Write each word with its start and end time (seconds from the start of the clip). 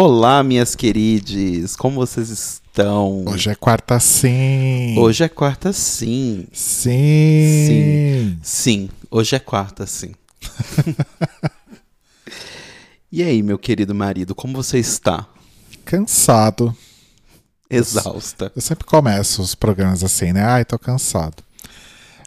Olá, 0.00 0.44
minhas 0.44 0.76
queridas, 0.76 1.74
como 1.74 1.96
vocês 1.96 2.28
estão? 2.30 3.24
Hoje 3.26 3.50
é 3.50 3.54
quarta 3.56 3.98
sim. 3.98 4.96
Hoje 4.96 5.24
é 5.24 5.28
quarta 5.28 5.72
sim. 5.72 6.46
Sim. 6.52 7.66
Sim. 7.66 8.38
Sim, 8.40 8.90
hoje 9.10 9.34
é 9.34 9.40
quarta 9.40 9.88
sim. 9.88 10.14
e 13.10 13.24
aí, 13.24 13.42
meu 13.42 13.58
querido 13.58 13.92
marido, 13.92 14.36
como 14.36 14.54
você 14.54 14.78
está? 14.78 15.26
Cansado. 15.84 16.72
Exausta. 17.68 18.52
Eu 18.54 18.62
sempre 18.62 18.84
começo 18.84 19.42
os 19.42 19.56
programas 19.56 20.04
assim, 20.04 20.32
né? 20.32 20.44
Ai, 20.44 20.64
tô 20.64 20.78
cansado. 20.78 21.42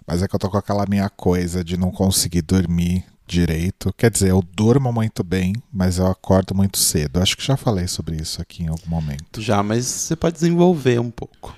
Mas 0.06 0.22
é 0.22 0.28
que 0.28 0.36
eu 0.36 0.40
tô 0.40 0.50
com 0.50 0.58
aquela 0.58 0.86
minha 0.90 1.09
coisa 1.09 1.64
de 1.64 1.78
não 1.78 1.90
conseguir 1.90 2.42
dormir 2.42 3.06
direito. 3.31 3.94
Quer 3.98 4.12
dizer, 4.12 4.30
eu 4.30 4.44
durmo 4.53 4.91
muito 4.91 5.23
bem, 5.23 5.53
mas 5.72 5.98
eu 5.98 6.08
acordo 6.08 6.53
muito 6.53 6.77
cedo. 6.77 7.22
Acho 7.22 7.38
que 7.38 7.44
já 7.44 7.55
falei 7.55 7.88
sobre 7.88 8.17
isso 8.17 8.41
aqui 8.41 8.63
em 8.63 8.67
algum 8.67 8.88
momento. 8.88 9.41
Já, 9.41 9.63
mas 9.63 9.85
você 9.85 10.16
pode 10.16 10.35
desenvolver 10.35 10.99
um 10.99 11.09
pouco. 11.09 11.55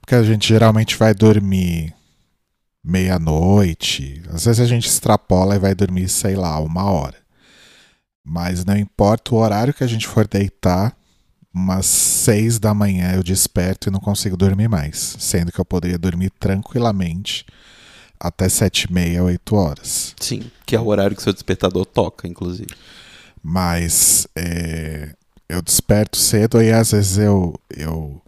Porque 0.00 0.14
a 0.14 0.22
gente 0.22 0.46
geralmente 0.46 0.96
vai 0.96 1.14
dormir 1.14 1.94
meia-noite. 2.84 4.22
Às 4.28 4.44
vezes 4.44 4.60
a 4.60 4.66
gente 4.66 4.86
extrapola 4.86 5.56
e 5.56 5.58
vai 5.58 5.74
dormir, 5.74 6.08
sei 6.08 6.36
lá, 6.36 6.60
uma 6.60 6.84
hora. 6.84 7.16
Mas 8.22 8.64
não 8.64 8.76
importa 8.76 9.34
o 9.34 9.38
horário 9.38 9.72
que 9.72 9.84
a 9.84 9.86
gente 9.86 10.06
for 10.06 10.28
deitar, 10.28 10.94
umas 11.54 11.86
seis 11.86 12.58
da 12.58 12.74
manhã 12.74 13.12
eu 13.14 13.22
desperto 13.22 13.88
e 13.88 13.92
não 13.92 14.00
consigo 14.00 14.36
dormir 14.36 14.68
mais. 14.68 15.16
Sendo 15.18 15.50
que 15.50 15.58
eu 15.58 15.64
poderia 15.64 15.98
dormir 15.98 16.30
tranquilamente 16.38 17.46
até 18.26 18.48
sete 18.48 18.84
e 18.84 18.92
meia, 18.92 19.22
oito 19.22 19.54
horas. 19.56 20.14
Sim, 20.20 20.42
que 20.66 20.74
é 20.74 20.80
o 20.80 20.86
horário 20.86 21.16
que 21.16 21.22
seu 21.22 21.32
despertador 21.32 21.84
toca, 21.86 22.26
inclusive. 22.26 22.74
Mas 23.42 24.26
é, 24.34 25.14
eu 25.48 25.60
desperto 25.60 26.16
cedo 26.16 26.62
e 26.62 26.72
às 26.72 26.92
vezes 26.92 27.18
eu, 27.18 27.54
eu 27.70 28.20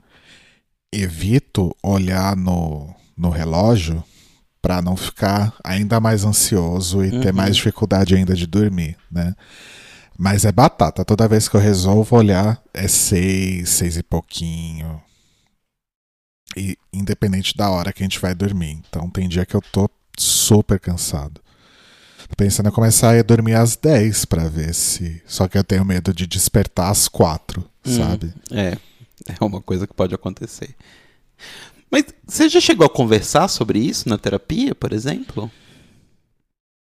evito 0.92 1.75
olhar 1.83 2.36
no, 2.36 2.94
no 3.16 3.30
relógio 3.30 4.03
para 4.62 4.83
não 4.83 4.97
ficar 4.97 5.55
ainda 5.64 6.00
mais 6.00 6.25
ansioso 6.25 7.05
e 7.05 7.10
ter 7.20 7.28
Uhum. 7.31 7.36
mais 7.36 7.56
dificuldade 7.56 8.14
ainda 8.14 8.34
de 8.34 8.47
dormir, 8.47 8.97
né? 9.10 9.34
Mas 10.19 10.44
é 10.44 10.53
batata. 10.53 11.05
Toda 11.05 11.28
vez 11.28 11.47
que 11.48 11.56
eu 11.56 11.60
resolvo 11.60 12.16
olhar, 12.16 12.60
é 12.72 12.88
seis, 12.88 13.69
seis 13.69 13.97
e 13.98 14.03
pouquinho. 14.03 15.00
E 16.57 16.79
independente 16.93 17.57
da 17.57 17.69
hora 17.69 17.93
que 17.93 18.03
a 18.03 18.07
gente 18.07 18.19
vai 18.19 18.35
dormir. 18.35 18.81
Então 18.89 19.11
tem 19.11 19.29
dia 19.29 19.45
que 19.45 19.55
eu 19.55 19.61
tô 19.61 19.89
super 20.19 20.81
cansado. 20.81 21.41
Tô 22.29 22.35
pensando 22.37 22.69
em 22.69 22.73
começar 22.73 23.11
a 23.11 23.17
ir 23.19 23.23
dormir 23.23 23.55
às 23.55 23.77
10 23.77 24.25
pra 24.25 24.49
ver 24.49 24.75
se. 24.75 25.23
Só 25.27 25.47
que 25.47 25.57
eu 25.59 25.62
tenho 25.62 25.84
medo 25.84 26.12
de 26.15 26.27
despertar 26.27 26.91
às 26.91 27.07
4, 27.09 27.65
Hum. 27.87 27.97
sabe? 27.97 28.34
É, 28.51 28.77
é 29.41 29.45
uma 29.45 29.61
coisa 29.61 29.87
que 29.87 29.95
pode 29.95 30.15
acontecer. 30.15 30.75
Mas 31.91 32.05
você 32.27 32.49
já 32.49 32.61
chegou 32.61 32.84
a 32.87 32.91
conversar 32.91 33.47
sobre 33.49 33.79
isso 33.79 34.09
na 34.09 34.19
terapia, 34.19 34.75
por 34.75 34.93
exemplo? 34.93 35.51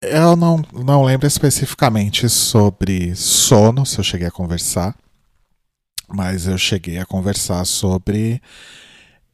Eu 0.01 0.35
não, 0.35 0.63
não 0.71 1.03
lembro 1.03 1.25
especificamente 1.27 2.29
sobre 2.29 3.15
sono, 3.15 3.85
se 3.85 3.97
eu 3.99 4.03
cheguei 4.03 4.27
a 4.27 4.31
conversar. 4.31 4.95
Mas 6.07 6.47
eu 6.47 6.57
cheguei 6.57 6.99
a 6.99 7.05
conversar 7.05 7.65
sobre. 7.65 8.41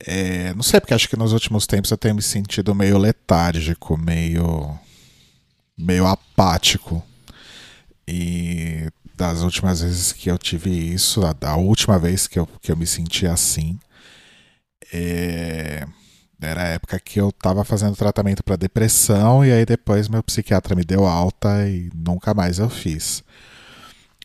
É, 0.05 0.53
não 0.53 0.63
sei, 0.63 0.79
porque 0.79 0.93
acho 0.93 1.09
que 1.09 1.17
nos 1.17 1.33
últimos 1.33 1.67
tempos 1.67 1.91
eu 1.91 1.97
tenho 1.97 2.15
me 2.15 2.21
sentido 2.21 2.73
meio 2.75 2.97
letárgico, 2.97 3.97
meio. 3.97 4.77
meio 5.77 6.05
apático. 6.07 7.03
E 8.07 8.89
das 9.15 9.41
últimas 9.41 9.81
vezes 9.81 10.11
que 10.11 10.29
eu 10.31 10.37
tive 10.37 10.71
isso, 10.71 11.25
a, 11.25 11.33
da 11.33 11.55
última 11.55 11.99
vez 11.99 12.27
que 12.27 12.39
eu, 12.39 12.47
que 12.61 12.71
eu 12.71 12.77
me 12.77 12.87
senti 12.87 13.27
assim, 13.27 13.79
é, 14.91 15.85
era 16.41 16.63
a 16.63 16.67
época 16.67 16.99
que 16.99 17.19
eu 17.19 17.31
tava 17.31 17.63
fazendo 17.63 17.95
tratamento 17.95 18.43
para 18.43 18.55
depressão 18.55 19.45
e 19.45 19.51
aí 19.51 19.65
depois 19.65 20.07
meu 20.07 20.23
psiquiatra 20.23 20.75
me 20.75 20.83
deu 20.83 21.05
alta 21.05 21.67
e 21.69 21.91
nunca 21.93 22.33
mais 22.33 22.59
eu 22.59 22.69
fiz. 22.69 23.23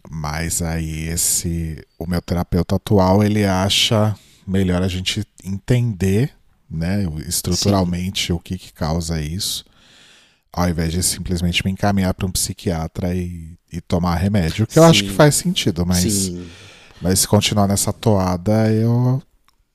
Mas 0.09 0.62
aí 0.62 1.09
esse 1.09 1.84
o 1.98 2.06
meu 2.06 2.22
terapeuta 2.22 2.76
atual, 2.76 3.22
ele 3.22 3.44
acha 3.44 4.16
melhor 4.47 4.83
a 4.83 4.89
gente 4.89 5.25
entender, 5.45 6.33
né, 6.71 7.05
estruturalmente 7.27 8.33
o 8.33 8.39
que 8.39 8.57
que 8.59 8.73
causa 8.73 9.21
isso, 9.21 9.65
ao 10.53 10.69
invés 10.69 10.93
de 10.93 11.03
simplesmente 11.03 11.65
me 11.65 11.71
encaminhar 11.71 12.12
para 12.15 12.27
um 12.27 12.31
psiquiatra 12.33 13.15
e, 13.15 13.57
e 13.73 13.81
tomar 13.81 14.15
remédio, 14.17 14.67
que 14.67 14.79
eu 14.79 14.84
acho 14.84 15.01
Sim. 15.01 15.07
que 15.07 15.12
faz 15.12 15.34
sentido, 15.34 15.84
mas 15.84 16.12
Sim. 16.12 16.47
mas 17.01 17.21
se 17.21 17.29
continuar 17.29 17.67
nessa 17.69 17.93
toada, 17.93 18.71
eu 18.73 19.23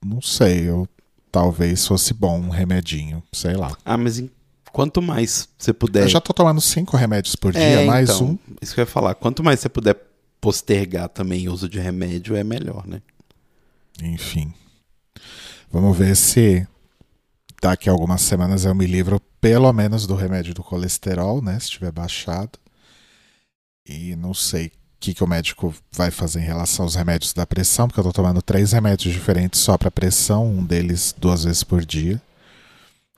não 0.03 0.21
sei, 0.21 0.67
eu 0.69 0.87
talvez 1.31 1.85
fosse 1.85 2.13
bom 2.13 2.39
um 2.39 2.49
remedinho, 2.49 3.21
sei 3.31 3.55
lá. 3.55 3.77
Ah, 3.85 3.95
mas 3.97 4.17
em- 4.19 4.29
quanto 4.71 5.01
mais 5.01 5.47
você 5.57 5.71
puder. 5.71 6.03
Eu 6.03 6.09
já 6.09 6.19
tô 6.19 6.33
tomando 6.33 6.59
cinco 6.59 6.97
remédios 6.97 7.35
por 7.35 7.51
dia, 7.53 7.61
É, 7.61 7.85
mais 7.85 8.09
então, 8.09 8.31
um. 8.31 8.37
Isso 8.61 8.73
que 8.73 8.79
eu 8.79 8.83
ia 8.83 8.87
falar. 8.87 9.13
Quanto 9.15 9.43
mais 9.43 9.59
você 9.59 9.69
puder 9.69 9.95
postergar 10.41 11.07
também 11.09 11.47
o 11.47 11.53
uso 11.53 11.69
de 11.69 11.79
remédio, 11.79 12.35
é 12.35 12.43
melhor, 12.43 12.85
né? 12.87 13.01
Enfim. 14.01 14.53
Vamos 15.71 15.97
ver 15.97 16.15
se 16.15 16.67
daqui 17.61 17.89
a 17.89 17.91
algumas 17.91 18.21
semanas 18.21 18.65
eu 18.65 18.73
me 18.75 18.85
livro 18.85 19.21
pelo 19.39 19.71
menos 19.71 20.05
do 20.05 20.15
remédio 20.15 20.53
do 20.53 20.63
colesterol, 20.63 21.41
né? 21.41 21.59
Se 21.59 21.69
tiver 21.69 21.91
baixado. 21.91 22.59
E 23.87 24.15
não 24.15 24.33
sei 24.33 24.67
o 24.67 24.71
que, 24.99 25.13
que 25.13 25.23
o 25.23 25.27
médico 25.27 25.73
vai 25.91 26.11
fazer 26.11 26.39
em 26.41 26.45
relação 26.45 26.85
aos 26.85 26.95
remédios 26.95 27.33
da 27.33 27.45
pressão, 27.45 27.87
porque 27.87 27.99
eu 27.99 28.03
tô 28.03 28.13
tomando 28.13 28.41
três 28.41 28.71
remédios 28.71 29.13
diferentes 29.13 29.59
só 29.59 29.77
para 29.77 29.89
pressão, 29.89 30.45
um 30.45 30.63
deles 30.63 31.15
duas 31.17 31.43
vezes 31.43 31.63
por 31.63 31.83
dia. 31.83 32.21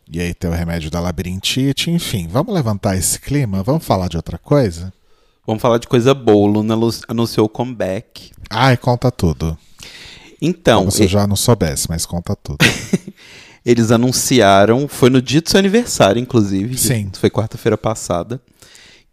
E 0.10 0.20
aí 0.20 0.34
tem 0.34 0.50
o 0.50 0.54
remédio 0.54 0.90
da 0.92 1.00
labirintite, 1.00 1.90
enfim, 1.90 2.28
vamos 2.28 2.54
levantar 2.54 2.96
esse 2.96 3.20
clima, 3.20 3.64
vamos 3.64 3.86
falar 3.86 4.08
de 4.08 4.16
outra 4.18 4.38
coisa? 4.38 4.94
Vamos 5.46 5.62
falar 5.62 5.78
de 5.78 5.88
coisa 5.88 6.14
boa. 6.14 6.50
Luna 6.50 6.74
anu- 6.74 6.90
anunciou 7.08 7.46
o 7.48 7.50
comeback. 7.50 8.32
Ai, 8.50 8.78
conta 8.78 9.12
tudo. 9.12 9.58
Então, 10.46 10.80
Como 10.82 10.92
se 10.92 11.04
eu 11.04 11.08
já 11.08 11.26
não 11.26 11.36
soubesse, 11.38 11.88
mas 11.90 12.06
conta 12.06 12.36
tudo. 12.36 12.58
eles 13.66 13.92
anunciaram, 13.92 14.88
foi 14.90 15.10
no 15.10 15.22
dia 15.22 15.40
do 15.42 15.50
seu 15.50 15.58
aniversário, 15.58 16.20
inclusive. 16.22 16.78
Sim. 16.78 17.10
Foi 17.14 17.30
quarta-feira 17.30 17.78
passada. 17.78 18.42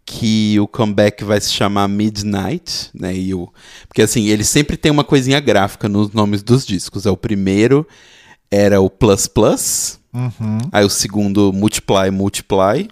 Que 0.05 0.59
o 0.59 0.67
comeback 0.67 1.23
vai 1.23 1.39
se 1.39 1.51
chamar 1.51 1.87
Midnight, 1.87 2.89
né? 2.93 3.15
E 3.15 3.33
o, 3.33 3.47
porque 3.87 4.01
assim, 4.01 4.25
eles 4.27 4.49
sempre 4.49 4.75
tem 4.75 4.91
uma 4.91 5.03
coisinha 5.03 5.39
gráfica 5.39 5.87
nos 5.87 6.11
nomes 6.11 6.41
dos 6.43 6.65
discos. 6.65 7.05
É 7.05 7.11
o 7.11 7.15
primeiro 7.15 7.87
era 8.49 8.81
o 8.81 8.89
Plus 8.89 9.27
Plus, 9.27 9.99
Uhum. 10.13 10.57
aí 10.73 10.83
o 10.83 10.89
segundo 10.89 11.53
Multiply 11.53 12.09
Multiply, 12.11 12.89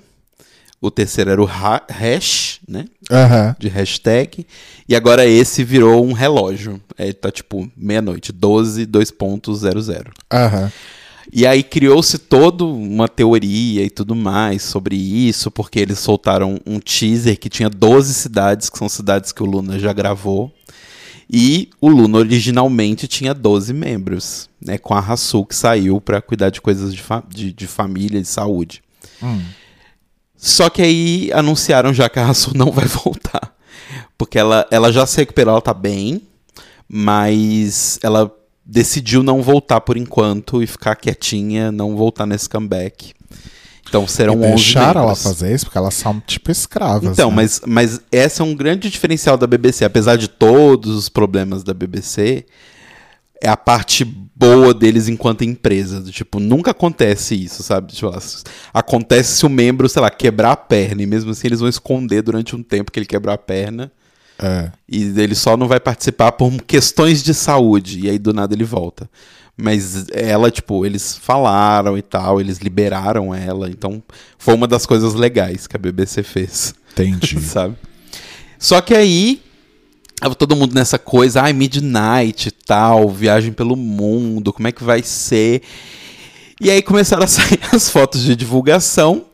o 0.82 0.90
terceiro 0.90 1.30
era 1.32 1.42
o 1.42 1.46
ha- 1.46 1.84
Hash, 1.90 2.60
né? 2.68 2.86
Aham. 3.12 3.56
de 3.60 3.68
hashtag. 3.68 4.46
E 4.88 4.96
agora 4.96 5.26
esse 5.26 5.64
virou 5.64 6.06
um 6.06 6.14
relógio. 6.14 6.80
É, 6.98 7.12
tá 7.14 7.32
tipo 7.32 7.70
meia-noite, 7.76 8.32
12, 8.32 8.86
2.00. 8.86 10.08
Aham. 10.32 10.72
E 11.32 11.46
aí 11.46 11.62
criou-se 11.62 12.18
toda 12.18 12.64
uma 12.66 13.08
teoria 13.08 13.84
e 13.84 13.90
tudo 13.90 14.16
mais 14.16 14.64
sobre 14.64 14.96
isso, 14.96 15.52
porque 15.52 15.80
eles 15.80 16.00
soltaram 16.00 16.60
um 16.66 16.80
teaser 16.80 17.38
que 17.40 17.50
tinha 17.50 17.70
12 17.70 18.14
cidades, 18.16 18.68
que 18.70 18.78
são 18.80 18.90
cidades 18.90 19.32
que 19.32 19.44
o 19.44 19.46
Luna 19.46 19.78
já 19.78 19.94
gravou. 19.94 20.52
E 21.32 21.70
o 21.80 21.88
Luna 21.90 22.18
originalmente 22.18 23.08
tinha 23.08 23.36
12 23.36 23.72
membros, 23.74 24.50
né? 24.60 24.80
Com 24.80 24.96
a 24.96 25.00
Hasu 25.00 25.46
que 25.46 25.56
saiu 25.56 26.02
pra 26.02 26.20
cuidar 26.20 26.50
de 26.50 26.60
coisas 26.60 26.92
de, 26.96 27.02
fa- 27.04 27.24
de, 27.30 27.54
de 27.54 27.68
família 27.68 28.18
e 28.20 28.26
saúde. 28.26 28.82
Hum. 29.22 29.40
Só 30.40 30.70
que 30.70 30.82
aí 30.82 31.30
anunciaram 31.34 31.94
já 31.94 32.08
que 32.08 32.18
a 32.18 32.26
Hasu 32.26 32.56
não 32.56 32.72
vai 32.72 32.86
voltar. 33.04 33.54
Porque 34.18 34.40
ela, 34.40 34.66
ela 34.72 34.92
já 34.92 35.06
se 35.06 35.18
recuperou, 35.18 35.52
ela 35.52 35.62
tá 35.62 35.74
bem, 35.74 36.22
mas 36.88 38.00
ela 38.02 38.34
decidiu 38.66 39.22
não 39.22 39.42
voltar 39.42 39.82
por 39.82 39.98
enquanto 39.98 40.64
e 40.64 40.68
ficar 40.68 40.96
quietinha, 40.96 41.72
não 41.72 41.96
voltar 41.96 42.26
nesse 42.26 42.48
comeback. 42.48 43.14
Então 43.88 44.08
serão 44.08 44.36
e 44.36 44.38
11 44.38 44.48
deixaram 44.48 45.02
ela 45.02 45.08
membros. 45.08 45.24
fazer 45.24 45.54
isso, 45.54 45.66
porque 45.66 45.78
elas 45.78 45.96
são 45.96 46.22
tipo 46.26 46.52
escravas. 46.52 47.12
Então, 47.12 47.30
né? 47.32 47.38
mas, 47.38 47.62
mas 47.66 48.00
esse 48.12 48.42
é 48.42 48.44
um 48.46 48.56
grande 48.56 48.90
diferencial 48.90 49.36
da 49.38 49.48
BBC. 49.48 49.84
Apesar 49.84 50.16
de 50.16 50.28
todos 50.28 50.96
os 50.96 51.10
problemas 51.10 51.64
da 51.64 51.74
BBC, 51.74 52.46
é 53.42 53.50
a 53.50 53.58
parte 53.58 54.04
boa 54.04 54.74
deles 54.74 55.08
enquanto 55.08 55.44
empresa. 55.44 56.00
Do 56.00 56.12
Tipo, 56.12 56.40
nunca 56.40 56.72
acontece 56.72 57.36
isso, 57.36 57.62
sabe? 57.62 57.94
Tipo, 57.94 58.12
acontece 58.74 59.38
se 59.38 59.46
o 59.46 59.50
membro, 59.50 59.90
sei 59.90 60.02
lá, 60.02 60.10
quebrar 60.10 60.52
a 60.52 60.58
perna. 60.58 61.02
E 61.04 61.06
mesmo 61.06 61.32
assim 61.32 61.48
eles 61.48 61.60
vão 61.60 61.70
esconder 61.70 62.22
durante 62.22 62.56
um 62.56 62.64
tempo 62.64 62.92
que 62.92 63.00
ele 63.00 63.06
quebrou 63.06 63.34
a 63.34 63.38
perna. 63.38 63.92
É. 64.42 64.72
E 64.88 65.04
ele 65.20 65.36
só 65.36 65.58
não 65.58 65.68
vai 65.68 65.80
participar 65.80 66.32
por 66.32 66.52
questões 66.64 67.22
de 67.22 67.34
saúde. 67.34 68.06
E 68.06 68.10
aí 68.10 68.18
do 68.18 68.34
nada 68.34 68.54
ele 68.54 68.64
volta. 68.64 69.10
Mas 69.58 70.08
ela, 70.14 70.50
tipo, 70.50 70.86
eles 70.86 71.18
falaram 71.18 71.98
e 71.98 72.02
tal, 72.02 72.40
eles 72.40 72.60
liberaram 72.60 73.36
ela. 73.36 73.70
Então 73.70 74.02
foi 74.38 74.54
uma 74.54 74.68
das 74.68 74.86
coisas 74.86 75.14
legais 75.14 75.68
que 75.68 75.76
a 75.76 75.80
BBC 75.80 76.24
fez 76.24 76.74
Entendi. 76.94 77.40
sabe? 77.44 77.76
Só 78.58 78.80
que 78.80 78.94
aí 78.94 79.42
Tava 80.20 80.36
todo 80.36 80.56
mundo 80.56 80.74
nessa 80.74 81.00
coisa, 81.00 81.42
ai, 81.42 81.54
midnight 81.54 82.50
e 82.50 82.52
tal, 82.52 83.10
viagem 83.10 83.54
pelo 83.54 83.76
mundo, 83.76 84.52
como 84.52 84.68
é 84.68 84.72
que 84.72 84.84
vai 84.84 85.02
ser? 85.02 85.62
E 86.60 86.70
aí 86.70 86.82
começaram 86.82 87.24
a 87.24 87.28
sair 87.28 87.60
as 87.72 87.90
fotos 87.90 88.22
de 88.24 88.36
divulgação. 88.36 89.26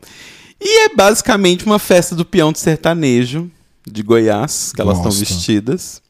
E 0.60 0.84
é 0.84 0.94
basicamente 0.94 1.66
uma 1.66 1.78
festa 1.78 2.14
do 2.14 2.24
peão 2.24 2.52
de 2.52 2.60
sertanejo 2.60 3.50
de 3.86 4.02
Goiás, 4.02 4.72
que 4.72 4.80
elas 4.80 4.98
estão 4.98 5.10
vestidas. 5.10 6.00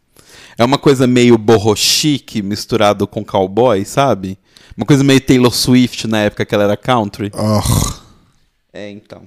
É 0.58 0.64
uma 0.64 0.78
coisa 0.78 1.06
meio 1.06 1.36
borro 1.36 1.74
chique 1.74 2.42
misturado 2.42 3.06
com 3.06 3.24
cowboy, 3.24 3.84
sabe? 3.84 4.38
Uma 4.76 4.86
coisa 4.86 5.02
meio 5.02 5.20
Taylor 5.20 5.54
Swift 5.54 6.06
na 6.06 6.20
época 6.20 6.44
que 6.44 6.54
ela 6.54 6.64
era 6.64 6.76
country. 6.76 7.30
Oh, 7.34 7.92
É, 8.72 8.90
então. 8.90 9.22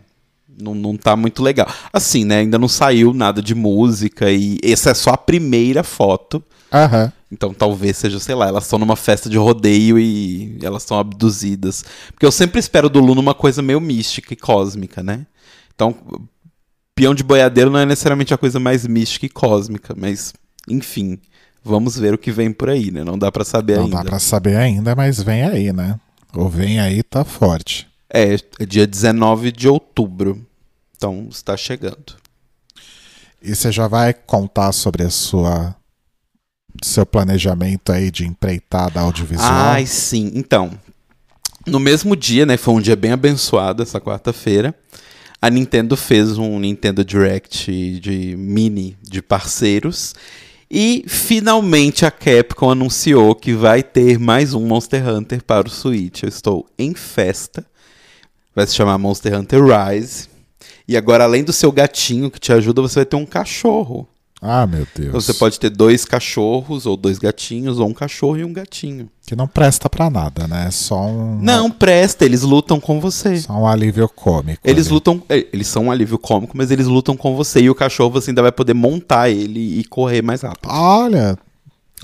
Não, 0.57 0.73
não 0.75 0.97
tá 0.97 1.15
muito 1.15 1.41
legal. 1.41 1.67
Assim, 1.91 2.25
né? 2.25 2.39
Ainda 2.39 2.57
não 2.57 2.67
saiu 2.67 3.13
nada 3.13 3.41
de 3.41 3.53
música 3.55 4.31
e 4.31 4.57
essa 4.63 4.91
é 4.91 4.93
só 4.93 5.11
a 5.11 5.17
primeira 5.17 5.83
foto. 5.83 6.43
aham. 6.71 7.11
Então 7.31 7.53
talvez 7.53 7.95
seja, 7.97 8.19
sei 8.19 8.33
lá, 8.33 8.47
elas 8.47 8.63
estão 8.63 8.79
numa 8.79 8.95
festa 8.95 9.29
de 9.29 9.37
rodeio 9.37 9.99
e 9.99 10.57
elas 10.63 10.81
estão 10.81 10.97
abduzidas. 10.97 11.85
Porque 12.11 12.25
eu 12.25 12.31
sempre 12.31 12.59
espero 12.59 12.89
do 12.89 12.99
Luna 12.99 13.21
uma 13.21 13.35
coisa 13.35 13.61
meio 13.61 13.79
mística 13.79 14.33
e 14.33 14.37
cósmica, 14.37 15.03
né? 15.03 15.27
Então, 15.75 15.95
peão 16.95 17.13
de 17.13 17.23
boiadeiro 17.23 17.69
não 17.69 17.79
é 17.79 17.85
necessariamente 17.85 18.33
a 18.33 18.37
coisa 18.37 18.59
mais 18.59 18.85
mística 18.87 19.25
e 19.25 19.29
cósmica, 19.29 19.93
mas, 19.95 20.33
enfim, 20.67 21.19
vamos 21.63 21.97
ver 21.97 22.13
o 22.13 22.17
que 22.17 22.31
vem 22.31 22.51
por 22.51 22.69
aí, 22.69 22.89
né? 22.91 23.03
Não 23.03 23.17
dá 23.17 23.31
pra 23.31 23.45
saber 23.45 23.77
Não 23.77 23.83
ainda. 23.85 23.97
dá 23.97 24.03
pra 24.03 24.19
saber 24.19 24.57
ainda, 24.57 24.95
mas 24.95 25.21
vem 25.21 25.43
aí, 25.43 25.71
né? 25.71 25.99
O 26.33 26.49
vem 26.49 26.79
aí 26.79 27.01
tá 27.03 27.23
forte. 27.23 27.87
É, 28.09 28.35
é 28.59 28.65
dia 28.65 28.87
19 28.87 29.51
de 29.51 29.67
outubro. 29.67 30.45
Então, 30.95 31.27
está 31.29 31.55
chegando. 31.55 32.17
E 33.41 33.55
você 33.55 33.71
já 33.71 33.87
vai 33.87 34.13
contar 34.13 34.71
sobre 34.71 35.03
a 35.03 35.09
sua 35.09 35.75
seu 36.83 37.05
planejamento 37.05 37.91
aí 37.91 38.11
de 38.11 38.25
empreitada 38.25 38.99
audiovisual? 38.99 39.49
Ai, 39.49 39.85
sim. 39.85 40.31
Então, 40.35 40.71
no 41.65 41.79
mesmo 41.79 42.15
dia, 42.15 42.45
né? 42.45 42.57
Foi 42.57 42.73
um 42.73 42.81
dia 42.81 42.95
bem 42.95 43.11
abençoado, 43.11 43.83
essa 43.83 43.99
quarta-feira. 43.99 44.73
A 45.41 45.49
Nintendo 45.49 45.95
fez 45.95 46.37
um 46.37 46.59
Nintendo 46.59 47.03
Direct 47.03 47.99
de 47.99 48.35
mini 48.37 48.97
de 49.01 49.21
parceiros. 49.21 50.13
E 50.69 51.03
finalmente 51.07 52.05
a 52.05 52.11
Capcom 52.11 52.69
anunciou 52.69 53.33
que 53.33 53.53
vai 53.53 53.81
ter 53.81 54.19
mais 54.19 54.53
um 54.53 54.65
Monster 54.65 55.07
Hunter 55.07 55.43
para 55.43 55.67
o 55.67 55.71
Switch. 55.71 56.23
Eu 56.23 56.29
estou 56.29 56.67
em 56.77 56.93
festa. 56.93 57.65
Vai 58.59 58.67
se 58.67 58.75
chamar 58.75 58.97
Monster 58.97 59.39
Hunter 59.39 59.61
Rise. 59.63 60.27
E 60.85 60.97
agora, 60.97 61.23
além 61.23 61.45
do 61.45 61.53
seu 61.53 61.71
gatinho 61.71 62.29
que 62.29 62.41
te 62.41 62.51
ajuda, 62.51 62.81
você 62.81 62.95
vai 62.95 63.05
ter 63.05 63.15
um 63.15 63.25
cachorro. 63.25 64.05
Ah, 64.41 64.67
meu 64.67 64.85
Deus. 64.93 65.07
Então 65.07 65.21
você 65.21 65.33
pode 65.33 65.57
ter 65.57 65.69
dois 65.69 66.03
cachorros, 66.03 66.85
ou 66.85 66.97
dois 66.97 67.17
gatinhos, 67.17 67.79
ou 67.79 67.87
um 67.87 67.93
cachorro 67.93 68.35
e 68.35 68.43
um 68.43 68.51
gatinho. 68.51 69.09
Que 69.25 69.33
não 69.33 69.47
presta 69.47 69.89
pra 69.89 70.09
nada, 70.09 70.45
né? 70.45 70.65
É 70.67 70.71
só 70.71 71.05
um. 71.05 71.39
Não, 71.41 71.71
presta, 71.71 72.25
eles 72.25 72.41
lutam 72.41 72.81
com 72.81 72.99
você. 72.99 73.37
Só 73.37 73.53
um 73.53 73.65
alívio 73.65 74.09
cômico. 74.09 74.59
Eles 74.61 74.87
ali. 74.87 74.93
lutam, 74.93 75.23
é, 75.29 75.47
eles 75.53 75.67
são 75.67 75.85
um 75.85 75.91
alívio 75.91 76.19
cômico, 76.19 76.57
mas 76.57 76.69
eles 76.69 76.87
lutam 76.87 77.15
com 77.15 77.37
você 77.37 77.61
e 77.61 77.69
o 77.69 77.75
cachorro 77.75 78.09
você 78.09 78.31
ainda 78.31 78.41
vai 78.41 78.51
poder 78.51 78.73
montar 78.73 79.29
ele 79.29 79.79
e 79.79 79.85
correr 79.85 80.21
mais 80.21 80.41
rápido. 80.41 80.67
Olha, 80.69 81.37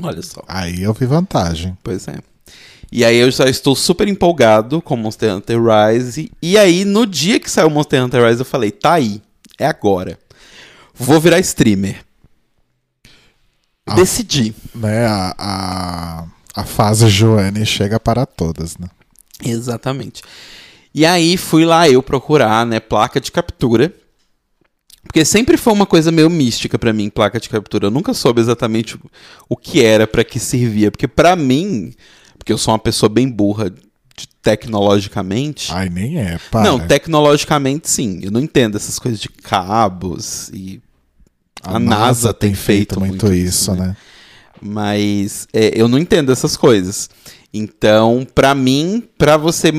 Olha 0.02 0.22
só. 0.22 0.42
aí 0.48 0.84
eu 0.84 0.94
vi 0.94 1.06
vantagem. 1.06 1.78
Pois 1.84 2.08
é. 2.08 2.16
E 2.92 3.04
aí 3.04 3.18
eu 3.18 3.30
já 3.32 3.46
estou 3.50 3.76
super 3.76 4.08
empolgado 4.08 4.82
com 4.82 4.96
Monster 4.96 5.34
Hunter 5.36 5.58
Rise. 5.62 6.32
E 6.42 6.58
aí, 6.58 6.86
no 6.86 7.06
dia 7.06 7.40
que 7.40 7.50
saiu 7.52 7.70
Monster 7.70 8.04
Hunter 8.04 8.26
Rise, 8.26 8.40
eu 8.42 8.46
falei, 8.46 8.72
tá 8.72 8.94
aí, 8.94 9.22
é 9.60 9.66
agora. 9.66 10.18
Vou 10.94 11.20
virar 11.20 11.40
streamer. 11.40 12.04
Ah. 13.86 13.96
Decidi. 13.96 14.54
Né? 14.74 15.06
A, 15.06 15.36
a, 15.38 16.26
a 16.56 16.64
fase 16.64 17.08
Joane 17.10 17.66
chega 17.66 18.00
para 18.00 18.26
todas, 18.26 18.78
né? 18.78 18.88
Exatamente. 19.44 20.24
E 20.94 21.06
aí 21.06 21.36
fui 21.38 21.66
lá 21.66 21.90
eu 21.90 22.02
procurar, 22.02 22.66
né, 22.66 22.80
placa 22.80 23.20
de 23.20 23.32
captura. 23.32 23.94
Porque 25.04 25.24
sempre 25.24 25.56
foi 25.58 25.72
uma 25.74 25.86
coisa 25.86 26.12
meio 26.12 26.30
mística 26.30 26.80
pra 26.80 26.92
mim, 26.94 27.10
placa 27.10 27.40
de 27.40 27.48
captura. 27.50 27.88
Eu 27.88 27.92
nunca 27.92 28.14
soube 28.14 28.42
exatamente 28.42 28.96
o- 28.96 29.00
o 29.50 29.56
que 29.58 29.84
era, 29.84 30.08
pra 30.08 30.24
que 30.24 30.40
servia, 30.40 30.90
porque 30.90 31.08
pra 31.08 31.36
mim, 31.36 31.94
porque 32.46 32.54
eu 32.54 32.60
sou 32.60 32.72
uma 32.72 32.80
pessoa 32.80 33.10
bem 33.10 33.28
burra 33.28 33.74
tecnologicamente. 34.44 35.74
Ai, 35.74 35.90
nem 35.90 36.20
é, 36.20 36.38
para. 36.52 36.64
não, 36.64 36.80
tecnologicamente 36.80 37.90
sim. 37.90 38.20
Eu 38.22 38.30
não 38.30 38.40
entendo 38.40 38.78
essas 38.78 39.00
coisas 39.00 39.20
de 39.20 39.28
cabos 39.30 40.50
e 40.54 40.80
a, 41.64 41.80
NASA, 41.80 42.36
tem 42.36 42.54
feito, 42.54 43.00
muito 43.00 43.34
isso, 43.34 43.74
né? 43.74 43.98
mas 44.62 45.48
é, 45.52 45.72
eu 45.74 45.88
não 45.88 45.98
entendo 45.98 46.32
essas 46.32 46.56
coisas. 46.56 47.10
Então, 47.52 48.28
pra 48.36 48.54
mim, 48.54 49.04
pra 49.18 49.38
você 49.38 49.74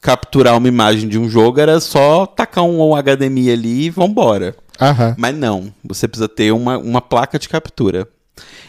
capturar 0.00 0.56
uma 0.56 0.66
imagem 0.66 1.08
de 1.08 1.16
um 1.16 1.30
jogo 1.30 1.60
era 1.60 1.78
só 1.78 2.26
tacar 2.26 2.64
um 2.64 2.96
HDMI 2.96 3.52
ali 3.52 3.82
e 3.84 3.90
vambora. 3.90 4.56
Aham. 4.80 5.14
Mas 5.16 5.36
não, 5.36 5.72
você 5.84 6.08
precisa 6.08 6.28
ter 6.28 6.50
uma, 6.52 6.78
uma 6.78 7.00
placa 7.00 7.38
de 7.38 7.48
captura. 7.48 8.08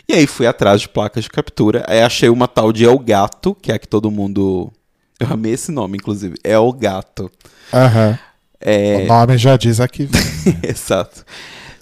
E 0.08 0.14
aí 0.14 0.26
fui 0.28 0.48
atrás 0.48 0.82
de 0.82 0.90
placas 0.90 1.26
de 1.26 1.30
captura. 1.30 1.84
Aí 1.88 2.02
achei 2.02 2.30
uma 2.30 2.48
tal 2.48 2.72
de 2.72 2.86
Elgato, 2.86 3.56
que 3.62 3.72
é 3.72 3.76
a 3.76 3.80
que 3.80 3.88
todo 3.88 4.10
mundo. 4.12 4.72
Eu 5.20 5.28
amei 5.32 5.54
esse 5.54 5.72
nome, 5.72 5.98
inclusive. 5.98 6.36
Elgato. 6.44 7.30
Aham. 7.74 8.18
É, 8.60 9.04
O 9.04 9.08
nome 9.08 9.38
já 9.38 9.56
diz 9.58 9.80
aqui. 9.80 10.10
Exato. 10.64 11.24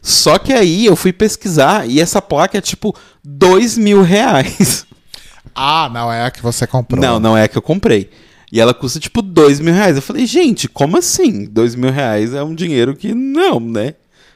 Só 0.01 0.37
que 0.37 0.53
aí 0.53 0.85
eu 0.85 0.95
fui 0.95 1.11
pesquisar 1.13 1.87
e 1.89 1.99
essa 1.99 2.21
placa 2.21 2.57
é 2.57 2.61
tipo 2.61 2.95
dois 3.23 3.77
mil 3.77 4.01
reais. 4.03 4.85
ah, 5.55 5.89
não 5.91 6.11
é 6.11 6.25
a 6.25 6.31
que 6.31 6.41
você 6.43 6.67
comprou. 6.67 7.01
Não, 7.01 7.19
não 7.19 7.35
é 7.37 7.43
a 7.43 7.47
que 7.47 7.57
eu 7.57 7.61
comprei. 7.61 8.09
E 8.51 8.59
ela 8.61 8.73
custa 8.73 8.99
tipo 8.99 9.21
dois 9.21 9.59
mil 9.59 9.73
reais. 9.73 9.95
Eu 9.95 10.01
falei, 10.01 10.25
gente, 10.25 10.67
como 10.67 10.97
assim? 10.97 11.45
Dois 11.45 11.75
mil 11.75 11.91
reais 11.91 12.33
é 12.33 12.43
um 12.43 12.53
dinheiro 12.53 12.95
que 12.95 13.13
não, 13.13 13.59
né? 13.59 13.95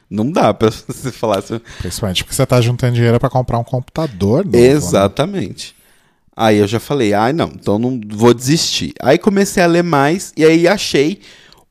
Não 0.09 0.31
dá 0.31 0.53
pra 0.53 0.69
você 0.87 1.11
falar 1.11 1.39
assim. 1.39 1.59
Principalmente 1.79 2.23
porque 2.23 2.35
você 2.35 2.45
tá 2.45 2.59
juntando 2.61 2.95
dinheiro 2.95 3.19
pra 3.19 3.29
comprar 3.29 3.59
um 3.59 3.63
computador 3.63 4.43
novo, 4.45 4.57
né? 4.57 4.67
Exatamente. 4.67 5.75
Aí 6.35 6.57
eu 6.57 6.67
já 6.67 6.79
falei, 6.79 7.13
ai 7.13 7.33
não, 7.33 7.51
então 7.53 7.77
não 7.77 7.99
vou 8.11 8.33
desistir. 8.33 8.93
Aí 9.01 9.17
comecei 9.17 9.61
a 9.61 9.67
ler 9.67 9.83
mais 9.83 10.31
e 10.37 10.45
aí 10.45 10.67
achei 10.67 11.19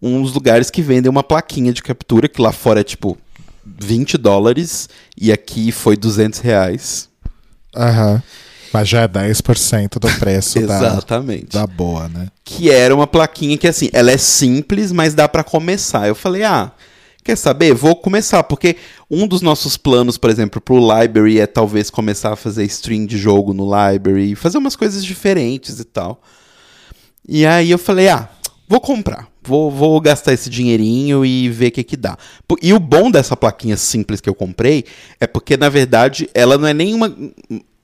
uns 0.00 0.33
lugares 0.35 0.71
que 0.71 0.83
vendem 0.83 1.11
uma 1.11 1.23
plaquinha 1.25 1.73
de 1.73 1.83
captura, 1.83 2.28
que 2.28 2.40
lá 2.40 2.52
fora 2.52 2.80
é 2.80 2.85
tipo 2.85 3.16
20 3.64 4.18
dólares 4.18 4.88
e 5.16 5.33
aqui 5.33 5.73
foi 5.73 5.97
200 5.97 6.40
reais. 6.40 7.09
Aham. 7.75 8.23
Mas 8.73 8.88
já 8.88 9.00
é 9.00 9.09
10% 9.09 9.99
do 9.99 10.09
preço 10.18 10.61
da, 10.66 10.76
Exatamente. 10.76 11.52
da 11.57 11.66
boa, 11.66 12.07
né? 12.09 12.28
que 12.45 12.71
era 12.71 12.95
uma 12.95 13.07
plaquinha 13.07 13.57
que 13.57 13.66
assim, 13.66 13.88
ela 13.92 14.11
é 14.11 14.16
simples, 14.16 14.92
mas 14.92 15.14
dá 15.14 15.28
pra 15.28 15.45
começar. 15.45 16.09
Eu 16.09 16.14
falei, 16.14 16.45
ah, 16.45 16.73
quer 17.28 17.37
saber? 17.37 17.75
Vou 17.75 17.94
começar, 17.94 18.42
porque 18.42 18.76
um 19.11 19.26
dos 19.26 19.42
nossos 19.42 19.76
planos, 19.76 20.16
por 20.16 20.30
exemplo, 20.30 20.62
pro 20.62 20.78
library 20.78 21.38
é 21.38 21.47
talvez 21.47 21.90
começar 21.90 22.32
a 22.32 22.37
fazer 22.37 22.64
stream 22.64 23.04
de 23.04 23.18
jogo 23.18 23.52
no 23.52 23.66
library, 23.66 24.35
fazer 24.35 24.56
umas 24.56 24.75
coisas 24.75 25.04
diferentes 25.04 25.78
e 25.78 25.85
tal. 25.85 26.23
E 27.28 27.44
aí 27.44 27.70
eu 27.70 27.76
falei, 27.76 28.08
ah, 28.08 28.30
vou 28.66 28.80
comprar. 28.80 29.28
Vou, 29.42 29.70
vou 29.70 30.00
gastar 30.00 30.32
esse 30.32 30.49
dinheirinho 30.49 31.23
e 31.23 31.50
ver 31.50 31.66
o 31.66 31.73
que 31.73 31.85
que 31.85 31.97
dá. 31.99 32.16
E 32.62 32.73
o 32.73 32.80
bom 32.80 33.11
dessa 33.11 33.37
plaquinha 33.37 33.76
simples 33.76 34.23
que 34.23 34.28
eu 34.28 34.35
comprei 34.35 34.87
é 35.20 35.26
porque, 35.26 35.54
na 35.54 35.68
verdade, 35.68 36.30
ela 36.32 36.56
não 36.56 36.66
é 36.66 36.73
nenhuma. 36.73 37.14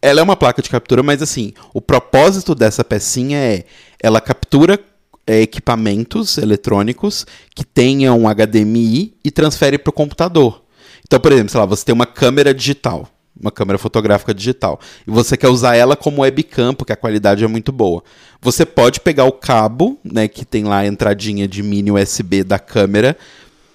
Ela 0.01 0.21
é 0.21 0.23
uma 0.23 0.37
placa 0.37 0.63
de 0.63 0.71
captura, 0.71 1.03
mas 1.03 1.21
assim, 1.21 1.53
o 1.75 1.83
propósito 1.83 2.55
dessa 2.55 2.83
pecinha 2.83 3.37
é 3.37 3.65
ela 4.03 4.23
captura 4.23 4.81
é, 5.27 5.41
equipamentos 5.41 6.39
eletrônicos 6.39 7.27
que 7.55 7.65
tenham 7.65 8.25
HDMI 8.29 9.15
e 9.25 9.31
transfere 9.31 9.79
para 9.79 9.91
o 9.91 9.93
computador. 9.93 10.63
Então, 11.07 11.21
por 11.21 11.33
exemplo, 11.33 11.51
sei 11.51 11.61
lá, 11.61 11.67
você 11.67 11.85
tem 11.85 11.95
uma 11.95 12.07
câmera 12.07 12.55
digital, 12.55 13.09
uma 13.39 13.51
câmera 13.51 13.79
fotográfica 13.79 14.33
digital, 14.33 14.81
e 15.07 15.11
você 15.11 15.37
quer 15.37 15.49
usar 15.49 15.77
ela 15.77 15.97
como 15.97 16.23
webcam, 16.23 16.75
porque 16.75 16.93
a 16.93 16.97
qualidade 16.97 17.45
é 17.45 17.47
muito 17.47 17.73
boa. 17.73 18.03
Você 18.41 18.65
pode 18.65 19.01
pegar 19.01 19.25
o 19.25 19.33
cabo, 19.33 19.99
né, 20.03 20.29
que 20.29 20.45
tem 20.45 20.65
lá 20.65 20.79
a 20.79 20.87
entradinha 20.87 21.47
de 21.47 21.63
mini 21.63 21.91
USB 21.91 22.43
da 22.43 22.59
câmera, 22.59 23.17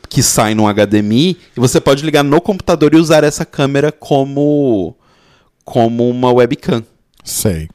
que 0.09 0.23
sai 0.23 0.55
num 0.55 0.67
HDMI, 0.67 1.37
e 1.55 1.59
você 1.59 1.79
pode 1.79 2.03
ligar 2.03 2.23
no 2.23 2.41
computador 2.41 2.93
e 2.93 2.97
usar 2.97 3.23
essa 3.23 3.45
câmera 3.45 3.91
como 3.91 4.95
como 5.63 6.09
uma 6.09 6.31
webcam. 6.31 6.83
Sei. 7.23 7.69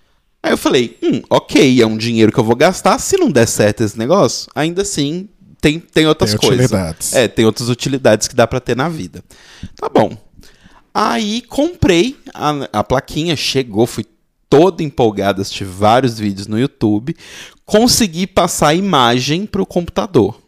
Aí 0.45 0.51
eu 0.51 0.59
falei, 0.59 0.99
hum, 1.03 1.23
ok, 1.31 1.81
é 1.81 1.87
um 1.87 1.97
dinheiro 1.97 2.31
que 2.31 2.39
eu 2.39 2.45
vou 2.45 2.55
gastar. 2.55 2.99
Se 2.99 3.17
não 3.17 3.31
der 3.31 3.49
certo 3.49 3.83
esse 3.83 3.99
negócio, 3.99 4.47
ainda 4.55 4.83
assim 4.83 5.27
tem, 5.59 5.81
tem 5.81 6.07
outras 6.07 6.33
Tem 6.33 6.39
coisas. 6.39 6.67
utilidades. 6.67 7.15
É, 7.15 7.27
tem 7.27 7.47
outras 7.47 7.71
utilidades 7.71 8.29
que 8.29 8.37
dá 8.37 8.47
pra 8.47 8.61
ter 8.61 8.77
na 8.77 8.87
vida. 8.91 9.25
Tá 9.75 9.89
bom. 9.89 10.15
Aí 10.93 11.41
comprei 11.41 12.19
a, 12.35 12.81
a 12.81 12.85
plaquinha, 12.85 13.35
chegou, 13.35 13.87
fui 13.87 14.05
todo 14.51 14.83
empolgado, 14.83 15.41
assisti 15.41 15.65
vários 15.65 16.19
vídeos 16.19 16.47
no 16.47 16.61
YouTube, 16.61 17.17
consegui 17.65 18.27
passar 18.27 18.69
a 18.69 18.75
imagem 18.75 19.47
pro 19.47 19.65
computador, 19.65 20.39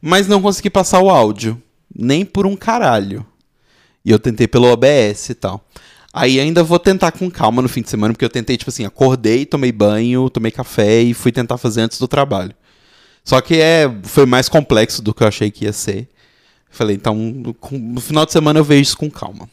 mas 0.00 0.26
não 0.26 0.40
consegui 0.40 0.70
passar 0.70 1.00
o 1.02 1.10
áudio, 1.10 1.62
nem 1.94 2.24
por 2.24 2.46
um 2.46 2.56
caralho. 2.56 3.26
E 4.02 4.10
eu 4.10 4.18
tentei 4.18 4.48
pelo 4.48 4.72
OBS 4.72 5.28
e 5.28 5.34
tal. 5.34 5.62
Aí 6.16 6.38
ainda 6.38 6.62
vou 6.62 6.78
tentar 6.78 7.10
com 7.10 7.28
calma 7.28 7.60
no 7.60 7.68
fim 7.68 7.82
de 7.82 7.90
semana, 7.90 8.14
porque 8.14 8.24
eu 8.24 8.30
tentei, 8.30 8.56
tipo 8.56 8.70
assim, 8.70 8.84
acordei, 8.84 9.44
tomei 9.44 9.72
banho, 9.72 10.30
tomei 10.30 10.52
café 10.52 11.00
e 11.00 11.12
fui 11.12 11.32
tentar 11.32 11.58
fazer 11.58 11.80
antes 11.80 11.98
do 11.98 12.06
trabalho. 12.06 12.54
Só 13.24 13.40
que 13.40 13.60
é, 13.60 13.92
foi 14.04 14.24
mais 14.24 14.48
complexo 14.48 15.02
do 15.02 15.12
que 15.12 15.24
eu 15.24 15.26
achei 15.26 15.50
que 15.50 15.64
ia 15.64 15.72
ser. 15.72 16.08
Falei, 16.70 16.94
então, 16.94 17.16
no 17.72 18.00
final 18.00 18.24
de 18.24 18.30
semana 18.30 18.60
eu 18.60 18.64
vejo 18.64 18.82
isso 18.82 18.96
com 18.96 19.10
calma. 19.10 19.48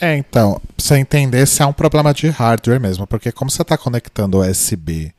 É, 0.00 0.16
então, 0.16 0.60
pra 0.76 0.84
você 0.84 0.96
entender 0.96 1.46
se 1.46 1.62
é 1.62 1.66
um 1.66 1.72
problema 1.72 2.12
de 2.12 2.28
hardware 2.28 2.80
mesmo, 2.80 3.06
porque 3.06 3.30
como 3.30 3.48
você 3.48 3.62
está 3.62 3.78
conectando 3.78 4.40
USB 4.40 5.12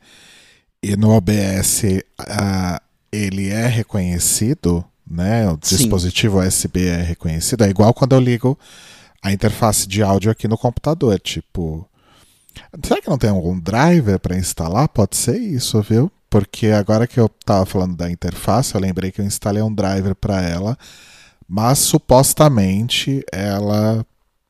e 0.82 0.94
no 0.94 1.10
OBS 1.12 1.84
uh, 2.20 2.80
ele 3.10 3.48
é 3.48 3.66
reconhecido, 3.66 4.84
né? 5.10 5.48
O 5.48 5.58
Sim. 5.62 5.76
dispositivo 5.76 6.38
USB 6.38 6.86
é 6.88 7.00
reconhecido, 7.00 7.64
é 7.64 7.70
igual 7.70 7.94
quando 7.94 8.14
eu 8.14 8.20
ligo 8.20 8.58
a 9.24 9.32
interface 9.32 9.88
de 9.88 10.02
áudio 10.02 10.30
aqui 10.30 10.46
no 10.46 10.58
computador, 10.58 11.18
tipo. 11.18 11.88
Será 12.84 13.00
que 13.00 13.08
não 13.08 13.16
tem 13.16 13.30
algum 13.30 13.58
driver 13.58 14.20
para 14.20 14.36
instalar? 14.36 14.86
Pode 14.86 15.16
ser 15.16 15.38
isso, 15.38 15.80
viu? 15.80 16.12
Porque 16.28 16.68
agora 16.68 17.06
que 17.06 17.18
eu 17.18 17.28
tava 17.28 17.64
falando 17.64 17.96
da 17.96 18.10
interface, 18.10 18.74
eu 18.74 18.80
lembrei 18.80 19.10
que 19.10 19.22
eu 19.22 19.24
instalei 19.24 19.62
um 19.62 19.74
driver 19.74 20.14
para 20.14 20.42
ela, 20.42 20.76
mas 21.48 21.78
supostamente 21.78 23.24
ela 23.32 24.04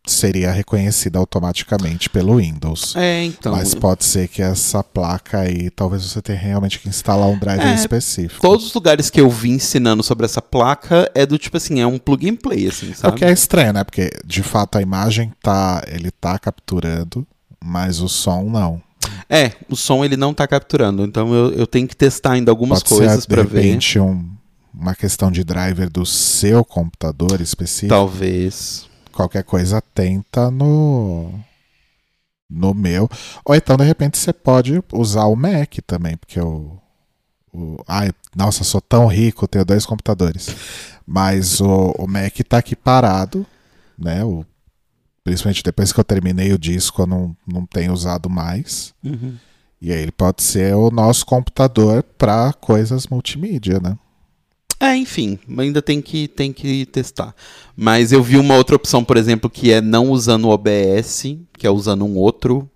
seria 0.07 0.53
reconhecida 0.53 1.19
automaticamente 1.19 2.11
pelo 2.11 2.37
Windows. 2.37 2.95
É, 2.97 3.25
então. 3.25 3.53
Mas 3.53 3.75
pode 3.75 4.05
ser 4.05 4.29
que 4.29 4.43
essa 4.43 4.83
placa 4.85 5.39
aí, 5.41 5.71
talvez 5.71 6.03
você 6.05 6.21
tenha 6.21 6.39
realmente 6.39 6.79
que 6.79 6.89
instalar 6.89 7.27
um 7.29 7.39
driver 7.39 7.67
É, 7.67 7.75
específico. 7.75 8.41
Todos 8.41 8.67
os 8.67 8.75
lugares 8.75 9.09
que 9.09 9.21
eu 9.21 9.31
vi 9.31 9.51
ensinando 9.51 10.03
sobre 10.03 10.27
essa 10.27 10.43
placa 10.43 11.11
é 11.15 11.25
do 11.25 11.39
tipo 11.39 11.57
assim, 11.57 11.81
é 11.81 11.87
um 11.87 11.99
plug 11.99 12.29
and 12.29 12.37
play, 12.37 12.69
assim, 12.69 12.91
O 12.91 12.95
sabe? 12.95 13.17
que 13.19 13.25
é 13.25 13.33
estranho, 13.33 13.73
né? 13.73 13.83
Porque 13.85 14.11
de 14.25 14.43
fato 14.43 14.77
a 14.77 14.83
imagem 14.83 15.33
tá, 15.43 15.83
ele 15.89 16.11
tá 16.11 16.39
capturando, 16.39 17.27
mas 17.65 18.01
o 18.01 18.09
som 18.09 18.45
não. 18.51 18.83
É, 19.29 19.53
o 19.71 19.77
som 19.77 20.05
ele 20.05 20.17
não 20.17 20.35
tá 20.35 20.47
capturando, 20.47 21.03
então 21.05 21.33
eu, 21.35 21.51
eu 21.53 21.67
tenho 21.67 21.87
que 21.89 21.97
testar 21.97 22.33
ainda 22.33 22.51
algumas 22.51 22.83
Pode 22.83 22.95
coisas 22.97 23.23
de 23.23 23.29
pra 23.29 23.43
ver. 23.43 23.61
repente 23.63 23.99
um- 23.99 24.31
uma 24.73 24.95
questão 24.95 25.31
de 25.31 25.45
driver 25.45 25.89
do 25.89 26.05
seu 26.05 26.65
computador 26.65 27.41
específico. 27.41 27.89
Talvez. 27.89 28.87
Qualquer 29.15 29.45
coisa 29.45 29.81
tenta 29.81 30.51
no 30.51 31.33
no 32.51 32.75
meu. 32.75 33.09
Ou 33.45 33.55
então 33.55 33.77
de 33.77 33.85
repente 33.85 34.19
você 34.19 34.33
pode 34.33 34.83
usar 34.93 35.25
o 35.25 35.37
Mac 35.37 35.77
também, 35.87 36.17
porque 36.17 36.41
o 36.41 36.79
o, 37.55 37.77
ai, 37.87 38.11
nossa, 38.35 38.65
sou 38.65 38.81
tão 38.81 39.07
rico, 39.07 39.47
tenho 39.47 39.65
dois 39.65 39.87
computadores. 39.87 40.49
Mas 41.07 41.61
o, 41.61 41.95
o 41.99 42.07
Mac 42.09 42.37
tá 42.49 42.59
aqui 42.59 42.75
parado, 42.75 43.47
né? 43.97 44.25
O, 44.25 44.45
principalmente 45.23 45.63
depois 45.63 45.93
que 45.93 46.01
eu 46.01 46.05
terminei 46.05 46.53
o 46.53 46.59
disco, 46.59 47.03
eu 47.03 47.07
não, 47.07 47.37
não 47.47 47.65
tenho 47.65 47.93
usado 47.93 48.29
mais. 48.29 48.93
Uhum. 49.05 49.37
E 49.81 49.93
aí 49.93 50.01
ele 50.01 50.11
pode 50.11 50.43
ser 50.43 50.75
o 50.75 50.91
nosso 50.91 51.25
computador 51.25 52.03
para 52.03 52.53
coisas 52.55 53.07
multimídia, 53.07 53.79
né? 53.79 53.97
É, 54.85 54.95
enfim, 54.95 55.39
ainda 55.57 55.81
tem 55.81 56.03
que, 56.03 56.29
tem 56.29 56.53
que 56.53 56.85
testar. 56.85 57.35
Mas 57.75 58.13
eu 58.13 58.23
vi 58.23 58.37
uma 58.37 58.55
outra 58.55 58.77
opção, 58.77 59.03
por 59.03 59.17
exemplo, 59.17 59.49
que 59.49 59.73
é 59.73 59.81
não 59.81 60.11
usando 60.11 60.45
o 60.45 60.51
OBS, 60.51 61.39
que 61.57 61.67
é 61.67 61.71
usando 61.71 62.05
um 62.05 62.19
outro, 62.19 62.69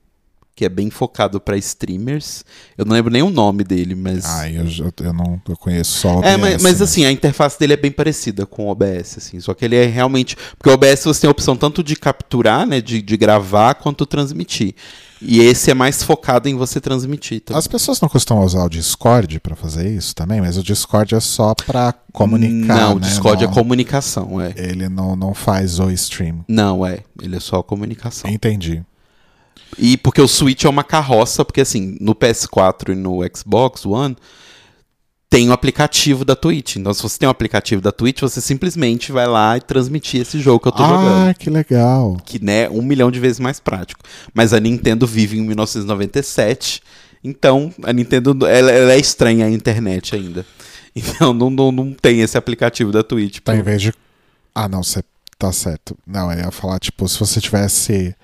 que 0.59 0.65
é 0.65 0.69
bem 0.69 0.91
focado 0.91 1.41
pra 1.41 1.57
streamers. 1.57 2.45
Eu 2.77 2.85
não 2.85 2.93
lembro 2.93 3.12
nem 3.12 3.23
o 3.23 3.31
nome 3.31 3.62
dele, 3.62 3.95
mas. 3.95 4.25
Ai, 4.25 4.59
eu, 4.59 4.67
já- 4.67 4.91
eu 5.03 5.12
não 5.12 5.41
eu 5.49 5.57
conheço 5.57 5.93
só 6.00 6.19
o 6.19 6.25
É, 6.25 6.35
OBS, 6.35 6.41
mas, 6.41 6.62
mas 6.65 6.79
né? 6.81 6.85
assim, 6.85 7.05
a 7.05 7.12
interface 7.12 7.57
dele 7.57 7.75
é 7.75 7.77
bem 7.77 7.93
parecida 7.93 8.45
com 8.45 8.67
o 8.67 8.69
OBS, 8.71 9.19
assim. 9.19 9.38
Só 9.38 9.55
que 9.55 9.65
ele 9.65 9.77
é 9.77 9.87
realmente. 9.87 10.37
Porque 10.59 10.69
o 10.69 10.73
OBS 10.73 11.05
você 11.05 11.21
tem 11.21 11.29
a 11.29 11.31
opção 11.31 11.57
tanto 11.57 11.81
de 11.85 11.95
capturar, 11.95 12.67
né? 12.67 12.81
De, 12.81 13.00
de 13.00 13.17
gravar, 13.17 13.75
quanto 13.77 14.05
transmitir. 14.05 14.75
E 15.23 15.41
esse 15.41 15.71
é 15.71 15.75
mais 15.75 16.03
focado 16.03 16.49
em 16.49 16.57
você 16.57 16.81
transmitir. 16.81 17.41
Tá? 17.41 17.57
As 17.57 17.69
pessoas 17.69 18.00
não 18.00 18.09
costumam 18.09 18.45
usar 18.45 18.65
o 18.65 18.69
Discord 18.69 19.38
para 19.41 19.55
fazer 19.55 19.88
isso 19.93 20.15
também, 20.15 20.41
mas 20.41 20.57
o 20.57 20.62
Discord 20.62 21.15
é 21.15 21.21
só 21.21 21.55
para 21.55 21.93
comunicar, 22.12 22.77
Não, 22.77 22.93
o 22.97 22.99
né? 23.00 23.07
Discord 23.09 23.45
não, 23.45 23.50
é 23.50 23.55
comunicação, 23.55 24.41
é. 24.41 24.53
Ele 24.57 24.88
não, 24.88 25.15
não 25.15 25.35
faz 25.35 25.79
o 25.79 25.88
stream. 25.93 26.45
Não, 26.49 26.85
é. 26.85 27.00
Ele 27.23 27.37
é 27.37 27.41
só 27.41 27.62
comunicação. 27.62 28.29
Entendi. 28.31 28.83
E 29.79 29.97
porque 29.97 30.21
o 30.21 30.29
Switch 30.29 30.65
é 30.65 30.69
uma 30.69 30.85
carroça, 30.85 31.45
porque 31.45 31.61
assim, 31.61 31.97
no 32.00 32.15
PS4 32.15 32.93
e 32.93 32.95
no 32.95 33.21
Xbox 33.35 33.87
One 33.87 34.17
tem 35.31 35.49
o 35.50 35.53
aplicativo 35.53 36.25
da 36.25 36.35
Twitch. 36.35 36.77
Então, 36.77 36.93
se 36.95 37.03
você 37.03 37.19
tem 37.19 37.27
o 37.29 37.31
aplicativo 37.31 37.83
da 37.83 37.93
Twitch, 37.93 38.21
você 38.21 38.41
simplesmente 38.41 39.12
vai 39.12 39.27
lá 39.27 39.57
e 39.57 39.61
transmitir 39.61 40.23
esse 40.23 40.41
jogo 40.41 40.61
que 40.61 40.69
eu 40.69 40.73
tô 40.73 40.83
jogando. 40.83 41.29
Ah, 41.29 41.35
que 41.35 41.50
legal. 41.50 42.17
Que 42.25 42.43
né, 42.43 42.69
um 42.71 42.83
milhão 42.83 43.11
de 43.11 43.21
vezes 43.21 43.38
mais 43.38 43.61
prático. 43.61 44.00
Mas 44.33 44.55
a 44.55 44.61
Nintendo 44.61 45.07
vive 45.07 45.38
em 45.38 45.43
1997, 45.43 46.83
então 47.23 47.73
a 47.83 47.93
Nintendo 47.93 48.47
ela, 48.47 48.71
ela 48.71 48.93
é 48.93 48.99
estranha 48.99 49.47
à 49.47 49.50
internet 49.50 50.15
ainda. 50.15 50.45
Então 50.97 51.33
não, 51.33 51.49
não, 51.49 51.71
não 51.71 51.93
tem 51.93 52.23
esse 52.23 52.37
aplicativo 52.37 52.91
da 52.91 53.05
Twitch. 53.05 53.38
Tá, 53.38 53.55
em 53.55 53.62
vez 53.62 53.81
de. 53.81 53.93
Ah, 54.53 54.69
não, 54.69 54.83
você 54.83 55.05
tá 55.38 55.53
certo. 55.53 55.97
Não, 56.05 56.33
eu 56.33 56.38
ia 56.38 56.50
falar, 56.50 56.81
tipo, 56.81 57.09
se 57.09 57.21
você 57.21 57.41
tivesse 57.41 58.17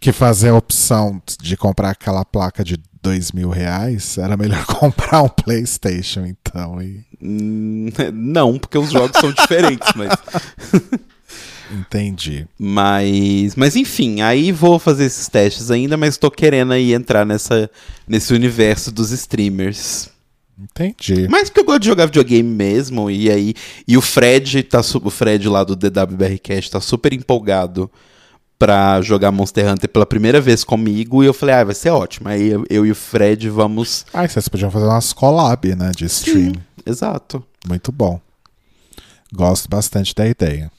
que 0.00 0.12
fazer 0.12 0.50
a 0.50 0.54
opção 0.56 1.20
de 1.40 1.56
comprar 1.56 1.90
aquela 1.90 2.24
placa 2.24 2.62
de 2.62 2.76
dois 3.02 3.30
mil 3.30 3.50
reais, 3.50 4.18
era 4.18 4.36
melhor 4.36 4.64
comprar 4.66 5.22
um 5.22 5.28
PlayStation, 5.28 6.26
então. 6.26 6.82
E... 6.82 7.04
Hum, 7.22 7.88
Não, 8.12 8.58
porque 8.58 8.78
os 8.78 8.90
jogos 8.90 9.20
são 9.20 9.32
diferentes, 9.32 9.88
mas. 9.94 10.10
Entendi. 11.70 12.46
Mas, 12.56 13.56
mas 13.56 13.74
enfim, 13.74 14.20
aí 14.20 14.52
vou 14.52 14.78
fazer 14.78 15.04
esses 15.04 15.28
testes 15.28 15.70
ainda, 15.70 15.96
mas 15.96 16.16
tô 16.16 16.30
querendo 16.30 16.72
aí 16.72 16.94
entrar 16.94 17.26
nessa, 17.26 17.68
nesse 18.06 18.32
universo 18.32 18.92
dos 18.92 19.10
streamers. 19.10 20.08
Entendi. 20.58 21.26
Mas 21.28 21.48
porque 21.48 21.60
eu 21.60 21.64
gosto 21.64 21.80
de 21.80 21.88
jogar 21.88 22.06
videogame 22.06 22.48
mesmo, 22.48 23.10
e 23.10 23.28
aí. 23.30 23.54
E 23.86 23.96
o 23.96 24.00
Fred 24.00 24.62
tá 24.62 24.80
o 25.02 25.10
Fred 25.10 25.48
lá 25.48 25.64
do 25.64 25.76
DWBRcast 25.76 26.70
tá 26.70 26.80
super 26.80 27.12
empolgado 27.12 27.90
pra 28.58 29.00
jogar 29.02 29.30
Monster 29.30 29.70
Hunter 29.70 29.88
pela 29.88 30.06
primeira 30.06 30.40
vez 30.40 30.64
comigo, 30.64 31.22
e 31.22 31.26
eu 31.26 31.34
falei, 31.34 31.54
ah, 31.54 31.64
vai 31.64 31.74
ser 31.74 31.90
ótimo. 31.90 32.28
Aí 32.28 32.48
eu, 32.48 32.64
eu 32.70 32.86
e 32.86 32.90
o 32.90 32.94
Fred 32.94 33.48
vamos. 33.50 34.06
Ah, 34.12 34.26
vocês 34.26 34.48
podiam 34.48 34.70
fazer 34.70 34.86
umas 34.86 35.12
collab, 35.12 35.74
né, 35.74 35.90
de 35.94 36.06
stream. 36.06 36.54
Exato. 36.84 37.44
Muito 37.66 37.92
bom. 37.92 38.20
Gosto 39.32 39.68
bastante 39.68 40.14
da 40.14 40.26
ideia. 40.26 40.70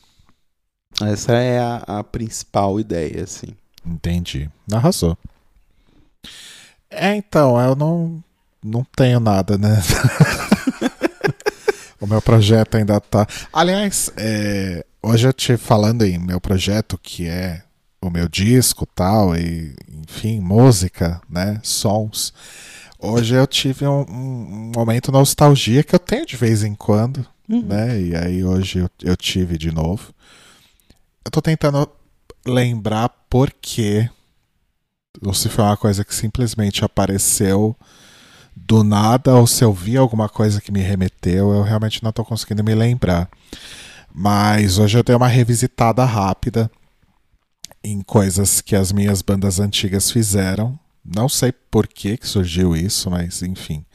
Essa 1.01 1.33
é 1.33 1.59
a, 1.59 1.99
a 1.99 2.03
principal 2.03 2.79
ideia, 2.79 3.23
assim. 3.23 3.55
Entendi. 3.85 4.49
Arrasou. 4.71 5.17
É, 6.89 7.15
então, 7.15 7.59
eu 7.59 7.75
não, 7.75 8.23
não 8.63 8.85
tenho 8.95 9.19
nada, 9.19 9.57
né? 9.57 9.81
o 11.99 12.07
meu 12.07 12.21
projeto 12.21 12.75
ainda 12.75 12.99
tá. 12.99 13.27
Aliás, 13.53 14.11
é, 14.17 14.85
hoje 15.03 15.27
eu 15.27 15.33
te 15.33 15.57
falando 15.57 16.03
em 16.03 16.17
meu 16.17 16.41
projeto, 16.41 16.97
que 16.97 17.27
é 17.27 17.61
o 18.01 18.09
meu 18.09 18.27
disco 18.27 18.85
tal, 18.85 19.35
e 19.35 19.75
enfim, 20.07 20.39
música, 20.39 21.21
né? 21.29 21.59
Sons. 21.63 22.33
Hoje 22.99 23.35
eu 23.35 23.45
tive 23.47 23.85
um, 23.87 24.01
um- 24.01 24.71
momento 24.75 25.11
nostalgia 25.11 25.83
que 25.83 25.93
eu 25.95 25.99
tenho 25.99 26.25
de 26.25 26.35
vez 26.35 26.63
em 26.63 26.73
quando, 26.75 27.25
né? 27.47 27.99
E 28.01 28.15
aí 28.15 28.43
hoje 28.43 28.79
eu, 28.79 28.89
eu 29.03 29.15
tive 29.17 29.57
de 29.57 29.71
novo. 29.71 30.13
Eu 31.25 31.31
tô 31.31 31.41
tentando 31.41 31.89
lembrar 32.45 33.09
por 33.29 33.51
quê 33.61 34.09
ou 35.21 35.33
se 35.33 35.49
foi 35.49 35.63
uma 35.63 35.75
coisa 35.77 36.05
que 36.05 36.13
simplesmente 36.13 36.85
apareceu 36.85 37.75
do 38.55 38.83
nada, 38.83 39.35
ou 39.35 39.45
se 39.47 39.63
eu 39.63 39.73
vi 39.73 39.97
alguma 39.97 40.27
coisa 40.29 40.59
que 40.61 40.71
me 40.71 40.79
remeteu, 40.81 41.51
eu 41.51 41.61
realmente 41.63 42.01
não 42.03 42.09
estou 42.09 42.25
conseguindo 42.25 42.63
me 42.63 42.73
lembrar. 42.75 43.29
Mas 44.13 44.77
hoje 44.79 44.97
eu 44.97 45.03
dei 45.03 45.15
uma 45.15 45.27
revisitada 45.27 46.03
rápida 46.05 46.69
em 47.91 48.01
coisas 48.01 48.59
que 48.61 48.75
as 48.75 48.91
minhas 48.91 49.21
bandas 49.21 49.59
antigas 49.59 50.11
fizeram. 50.11 50.77
Não 51.03 51.29
sei 51.29 51.51
por 51.51 51.87
que, 51.87 52.17
que 52.17 52.27
surgiu 52.27 52.75
isso, 52.75 53.09
mas 53.09 53.41
enfim. 53.41 53.85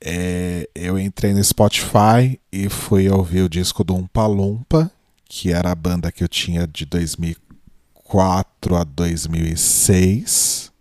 É, 0.00 0.68
eu 0.74 0.98
entrei 0.98 1.32
no 1.34 1.42
Spotify 1.42 2.40
e 2.50 2.68
fui 2.68 3.08
ouvir 3.08 3.42
o 3.42 3.48
disco 3.48 3.84
do 3.84 3.94
Umpa 3.94 4.26
Lumpa, 4.26 4.90
que 5.28 5.52
era 5.52 5.70
a 5.70 5.74
banda 5.74 6.10
que 6.12 6.24
eu 6.24 6.28
tinha 6.28 6.66
de 6.66 6.86
2004 6.86 8.76
a 8.76 8.84
2006. 8.84 10.72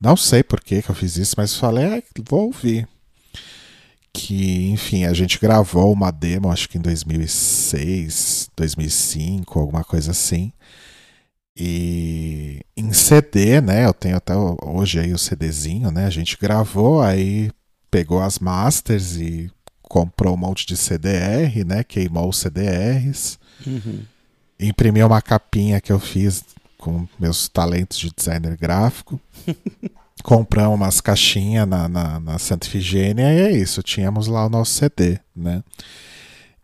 Não 0.00 0.16
sei 0.16 0.42
por 0.42 0.60
que, 0.60 0.82
que 0.82 0.90
eu 0.90 0.94
fiz 0.94 1.16
isso, 1.16 1.34
mas 1.36 1.54
falei, 1.54 1.86
ah, 1.86 2.02
vou 2.28 2.46
ouvir. 2.46 2.88
Que, 4.12 4.68
enfim, 4.70 5.04
a 5.04 5.12
gente 5.12 5.38
gravou 5.38 5.92
uma 5.92 6.10
demo, 6.10 6.50
acho 6.50 6.68
que 6.68 6.76
em 6.76 6.80
2006, 6.80 8.50
2005, 8.56 9.58
alguma 9.58 9.84
coisa 9.84 10.10
assim. 10.10 10.52
E 11.56 12.62
em 12.76 12.92
CD, 12.92 13.60
né? 13.60 13.86
Eu 13.86 13.92
tenho 13.92 14.16
até 14.16 14.34
hoje 14.36 14.98
aí 14.98 15.12
o 15.12 15.18
CDzinho, 15.18 15.90
né? 15.90 16.06
A 16.06 16.10
gente 16.10 16.36
gravou, 16.40 17.02
aí 17.02 17.50
pegou 17.90 18.22
as 18.22 18.38
masters 18.38 19.16
e 19.16 19.50
comprou 19.82 20.34
um 20.34 20.38
monte 20.38 20.66
de 20.66 20.76
CDR, 20.76 21.64
né? 21.66 21.84
Queimou 21.84 22.28
os 22.28 22.38
CDRs. 22.38 23.38
Uhum. 23.64 24.02
imprimi 24.58 25.04
uma 25.04 25.22
capinha 25.22 25.80
que 25.80 25.92
eu 25.92 26.00
fiz 26.00 26.42
com 26.78 27.06
meus 27.18 27.48
talentos 27.48 27.98
de 27.98 28.10
designer 28.10 28.56
gráfico. 28.56 29.20
Compramos 30.24 30.74
umas 30.74 31.00
caixinhas 31.00 31.68
na, 31.68 31.88
na, 31.88 32.18
na 32.18 32.38
Santa 32.38 32.66
Ifigênia 32.66 33.32
e 33.32 33.40
é 33.40 33.52
isso, 33.52 33.82
tínhamos 33.82 34.26
lá 34.26 34.46
o 34.46 34.48
nosso 34.48 34.72
CD, 34.72 35.18
né? 35.34 35.62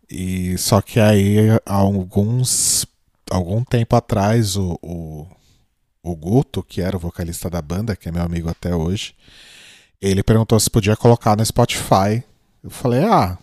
E 0.09 0.57
só 0.57 0.81
que 0.81 0.99
aí, 0.99 1.37
alguns, 1.65 2.85
algum 3.29 3.63
tempo 3.63 3.95
atrás, 3.95 4.55
o, 4.55 4.77
o, 4.81 5.27
o 6.03 6.15
Guto, 6.15 6.63
que 6.63 6.81
era 6.81 6.97
o 6.97 6.99
vocalista 6.99 7.49
da 7.49 7.61
banda, 7.61 7.95
que 7.95 8.09
é 8.09 8.11
meu 8.11 8.23
amigo 8.23 8.49
até 8.49 8.75
hoje, 8.75 9.13
ele 10.01 10.23
perguntou 10.23 10.59
se 10.59 10.69
podia 10.69 10.95
colocar 10.95 11.35
no 11.35 11.45
Spotify. 11.45 12.23
Eu 12.63 12.69
falei, 12.69 13.03
ah, 13.03 13.37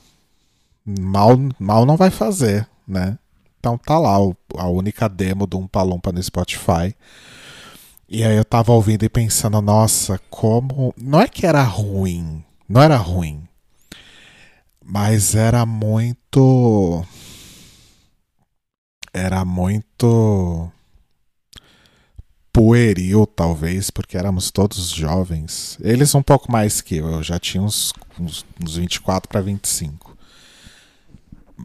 mal, 0.84 1.36
mal 1.58 1.84
não 1.86 1.96
vai 1.96 2.10
fazer, 2.10 2.68
né? 2.86 3.18
Então 3.58 3.76
tá 3.76 3.98
lá 3.98 4.16
a 4.56 4.68
única 4.68 5.08
demo 5.08 5.46
do 5.46 5.58
um 5.58 5.66
Palumpa 5.66 6.12
no 6.12 6.22
Spotify. 6.22 6.94
E 8.08 8.22
aí 8.22 8.36
eu 8.36 8.44
tava 8.44 8.72
ouvindo 8.72 9.04
e 9.04 9.08
pensando, 9.08 9.60
nossa, 9.60 10.20
como. 10.30 10.94
Não 10.96 11.20
é 11.20 11.26
que 11.26 11.44
era 11.44 11.62
ruim. 11.62 12.44
Não 12.68 12.80
era 12.80 12.96
ruim. 12.96 13.42
Mas 14.84 15.34
era 15.34 15.66
muito. 15.66 17.04
Era 19.16 19.46
muito. 19.46 20.70
Pueril, 22.52 23.26
talvez, 23.26 23.90
porque 23.90 24.16
éramos 24.16 24.50
todos 24.50 24.90
jovens. 24.90 25.78
Eles 25.80 26.14
um 26.14 26.22
pouco 26.22 26.52
mais 26.52 26.82
que 26.82 26.96
eu, 26.96 27.06
eu 27.10 27.22
já 27.22 27.38
tinha 27.38 27.62
uns, 27.62 27.94
uns, 28.20 28.44
uns 28.62 28.76
24 28.76 29.26
para 29.26 29.40
25. 29.40 30.16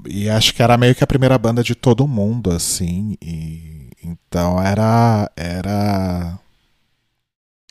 E 0.07 0.29
acho 0.29 0.53
que 0.53 0.63
era 0.63 0.77
meio 0.77 0.95
que 0.95 1.03
a 1.03 1.07
primeira 1.07 1.37
banda 1.37 1.61
de 1.61 1.75
todo 1.75 2.07
mundo, 2.07 2.51
assim. 2.51 3.17
E 3.21 3.89
então 4.01 4.61
era. 4.61 5.29
Era. 5.35 6.39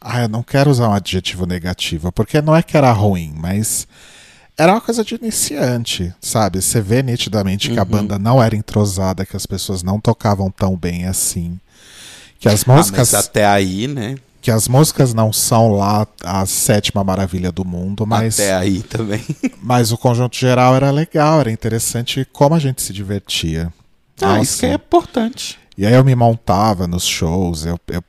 Ah, 0.02 0.20
eu 0.22 0.28
não 0.28 0.42
quero 0.42 0.70
usar 0.70 0.88
um 0.90 0.94
adjetivo 0.94 1.46
negativo, 1.46 2.12
porque 2.12 2.42
não 2.42 2.54
é 2.54 2.62
que 2.62 2.76
era 2.76 2.92
ruim, 2.92 3.32
mas 3.34 3.86
era 4.60 4.72
uma 4.72 4.80
coisa 4.80 5.02
de 5.02 5.14
iniciante, 5.14 6.12
sabe? 6.20 6.60
Você 6.60 6.82
vê 6.82 7.02
nitidamente 7.02 7.68
uhum. 7.68 7.74
que 7.74 7.80
a 7.80 7.82
uhum. 7.82 7.88
banda 7.88 8.18
não 8.18 8.42
era 8.42 8.54
entrosada, 8.54 9.24
que 9.24 9.34
as 9.34 9.46
pessoas 9.46 9.82
não 9.82 9.98
tocavam 9.98 10.50
tão 10.50 10.76
bem 10.76 11.06
assim. 11.06 11.58
Que 12.38 12.46
as 12.46 12.66
músicas. 12.66 13.14
Ah, 13.14 13.16
mas 13.16 13.26
até 13.26 13.46
aí, 13.46 13.88
né? 13.88 14.16
Que 14.42 14.50
as 14.50 14.68
músicas 14.68 15.14
não 15.14 15.32
são 15.32 15.72
lá 15.72 16.06
a 16.22 16.44
sétima 16.44 17.02
maravilha 17.02 17.50
do 17.50 17.64
mundo, 17.64 18.06
mas. 18.06 18.38
Até 18.38 18.54
aí 18.54 18.82
também. 18.82 19.24
mas 19.62 19.92
o 19.92 19.96
conjunto 19.96 20.36
geral 20.36 20.76
era 20.76 20.90
legal, 20.90 21.40
era 21.40 21.50
interessante 21.50 22.28
como 22.30 22.54
a 22.54 22.58
gente 22.58 22.82
se 22.82 22.92
divertia. 22.92 23.72
Ah, 24.20 24.36
Nossa. 24.36 24.42
isso 24.42 24.58
que 24.60 24.66
é 24.66 24.74
importante. 24.74 25.58
E 25.76 25.86
aí 25.86 25.94
eu 25.94 26.04
me 26.04 26.14
montava 26.14 26.86
nos 26.86 27.06
shows, 27.06 27.64
eu, 27.64 27.80
eu, 27.88 28.04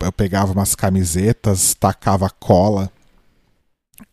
eu 0.00 0.12
pegava 0.12 0.52
umas 0.52 0.74
camisetas, 0.74 1.74
tacava 1.74 2.28
cola, 2.40 2.90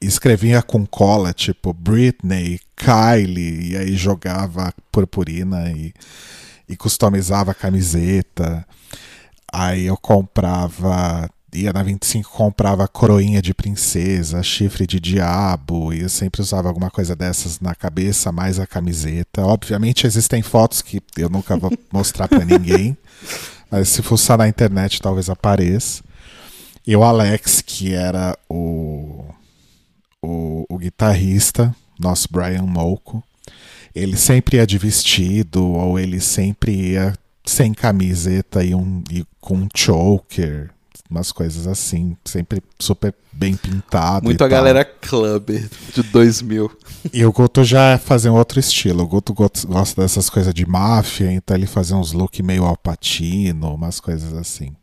escrevia 0.01 0.61
com 0.61 0.85
cola, 0.85 1.33
tipo 1.33 1.73
Britney, 1.73 2.59
Kylie, 2.75 3.71
e 3.71 3.77
aí 3.77 3.95
jogava 3.95 4.73
purpurina 4.91 5.71
e, 5.71 5.93
e 6.67 6.75
customizava 6.75 7.51
a 7.51 7.55
camiseta. 7.55 8.65
Aí 9.51 9.85
eu 9.85 9.97
comprava 9.97 11.29
ia 11.55 11.71
na 11.71 11.83
25 11.83 12.29
comprava 12.31 12.87
coroinha 12.87 13.41
de 13.41 13.53
princesa, 13.53 14.41
chifre 14.41 14.87
de 14.87 14.99
diabo, 14.99 15.93
e 15.93 16.01
eu 16.01 16.09
sempre 16.09 16.41
usava 16.41 16.67
alguma 16.67 16.89
coisa 16.89 17.15
dessas 17.15 17.59
na 17.59 17.75
cabeça, 17.75 18.31
mais 18.31 18.59
a 18.59 18.65
camiseta. 18.65 19.45
Obviamente 19.45 20.07
existem 20.07 20.41
fotos 20.41 20.81
que 20.81 21.01
eu 21.17 21.29
nunca 21.29 21.55
vou 21.55 21.71
mostrar 21.93 22.27
para 22.27 22.43
ninguém, 22.43 22.97
mas 23.69 23.89
se 23.89 24.01
fuçar 24.01 24.37
na 24.37 24.47
internet 24.47 25.01
talvez 25.01 25.29
apareça. 25.29 26.03
E 26.85 26.95
o 26.95 27.03
Alex, 27.03 27.61
que 27.61 27.93
era 27.93 28.37
o, 28.49 29.12
o, 30.23 30.65
o 30.69 30.77
guitarrista, 30.77 31.75
nosso 31.99 32.27
Brian 32.31 32.63
Molko, 32.63 33.21
ele 33.93 34.17
sempre 34.17 34.57
ia 34.57 34.65
de 34.65 34.77
vestido, 34.77 35.63
ou 35.63 35.99
ele 35.99 36.19
sempre 36.19 36.71
ia 36.71 37.13
sem 37.45 37.73
camiseta 37.73 38.63
e, 38.63 38.73
um, 38.73 39.03
e 39.11 39.25
com 39.39 39.55
um 39.55 39.67
choker, 39.75 40.71
umas 41.09 41.31
coisas 41.31 41.67
assim, 41.67 42.17
sempre 42.25 42.63
super 42.79 43.13
bem 43.31 43.55
pintado. 43.55 44.25
Muito 44.25 44.43
a 44.43 44.49
tal. 44.49 44.57
galera 44.57 44.83
club 44.83 45.49
de 45.93 46.03
2000. 46.03 46.71
E 47.13 47.25
o 47.25 47.31
Guto 47.31 47.63
já 47.63 47.99
fazia 47.99 48.31
um 48.31 48.35
outro 48.35 48.59
estilo. 48.59 49.03
O 49.03 49.07
Guto 49.07 49.33
gosta 49.33 50.01
dessas 50.01 50.29
coisas 50.29 50.53
de 50.53 50.65
máfia, 50.65 51.31
então 51.31 51.55
ele 51.55 51.67
fazia 51.67 51.95
uns 51.95 52.13
look 52.13 52.41
meio 52.41 52.63
alpatino, 52.63 53.75
umas 53.75 53.99
coisas 53.99 54.33
assim. 54.33 54.73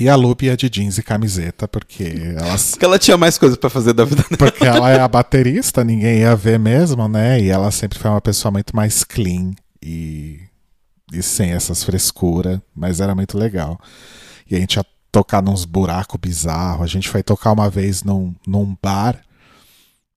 E 0.00 0.08
a 0.08 0.16
Lupe 0.16 0.46
ia 0.46 0.56
de 0.56 0.68
jeans 0.68 0.98
e 0.98 1.02
camiseta, 1.02 1.68
porque 1.68 2.02
ela. 2.36 2.56
Porque 2.70 2.84
ela 2.84 2.98
tinha 2.98 3.16
mais 3.16 3.38
coisas 3.38 3.56
para 3.56 3.70
fazer 3.70 3.92
da 3.92 4.04
vida 4.04 4.24
dela. 4.24 4.36
Porque 4.36 4.64
ela 4.64 4.90
é 4.90 4.98
a 4.98 5.06
baterista, 5.06 5.84
ninguém 5.84 6.18
ia 6.20 6.34
ver 6.34 6.58
mesmo, 6.58 7.06
né? 7.06 7.40
E 7.40 7.48
ela 7.48 7.70
sempre 7.70 7.98
foi 7.98 8.10
uma 8.10 8.20
pessoa 8.20 8.50
muito 8.50 8.74
mais 8.74 9.04
clean 9.04 9.52
e, 9.80 10.40
e 11.12 11.22
sem 11.22 11.52
essas 11.52 11.84
frescuras, 11.84 12.58
mas 12.74 13.00
era 13.00 13.14
muito 13.14 13.38
legal. 13.38 13.78
E 14.50 14.56
a 14.56 14.58
gente 14.58 14.74
ia 14.74 14.86
tocar 15.12 15.40
nos 15.40 15.64
buracos 15.64 16.18
bizarros. 16.20 16.82
A 16.82 16.86
gente 16.88 17.08
foi 17.08 17.22
tocar 17.22 17.52
uma 17.52 17.70
vez 17.70 18.02
num, 18.02 18.34
num 18.44 18.76
bar 18.82 19.22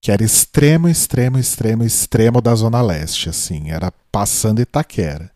que 0.02 0.12
era 0.12 0.24
extremo, 0.24 0.88
extremo, 0.88 1.38
extremo, 1.38 1.84
extremo 1.84 2.42
da 2.42 2.56
Zona 2.56 2.82
Leste, 2.82 3.30
assim, 3.30 3.70
era 3.70 3.92
passando 4.12 4.62
Itaquera. 4.62 5.32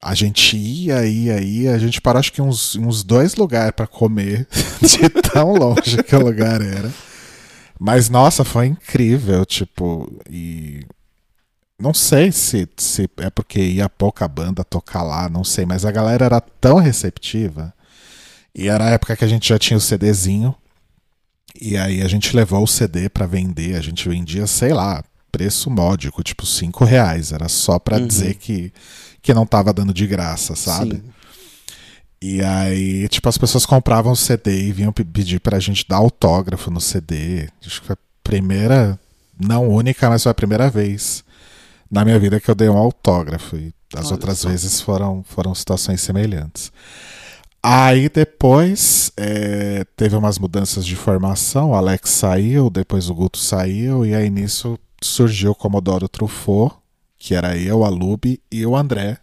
A 0.00 0.14
gente 0.14 0.56
ia, 0.56 1.04
ia, 1.06 1.40
ia, 1.40 1.74
a 1.74 1.78
gente 1.78 2.00
parou 2.00 2.20
acho 2.20 2.32
que 2.32 2.40
uns, 2.40 2.76
uns 2.76 3.02
dois 3.02 3.34
lugares 3.34 3.72
para 3.72 3.86
comer, 3.86 4.46
de 4.80 5.08
tão 5.08 5.54
longe 5.54 6.02
que 6.02 6.14
o 6.14 6.24
lugar 6.24 6.60
era. 6.62 6.92
Mas 7.78 8.08
nossa, 8.08 8.44
foi 8.44 8.66
incrível, 8.66 9.44
tipo, 9.44 10.10
e 10.30 10.84
não 11.80 11.94
sei 11.94 12.30
se, 12.32 12.68
se 12.76 13.08
é 13.18 13.30
porque 13.30 13.60
ia 13.60 13.88
pouca 13.88 14.26
banda 14.26 14.64
tocar 14.64 15.02
lá, 15.02 15.28
não 15.28 15.44
sei, 15.44 15.64
mas 15.66 15.84
a 15.84 15.90
galera 15.90 16.24
era 16.24 16.40
tão 16.40 16.78
receptiva 16.78 17.72
e 18.58 18.68
era 18.68 18.86
a 18.86 18.90
época 18.90 19.16
que 19.16 19.24
a 19.24 19.28
gente 19.28 19.48
já 19.48 19.56
tinha 19.56 19.76
o 19.76 19.80
CDzinho. 19.80 20.52
E 21.60 21.76
aí 21.76 22.02
a 22.02 22.08
gente 22.08 22.34
levou 22.34 22.64
o 22.64 22.66
CD 22.66 23.08
para 23.08 23.24
vender. 23.24 23.76
A 23.76 23.80
gente 23.80 24.08
vendia, 24.08 24.48
sei 24.48 24.72
lá, 24.72 25.04
preço 25.30 25.70
módico, 25.70 26.24
tipo 26.24 26.44
5 26.44 26.84
reais. 26.84 27.30
Era 27.30 27.48
só 27.48 27.78
para 27.78 27.98
uhum. 27.98 28.06
dizer 28.08 28.34
que, 28.34 28.72
que 29.22 29.34
não 29.34 29.46
tava 29.46 29.72
dando 29.72 29.92
de 29.92 30.06
graça, 30.06 30.54
sabe? 30.54 30.96
Sim. 30.96 31.02
E 32.20 32.42
aí, 32.42 33.08
tipo, 33.08 33.28
as 33.28 33.38
pessoas 33.38 33.64
compravam 33.64 34.12
o 34.12 34.16
CD 34.16 34.68
e 34.68 34.72
vinham 34.72 34.92
pedir 34.92 35.38
pra 35.40 35.60
gente 35.60 35.86
dar 35.88 35.98
autógrafo 35.98 36.70
no 36.70 36.80
CD. 36.80 37.48
Acho 37.64 37.80
que 37.80 37.86
foi 37.86 37.94
a 37.94 37.98
primeira, 38.24 38.98
não 39.38 39.68
única, 39.68 40.08
mas 40.08 40.24
foi 40.24 40.32
a 40.32 40.34
primeira 40.34 40.68
vez 40.68 41.24
na 41.90 42.04
minha 42.04 42.18
vida 42.18 42.40
que 42.40 42.50
eu 42.50 42.54
dei 42.54 42.68
um 42.68 42.76
autógrafo. 42.76 43.56
E 43.56 43.72
as 43.94 44.06
Olha 44.06 44.14
outras 44.14 44.38
só. 44.38 44.48
vezes 44.48 44.80
foram, 44.80 45.24
foram 45.26 45.54
situações 45.54 46.00
semelhantes. 46.00 46.72
Aí 47.62 48.08
depois 48.08 49.12
é, 49.16 49.84
teve 49.96 50.16
umas 50.16 50.38
mudanças 50.38 50.86
de 50.86 50.94
formação, 50.94 51.70
o 51.70 51.74
Alex 51.74 52.10
saiu, 52.10 52.70
depois 52.70 53.10
o 53.10 53.14
Guto 53.14 53.38
saiu, 53.38 54.06
e 54.06 54.14
aí 54.14 54.30
nisso 54.30 54.78
surgiu 55.02 55.50
o 55.50 55.54
Comodoro 55.54 56.08
Truffaut, 56.08 56.76
que 57.18 57.34
era 57.34 57.56
eu, 57.56 57.84
a 57.84 57.88
Lube 57.88 58.40
e 58.50 58.64
o 58.64 58.76
André. 58.76 59.18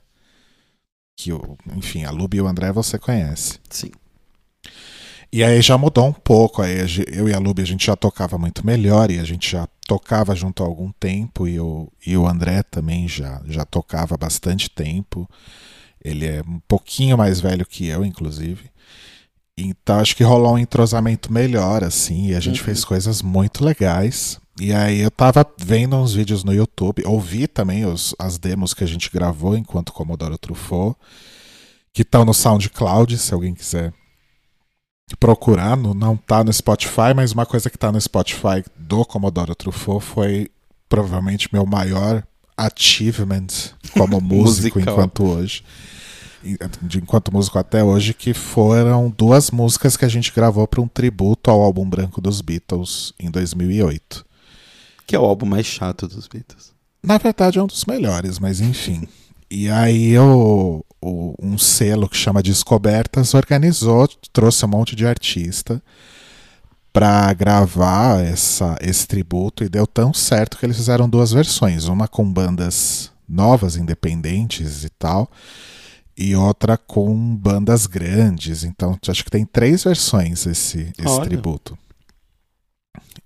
Que, 1.17 1.31
enfim, 1.75 2.03
a 2.03 2.12
Lube 2.12 2.38
e 2.38 2.41
o 2.41 2.47
André 2.47 2.71
você 2.71 2.99
conhece. 2.99 3.60
Sim. 3.69 3.91
E 5.31 5.43
aí 5.43 5.62
já 5.62 5.77
mudou 5.77 6.08
um 6.08 6.13
pouco, 6.13 6.62
aí 6.62 6.77
eu 7.12 7.27
e 7.27 7.34
a 7.34 7.39
Lube 7.39 7.62
a 7.62 7.65
gente 7.65 7.86
já 7.86 7.95
tocava 7.95 8.38
muito 8.38 8.65
melhor, 8.65 9.12
e 9.12 9.19
a 9.19 9.23
gente 9.23 9.51
já 9.51 9.67
tocava 9.86 10.36
junto 10.36 10.63
há 10.63 10.65
algum 10.65 10.91
tempo, 10.93 11.47
e, 11.47 11.55
eu, 11.55 11.91
e 12.05 12.15
o 12.15 12.27
André 12.27 12.63
também 12.63 13.08
já, 13.08 13.41
já 13.45 13.65
tocava 13.65 14.15
há 14.15 14.17
bastante 14.17 14.69
tempo. 14.69 15.29
Ele 16.03 16.25
é 16.25 16.41
um 16.47 16.60
pouquinho 16.67 17.17
mais 17.17 17.41
velho 17.41 17.65
que 17.65 17.88
eu, 17.88 18.05
inclusive. 18.05 18.69
Então 19.58 19.99
acho 19.99 20.15
que 20.15 20.23
rolou 20.23 20.53
um 20.53 20.58
entrosamento 20.58 21.31
melhor, 21.31 21.84
assim, 21.84 22.27
e 22.27 22.36
a 22.36 22.39
gente 22.39 22.60
uhum. 22.60 22.65
fez 22.65 22.86
coisas 22.86 23.21
muito 23.21 23.63
legais. 23.63 24.39
E 24.60 24.74
aí 24.74 25.02
eu 25.02 25.12
tava 25.12 25.46
vendo 25.58 25.96
uns 25.98 26.13
vídeos 26.13 26.44
no 26.44 26.54
YouTube, 26.54 27.04
ouvi 27.06 27.46
também 27.48 27.86
os, 27.86 28.15
as 28.18 28.38
demos 28.38 28.74
que 28.74 28.84
a 28.84 28.88
gente 28.88 29.12
gravou 29.12 29.58
enquanto 29.58 29.91
Commodore 29.91 30.38
Truffaut, 30.38 30.98
que 31.91 32.04
estão 32.04 32.24
no 32.24 32.34
SoundCloud, 32.34 33.18
se 33.18 33.34
alguém 33.34 33.54
quiser 33.54 33.94
procurar, 35.20 35.76
no, 35.76 35.94
não 35.94 36.15
tá 36.15 36.44
no 36.44 36.52
Spotify, 36.54 37.13
mas 37.15 37.34
uma 37.34 37.46
coisa 37.46 37.70
que 37.70 37.78
tá 37.78 37.91
no 37.91 38.00
Spotify 38.00 38.63
do 38.78 39.04
Commodore 39.06 39.56
Truffaut 39.56 40.04
foi 40.04 40.50
provavelmente 40.88 41.50
meu 41.52 41.65
maior 41.65 42.24
achievement 42.58 43.48
como 43.91 44.20
músico 44.22 44.80
enquanto 44.80 45.26
hoje 45.26 45.63
de 46.82 47.00
enquanto 47.00 47.34
músico 47.34 47.58
até 47.58 47.84
hoje, 47.84 48.13
que 48.13 48.34
foram 48.34 49.10
duas 49.10 49.50
músicas 49.50 49.98
que 49.98 50.06
a 50.06 50.08
gente 50.08 50.32
gravou 50.32 50.68
para 50.68 50.82
um 50.82 50.88
tributo 50.88 51.50
ao 51.50 51.62
álbum 51.62 51.89
branco 51.89 52.22
dos 52.22 52.39
Beatles 52.41 53.13
em 53.20 53.32
2008. 53.32 54.26
Que 55.06 55.15
é 55.15 55.20
o 55.20 55.26
álbum 55.26 55.46
mais 55.46 55.65
chato 55.65 56.08
dos 56.08 56.28
Beatles. 56.28 56.74
Na 57.04 57.18
verdade 57.18 57.60
é 57.60 57.63
um 57.63 57.68
dos 57.68 57.86
melhores, 57.86 58.39
mas 58.39 58.60
enfim. 58.60 59.08
E 59.50 59.70
aí 59.70 60.18
o, 60.18 60.84
o, 61.02 61.36
um 61.39 61.58
selo 61.58 62.10
que 62.10 62.18
chama 62.18 62.41
Descobertas 62.41 63.34
organizou, 63.34 64.08
trouxe 64.34 64.65
um 64.65 64.70
monte 64.70 64.96
de 64.96 65.06
artista 65.06 65.82
para 66.91 67.32
gravar 67.34 68.24
essa, 68.24 68.78
esse 68.82 69.06
tributo 69.06 69.63
e 69.63 69.70
deu 69.70 69.86
tão 69.86 70.13
certo 70.13 70.58
que 70.58 70.65
eles 70.65 70.78
fizeram 70.78 71.10
duas 71.10 71.32
versões, 71.32 71.86
uma 71.86 72.08
com 72.08 72.26
bandas 72.32 73.12
novas, 73.28 73.76
independentes 73.76 74.84
e 74.84 74.89
tal, 74.89 75.30
e 76.18 76.36
outra 76.36 76.78
com 76.78 77.36
bandas 77.36 77.86
grandes. 77.86 78.63
Então, 78.63 78.98
acho 79.08 79.24
que 79.26 79.30
tem 79.30 79.46
três 79.46 79.84
versões 79.84 80.46
esse, 80.46 80.94
esse 80.98 81.22
tributo. 81.22 81.78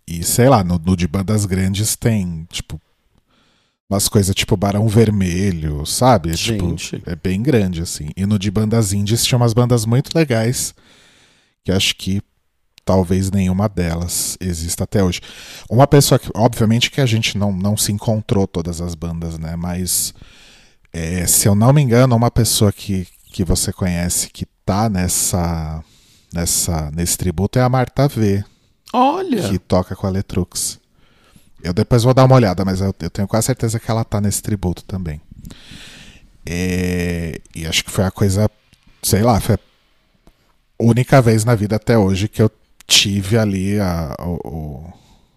E 0.07 0.23
sei 0.23 0.49
lá, 0.49 0.63
no, 0.63 0.79
no, 0.79 0.95
de 0.95 1.07
bandas 1.07 1.45
grandes 1.45 1.95
tem, 1.95 2.47
tipo, 2.49 2.81
umas 3.89 4.07
coisas 4.07 4.35
tipo 4.35 4.55
Barão 4.55 4.87
Vermelho, 4.87 5.85
sabe? 5.85 6.31
É, 6.31 6.33
tipo, 6.33 6.75
é 7.05 7.15
bem 7.15 7.41
grande, 7.41 7.81
assim. 7.81 8.09
E 8.15 8.25
no 8.25 8.37
de 8.37 8.51
bandas 8.51 8.93
indies 8.93 9.25
tinha 9.25 9.37
umas 9.37 9.53
bandas 9.53 9.85
muito 9.85 10.15
legais, 10.15 10.73
que 11.63 11.71
acho 11.71 11.95
que 11.95 12.21
talvez 12.85 13.29
nenhuma 13.29 13.69
delas 13.69 14.35
exista 14.39 14.83
até 14.83 15.03
hoje. 15.03 15.21
Uma 15.69 15.85
pessoa 15.85 16.17
que, 16.17 16.29
obviamente 16.33 16.89
que 16.89 17.01
a 17.01 17.05
gente 17.05 17.37
não, 17.37 17.51
não 17.51 17.77
se 17.77 17.91
encontrou 17.91 18.47
todas 18.47 18.81
as 18.81 18.95
bandas, 18.95 19.37
né? 19.37 19.55
Mas 19.55 20.13
é, 20.91 21.27
se 21.27 21.47
eu 21.47 21.53
não 21.53 21.71
me 21.71 21.81
engano, 21.81 22.15
uma 22.15 22.31
pessoa 22.31 22.71
que, 22.71 23.07
que 23.31 23.43
você 23.43 23.71
conhece 23.71 24.29
que 24.31 24.45
tá 24.65 24.89
nessa, 24.89 25.83
nessa 26.33 26.89
nesse 26.91 27.17
tributo 27.17 27.59
é 27.59 27.61
a 27.61 27.69
Marta 27.69 28.07
V. 28.07 28.43
Olha! 28.93 29.49
Que 29.49 29.59
toca 29.59 29.95
com 29.95 30.07
a 30.07 30.09
Letrux. 30.09 30.79
Eu 31.61 31.73
depois 31.73 32.03
vou 32.03 32.13
dar 32.13 32.25
uma 32.25 32.35
olhada, 32.35 32.63
mas 32.63 32.81
eu, 32.81 32.93
eu 33.01 33.09
tenho 33.09 33.27
quase 33.27 33.47
certeza 33.47 33.79
que 33.79 33.89
ela 33.89 34.03
tá 34.03 34.21
nesse 34.21 34.41
tributo 34.41 34.83
também. 34.83 35.21
É, 36.45 37.39
e 37.53 37.65
acho 37.65 37.83
que 37.83 37.91
foi 37.91 38.05
a 38.05 38.11
coisa, 38.11 38.49
sei 39.03 39.21
lá, 39.21 39.39
foi 39.39 39.55
a 39.55 39.59
única 40.79 41.21
vez 41.21 41.43
na 41.43 41.55
vida 41.55 41.75
até 41.75 41.97
hoje 41.97 42.27
que 42.27 42.41
eu 42.41 42.49
tive 42.87 43.37
ali 43.37 43.79
a, 43.79 44.15
o, 44.19 44.91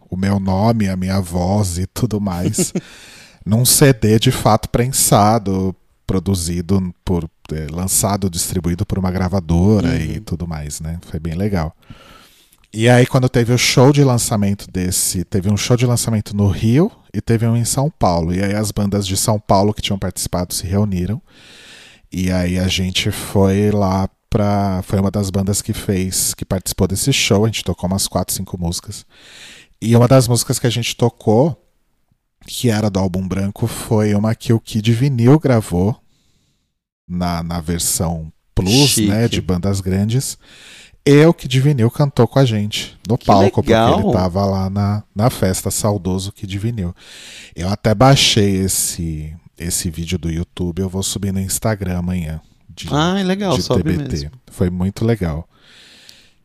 o 0.08 0.16
meu 0.16 0.38
nome, 0.38 0.88
a 0.88 0.96
minha 0.96 1.20
voz 1.20 1.78
e 1.78 1.86
tudo 1.86 2.20
mais 2.20 2.72
num 3.44 3.64
CD 3.64 4.18
de 4.18 4.30
fato 4.30 4.68
prensado, 4.68 5.74
produzido 6.06 6.94
por. 7.04 7.28
É, 7.52 7.66
lançado, 7.70 8.30
distribuído 8.30 8.86
por 8.86 8.98
uma 8.98 9.10
gravadora 9.10 9.88
uhum. 9.88 9.96
e 9.96 10.20
tudo 10.20 10.46
mais, 10.46 10.80
né? 10.80 10.98
Foi 11.02 11.20
bem 11.20 11.34
legal. 11.34 11.76
E 12.74 12.88
aí, 12.88 13.06
quando 13.06 13.28
teve 13.28 13.52
o 13.52 13.58
show 13.58 13.92
de 13.92 14.02
lançamento 14.02 14.70
desse, 14.70 15.24
teve 15.24 15.50
um 15.50 15.56
show 15.58 15.76
de 15.76 15.84
lançamento 15.84 16.34
no 16.34 16.48
Rio 16.48 16.90
e 17.12 17.20
teve 17.20 17.46
um 17.46 17.54
em 17.54 17.66
São 17.66 17.90
Paulo. 17.90 18.34
E 18.34 18.42
aí 18.42 18.54
as 18.54 18.70
bandas 18.70 19.06
de 19.06 19.14
São 19.16 19.38
Paulo 19.38 19.74
que 19.74 19.82
tinham 19.82 19.98
participado 19.98 20.54
se 20.54 20.66
reuniram. 20.66 21.20
E 22.10 22.30
aí 22.32 22.58
a 22.58 22.68
gente 22.68 23.10
foi 23.10 23.70
lá 23.70 24.08
pra. 24.30 24.82
Foi 24.84 24.98
uma 24.98 25.10
das 25.10 25.28
bandas 25.28 25.60
que 25.60 25.74
fez, 25.74 26.32
que 26.32 26.46
participou 26.46 26.88
desse 26.88 27.12
show. 27.12 27.44
A 27.44 27.48
gente 27.48 27.62
tocou 27.62 27.88
umas 27.88 28.08
4, 28.08 28.34
5 28.34 28.58
músicas. 28.58 29.04
E 29.80 29.94
uma 29.94 30.08
das 30.08 30.26
músicas 30.26 30.58
que 30.58 30.66
a 30.66 30.70
gente 30.70 30.96
tocou, 30.96 31.60
que 32.46 32.70
era 32.70 32.88
do 32.88 32.98
álbum 32.98 33.26
branco, 33.28 33.66
foi 33.66 34.14
uma 34.14 34.34
que 34.34 34.52
o 34.52 34.60
Kid 34.60 34.92
Vinil 34.92 35.38
gravou 35.38 36.00
na, 37.06 37.42
na 37.42 37.60
versão 37.60 38.32
Plus, 38.54 38.90
Chique. 38.90 39.08
né? 39.08 39.28
De 39.28 39.40
bandas 39.40 39.80
grandes. 39.80 40.38
E 41.04 41.26
o 41.26 41.34
Kid 41.34 41.60
Vinil 41.60 41.90
cantou 41.90 42.28
com 42.28 42.38
a 42.38 42.44
gente 42.44 42.96
no 43.08 43.18
que 43.18 43.26
palco, 43.26 43.60
legal. 43.60 43.94
porque 43.94 44.06
ele 44.06 44.12
tava 44.12 44.44
lá 44.44 44.70
na, 44.70 45.02
na 45.14 45.30
festa 45.30 45.70
saudoso 45.70 46.30
Kid 46.32 46.58
Vinil. 46.58 46.94
Eu 47.56 47.68
até 47.68 47.92
baixei 47.92 48.56
esse, 48.56 49.34
esse 49.58 49.90
vídeo 49.90 50.16
do 50.16 50.30
YouTube, 50.30 50.80
eu 50.80 50.88
vou 50.88 51.02
subir 51.02 51.32
no 51.32 51.40
Instagram 51.40 51.98
amanhã 51.98 52.40
de, 52.74 52.88
ah, 52.90 53.18
é 53.18 53.22
legal, 53.22 53.56
de 53.56 53.62
sobe 53.62 53.82
TBT. 53.82 54.10
Mesmo. 54.10 54.30
Foi 54.50 54.70
muito 54.70 55.04
legal. 55.04 55.48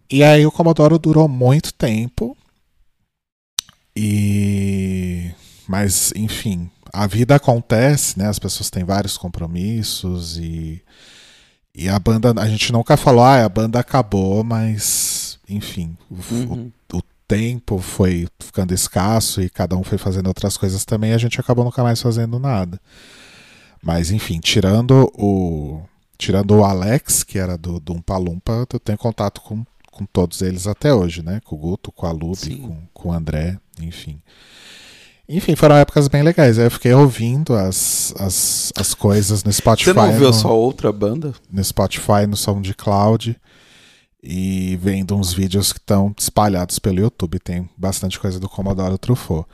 E 0.10 0.24
aí 0.24 0.46
o 0.46 0.52
Commodore 0.52 0.98
durou 0.98 1.28
muito 1.28 1.74
tempo. 1.74 2.36
E 3.96 5.32
mas 5.68 6.14
enfim, 6.16 6.70
a 6.94 7.08
vida 7.08 7.36
acontece, 7.36 8.18
né? 8.18 8.28
As 8.28 8.40
pessoas 8.40 8.70
têm 8.70 8.84
vários 8.84 9.18
compromissos 9.18 10.38
e 10.38 10.82
e 11.78 11.88
a 11.88 12.00
banda, 12.00 12.34
a 12.42 12.48
gente 12.48 12.72
nunca 12.74 12.98
falou, 12.98 13.24
ah, 13.24 13.46
a 13.46 13.50
banda 13.50 13.80
acabou, 13.80 14.44
mas 14.44 15.40
enfim, 15.48 15.96
uhum. 16.10 16.72
o, 16.92 16.98
o, 16.98 17.02
tempo 17.28 17.78
foi 17.78 18.28
ficando 18.40 18.74
escasso 18.74 19.42
e 19.42 19.50
cada 19.50 19.76
um 19.76 19.84
foi 19.84 19.98
fazendo 19.98 20.28
outras 20.28 20.58
coisas 20.58 20.84
também, 20.86 21.14
a 21.14 21.18
gente 21.18 21.40
acabou 21.40 21.64
nunca 21.64 21.84
mais 21.84 22.02
fazendo 22.02 22.40
nada. 22.40 22.82
Mas 23.84 24.10
enfim, 24.10 24.40
tirando 24.40 25.12
o 25.14 25.82
tirando 26.18 26.56
o 26.56 26.64
Alex, 26.64 27.24
que 27.24 27.38
era 27.38 27.56
do, 27.56 27.80
do 27.80 27.94
Umpalumpa, 27.94 28.66
eu 28.74 28.80
tenho 28.80 28.98
contato 28.98 29.40
com, 29.42 29.64
com 29.92 30.04
todos 30.06 30.42
eles 30.42 30.66
até 30.66 30.92
hoje, 30.92 31.22
né? 31.22 31.42
Com 31.46 31.56
o 31.56 31.60
Guto, 31.60 31.92
com 31.92 32.08
a 32.08 32.12
Lube, 32.12 32.58
com, 32.58 32.88
com 32.92 33.10
o 33.10 33.14
André, 33.14 33.60
enfim. 33.80 34.20
Enfim, 35.30 35.56
foram 35.56 35.76
épocas 35.76 36.08
bem 36.08 36.24
legais. 36.24 36.58
Eu 36.58 36.72
fiquei 36.72 36.94
ouvindo 36.94 37.54
as, 37.54 38.14
as, 38.18 38.72
as 38.78 38.94
coisas 38.94 39.44
no 39.44 39.52
Spotify. 39.52 39.92
Você 39.92 39.94
não 39.94 40.08
ouviu 40.08 40.28
no, 40.28 40.34
só 40.34 40.58
outra 40.58 40.92
banda? 40.92 41.34
No 41.52 41.64
Spotify, 41.64 42.26
no 42.28 42.38
SoundCloud. 42.38 43.38
E 44.24 44.78
vendo 44.82 45.16
uns 45.16 45.34
vídeos 45.34 45.74
que 45.74 45.80
estão 45.80 46.14
espalhados 46.18 46.80
pelo 46.80 47.00
YouTube. 47.00 47.40
Tem 47.40 47.70
bastante 47.78 48.20
coisa 48.20 48.40
do 48.40 48.48
Commodore 48.48 48.98
Truffaut. 48.98 49.48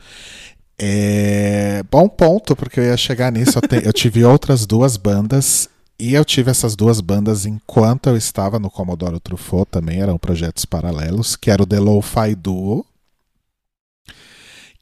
É... 0.78 1.84
Bom 1.90 2.08
ponto, 2.08 2.56
porque 2.56 2.80
eu 2.80 2.86
ia 2.86 2.98
chegar 2.98 3.32
nisso. 3.32 3.58
Eu, 3.58 3.62
te... 3.62 3.86
eu 3.86 3.94
tive 3.94 4.24
outras 4.24 4.68
duas 4.68 4.96
bandas 4.96 5.70
e 6.00 6.14
eu 6.14 6.26
tive 6.26 6.52
essas 6.52 6.76
duas 6.76 7.00
bandas 7.00 7.46
enquanto 7.46 8.08
eu 8.08 8.18
estava 8.18 8.60
no 8.60 8.70
Commodore 8.70 9.20
Truffaut 9.20 9.70
também, 9.70 10.02
eram 10.02 10.18
projetos 10.18 10.66
paralelos, 10.66 11.36
que 11.36 11.50
era 11.50 11.64
o 11.64 11.66
The 11.66 11.80
Lo-Fi 11.80 12.36
Duo, 12.36 12.86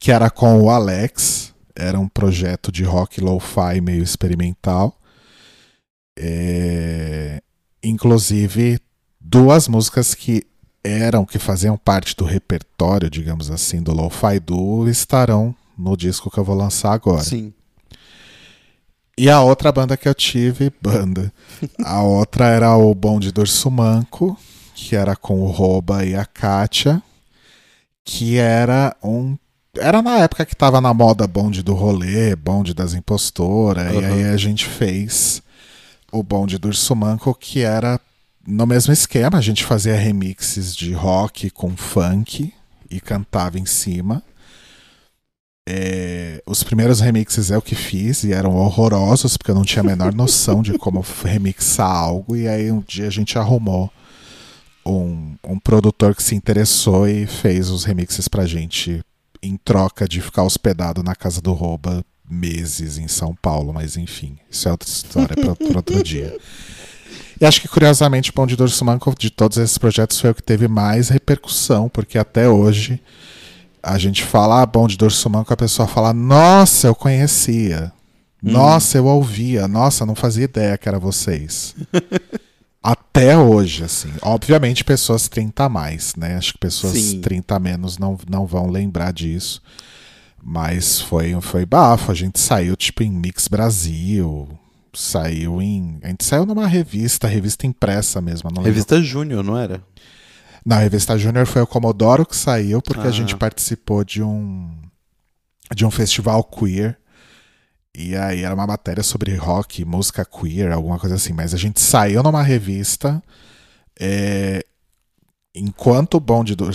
que 0.01 0.11
era 0.11 0.31
com 0.31 0.59
o 0.59 0.71
Alex, 0.71 1.53
era 1.75 1.99
um 1.99 2.07
projeto 2.07 2.71
de 2.71 2.83
rock 2.83 3.21
lo-fi 3.21 3.79
meio 3.79 4.01
experimental. 4.01 4.99
É... 6.17 7.39
Inclusive, 7.83 8.79
duas 9.19 9.67
músicas 9.67 10.15
que 10.15 10.43
eram, 10.83 11.23
que 11.23 11.37
faziam 11.37 11.77
parte 11.77 12.15
do 12.15 12.25
repertório, 12.25 13.11
digamos 13.11 13.51
assim, 13.51 13.79
do 13.81 13.93
Lo-Fi 13.93 14.39
Duo, 14.39 14.89
estarão 14.89 15.55
no 15.77 15.95
disco 15.95 16.31
que 16.31 16.39
eu 16.39 16.43
vou 16.43 16.55
lançar 16.55 16.93
agora. 16.93 17.23
Sim. 17.23 17.53
E 19.15 19.29
a 19.29 19.41
outra 19.41 19.71
banda 19.71 19.95
que 19.95 20.09
eu 20.09 20.15
tive, 20.15 20.73
banda, 20.81 21.31
a 21.83 22.01
outra 22.01 22.47
era 22.47 22.75
o 22.75 22.93
Bonde 22.95 23.31
do 23.31 23.41
Urso 23.41 23.69
Manco, 23.69 24.35
que 24.73 24.95
era 24.95 25.15
com 25.15 25.41
o 25.41 25.47
Roba 25.47 26.03
e 26.03 26.15
a 26.15 26.25
Kátia, 26.25 27.03
que 28.03 28.37
era 28.37 28.95
um 29.03 29.37
era 29.77 30.01
na 30.01 30.19
época 30.19 30.45
que 30.45 30.55
tava 30.55 30.81
na 30.81 30.93
moda 30.93 31.25
bonde 31.27 31.63
do 31.63 31.73
rolê, 31.73 32.35
bonde 32.35 32.73
das 32.73 32.93
impostoras, 32.93 33.93
uhum. 33.93 34.01
e 34.01 34.05
aí 34.05 34.23
a 34.25 34.37
gente 34.37 34.65
fez 34.65 35.41
o 36.11 36.21
bonde 36.21 36.57
do 36.57 36.67
Urso 36.67 36.95
Manco, 36.95 37.33
que 37.33 37.61
era 37.61 37.99
no 38.45 38.65
mesmo 38.65 38.91
esquema, 38.91 39.37
a 39.37 39.41
gente 39.41 39.63
fazia 39.63 39.95
remixes 39.95 40.75
de 40.75 40.93
rock 40.93 41.49
com 41.49 41.75
funk 41.77 42.53
e 42.89 42.99
cantava 42.99 43.57
em 43.57 43.65
cima. 43.65 44.23
É, 45.69 46.41
os 46.45 46.63
primeiros 46.63 46.99
remixes 46.99 47.51
eu 47.51 47.61
que 47.61 47.75
fiz 47.75 48.23
e 48.23 48.33
eram 48.33 48.55
horrorosos, 48.55 49.37
porque 49.37 49.51
eu 49.51 49.55
não 49.55 49.63
tinha 49.63 49.81
a 49.81 49.85
menor 49.85 50.13
noção 50.13 50.61
de 50.61 50.77
como 50.77 51.05
remixar 51.23 51.89
algo. 51.89 52.35
E 52.35 52.47
aí 52.47 52.71
um 52.71 52.81
dia 52.81 53.07
a 53.07 53.11
gente 53.11 53.37
arrumou 53.37 53.91
um, 54.85 55.35
um 55.43 55.59
produtor 55.59 56.15
que 56.15 56.23
se 56.23 56.35
interessou 56.35 57.07
e 57.07 57.27
fez 57.27 57.69
os 57.69 57.85
remixes 57.85 58.27
pra 58.27 58.45
gente 58.45 59.03
em 59.41 59.57
troca 59.57 60.07
de 60.07 60.21
ficar 60.21 60.43
hospedado 60.43 61.03
na 61.03 61.15
casa 61.15 61.41
do 61.41 61.53
Rouba 61.53 62.03
meses 62.29 62.97
em 62.97 63.07
São 63.07 63.35
Paulo. 63.35 63.73
Mas 63.73 63.97
enfim, 63.97 64.37
isso 64.49 64.67
é 64.67 64.71
outra 64.71 64.87
história 64.87 65.35
para 65.35 65.75
outro 65.77 66.01
dia. 66.03 66.37
E 67.39 67.45
acho 67.45 67.59
que 67.59 67.67
curiosamente 67.67 68.29
o 68.29 68.33
Pão 68.33 68.45
de 68.45 68.55
Dorsumanco 68.55 69.13
de 69.17 69.29
todos 69.29 69.57
esses 69.57 69.77
projetos 69.77 70.19
foi 70.19 70.29
o 70.29 70.35
que 70.35 70.43
teve 70.43 70.67
mais 70.67 71.09
repercussão, 71.09 71.89
porque 71.89 72.17
até 72.17 72.47
hoje 72.47 73.01
a 73.81 73.97
gente 73.97 74.23
fala, 74.23 74.61
ah, 74.61 74.65
bom, 74.65 74.87
de 74.87 74.95
Dorso 74.95 75.27
Manco, 75.29 75.51
a 75.51 75.57
pessoa 75.57 75.87
fala, 75.87 76.13
nossa, 76.13 76.87
eu 76.87 76.93
conhecia. 76.93 77.91
Hum. 78.43 78.51
Nossa, 78.51 78.97
eu 78.97 79.05
ouvia. 79.05 79.67
Nossa, 79.67 80.05
não 80.05 80.15
fazia 80.15 80.45
ideia 80.45 80.77
que 80.77 80.87
era 80.87 80.99
vocês. 80.99 81.75
Até 82.83 83.37
hoje, 83.37 83.83
assim. 83.83 84.11
Obviamente, 84.23 84.83
pessoas 84.83 85.27
30 85.27 85.65
a 85.65 85.69
mais, 85.69 86.15
né? 86.15 86.35
Acho 86.35 86.53
que 86.53 86.59
pessoas 86.59 86.93
Sim. 86.93 87.21
30 87.21 87.55
a 87.55 87.59
menos 87.59 87.97
não, 87.99 88.17
não 88.27 88.47
vão 88.47 88.69
lembrar 88.69 89.13
disso. 89.13 89.61
Mas 90.43 90.99
foi, 90.99 91.39
foi 91.41 91.63
bafo. 91.65 92.11
A 92.11 92.15
gente 92.15 92.39
saiu, 92.39 92.75
tipo, 92.75 93.03
em 93.03 93.11
Mix 93.11 93.47
Brasil. 93.47 94.47
Saiu 94.93 95.61
em. 95.61 95.99
A 96.01 96.07
gente 96.07 96.25
saiu 96.25 96.45
numa 96.45 96.65
revista, 96.65 97.27
revista 97.27 97.67
impressa 97.67 98.19
mesmo. 98.19 98.49
revista 98.61 98.99
Júnior, 99.01 99.43
não 99.43 99.57
era? 99.57 99.83
Na 100.65 100.79
revista 100.79 101.17
Júnior 101.17 101.45
foi 101.45 101.61
o 101.61 101.67
Comodoro 101.67 102.25
que 102.25 102.35
saiu, 102.35 102.81
porque 102.81 103.05
ah. 103.05 103.09
a 103.09 103.11
gente 103.11 103.35
participou 103.35 104.03
de 104.03 104.21
um 104.23 104.69
de 105.73 105.85
um 105.85 105.91
festival 105.91 106.43
queer 106.43 107.00
E 107.95 108.15
aí 108.15 108.43
era 108.43 108.55
uma 108.55 108.65
matéria 108.65 109.03
sobre 109.03 109.35
rock, 109.35 109.83
música 109.83 110.25
queer, 110.25 110.71
alguma 110.71 110.97
coisa 110.97 111.15
assim. 111.15 111.33
Mas 111.33 111.53
a 111.53 111.57
gente 111.57 111.79
saiu 111.79 112.23
numa 112.23 112.41
revista. 112.41 113.21
É, 113.99 114.65
enquanto 115.53 116.15
o 116.15 116.19
bonde 116.19 116.55
do. 116.55 116.69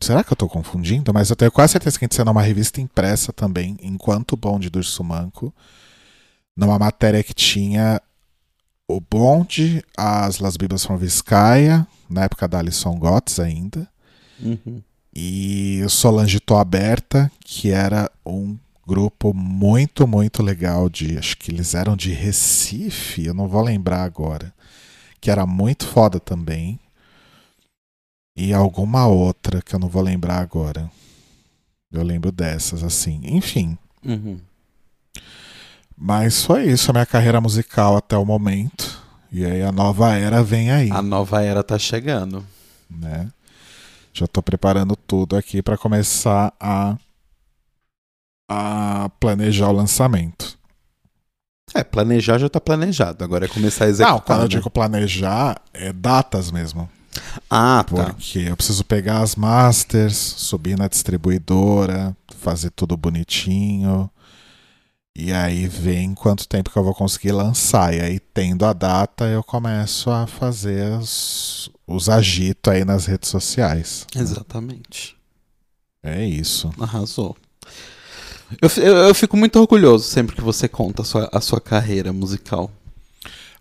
Será 0.00 0.22
que 0.22 0.32
eu 0.32 0.36
tô 0.36 0.48
confundindo? 0.48 1.12
Mas 1.12 1.30
eu 1.30 1.36
tenho 1.36 1.50
quase 1.50 1.72
certeza 1.72 1.98
que 1.98 2.04
a 2.04 2.06
gente 2.06 2.14
saiu 2.14 2.26
numa 2.26 2.42
revista 2.42 2.80
impressa 2.80 3.32
também. 3.32 3.76
Enquanto 3.82 4.32
o 4.32 4.36
bonde 4.36 4.70
do 4.70 4.78
Urso 4.78 5.02
Manco. 5.02 5.52
Numa 6.56 6.78
matéria 6.78 7.22
que 7.22 7.34
tinha 7.34 8.00
o 8.88 9.00
bonde, 9.00 9.84
as 9.96 10.40
Las 10.40 10.56
Bibas 10.56 10.84
from 10.84 10.96
Vizcaya, 10.96 11.86
na 12.08 12.24
época 12.24 12.46
da 12.48 12.58
Alison 12.58 12.98
Gotts 12.98 13.38
ainda. 13.38 13.88
Uhum. 14.40 14.82
E 15.14 15.80
o 15.84 15.88
Solange 15.88 16.40
Tô 16.40 16.56
Aberta, 16.56 17.30
que 17.40 17.70
era 17.70 18.10
um 18.24 18.56
grupo 18.90 19.32
muito, 19.32 20.04
muito 20.04 20.42
legal 20.42 20.88
de. 20.90 21.16
Acho 21.16 21.36
que 21.36 21.52
eles 21.52 21.74
eram 21.74 21.96
de 21.96 22.10
Recife, 22.10 23.24
eu 23.24 23.32
não 23.32 23.46
vou 23.46 23.62
lembrar 23.62 24.02
agora. 24.02 24.52
Que 25.20 25.30
era 25.30 25.46
muito 25.46 25.86
foda 25.86 26.18
também. 26.18 26.80
E 28.36 28.52
alguma 28.52 29.06
outra 29.06 29.62
que 29.62 29.74
eu 29.74 29.78
não 29.78 29.88
vou 29.88 30.02
lembrar 30.02 30.38
agora. 30.38 30.90
Eu 31.92 32.02
lembro 32.02 32.32
dessas, 32.32 32.82
assim. 32.82 33.20
Enfim. 33.22 33.78
Uhum. 34.04 34.40
Mas 35.96 36.42
foi 36.44 36.64
isso 36.64 36.90
a 36.90 36.94
minha 36.94 37.06
carreira 37.06 37.40
musical 37.40 37.96
até 37.96 38.16
o 38.16 38.24
momento. 38.24 39.00
E 39.30 39.44
aí 39.44 39.62
a 39.62 39.70
nova 39.70 40.14
era 40.14 40.42
vem 40.42 40.72
aí. 40.72 40.90
A 40.90 41.02
nova 41.02 41.42
era 41.42 41.62
tá 41.62 41.78
chegando. 41.78 42.44
Né? 42.88 43.30
Já 44.12 44.26
tô 44.26 44.42
preparando 44.42 44.96
tudo 44.96 45.36
aqui 45.36 45.62
para 45.62 45.78
começar 45.78 46.52
a 46.58 46.96
a 48.52 49.08
planejar 49.20 49.68
o 49.68 49.72
lançamento. 49.72 50.58
É, 51.72 51.84
planejar 51.84 52.36
já 52.36 52.48
tá 52.48 52.60
planejado, 52.60 53.22
agora 53.22 53.44
é 53.44 53.48
começar 53.48 53.84
a 53.84 53.88
executar. 53.88 54.12
Não, 54.12 54.20
quando 54.20 54.38
eu 54.40 54.44
né? 54.44 54.48
digo 54.48 54.68
planejar, 54.68 55.62
é 55.72 55.92
datas 55.92 56.50
mesmo. 56.50 56.90
Ah, 57.48 57.84
tá. 57.88 58.06
Porque 58.06 58.40
eu 58.40 58.56
preciso 58.56 58.84
pegar 58.84 59.20
as 59.20 59.36
masters, 59.36 60.16
subir 60.16 60.76
na 60.76 60.88
distribuidora, 60.88 62.16
fazer 62.38 62.70
tudo 62.70 62.96
bonitinho. 62.96 64.10
E 65.14 65.32
aí 65.32 65.68
vem 65.68 66.12
quanto 66.12 66.48
tempo 66.48 66.70
que 66.70 66.76
eu 66.76 66.82
vou 66.82 66.94
conseguir 66.94 67.30
lançar. 67.30 67.94
E 67.94 68.00
aí, 68.00 68.18
tendo 68.18 68.64
a 68.64 68.72
data, 68.72 69.26
eu 69.26 69.44
começo 69.44 70.10
a 70.10 70.26
fazer 70.26 70.90
os, 70.98 71.70
os 71.86 72.08
agitos 72.08 72.72
aí 72.72 72.84
nas 72.84 73.06
redes 73.06 73.28
sociais. 73.28 74.06
Exatamente. 74.16 75.16
É 76.02 76.24
isso. 76.24 76.72
Arrasou. 76.80 77.36
Eu, 78.60 78.70
eu, 78.82 78.96
eu 79.08 79.14
fico 79.14 79.36
muito 79.36 79.58
orgulhoso 79.60 80.04
sempre 80.04 80.34
que 80.34 80.42
você 80.42 80.68
conta 80.68 81.02
a 81.02 81.04
sua, 81.04 81.28
a 81.32 81.40
sua 81.40 81.60
carreira 81.60 82.12
musical. 82.12 82.70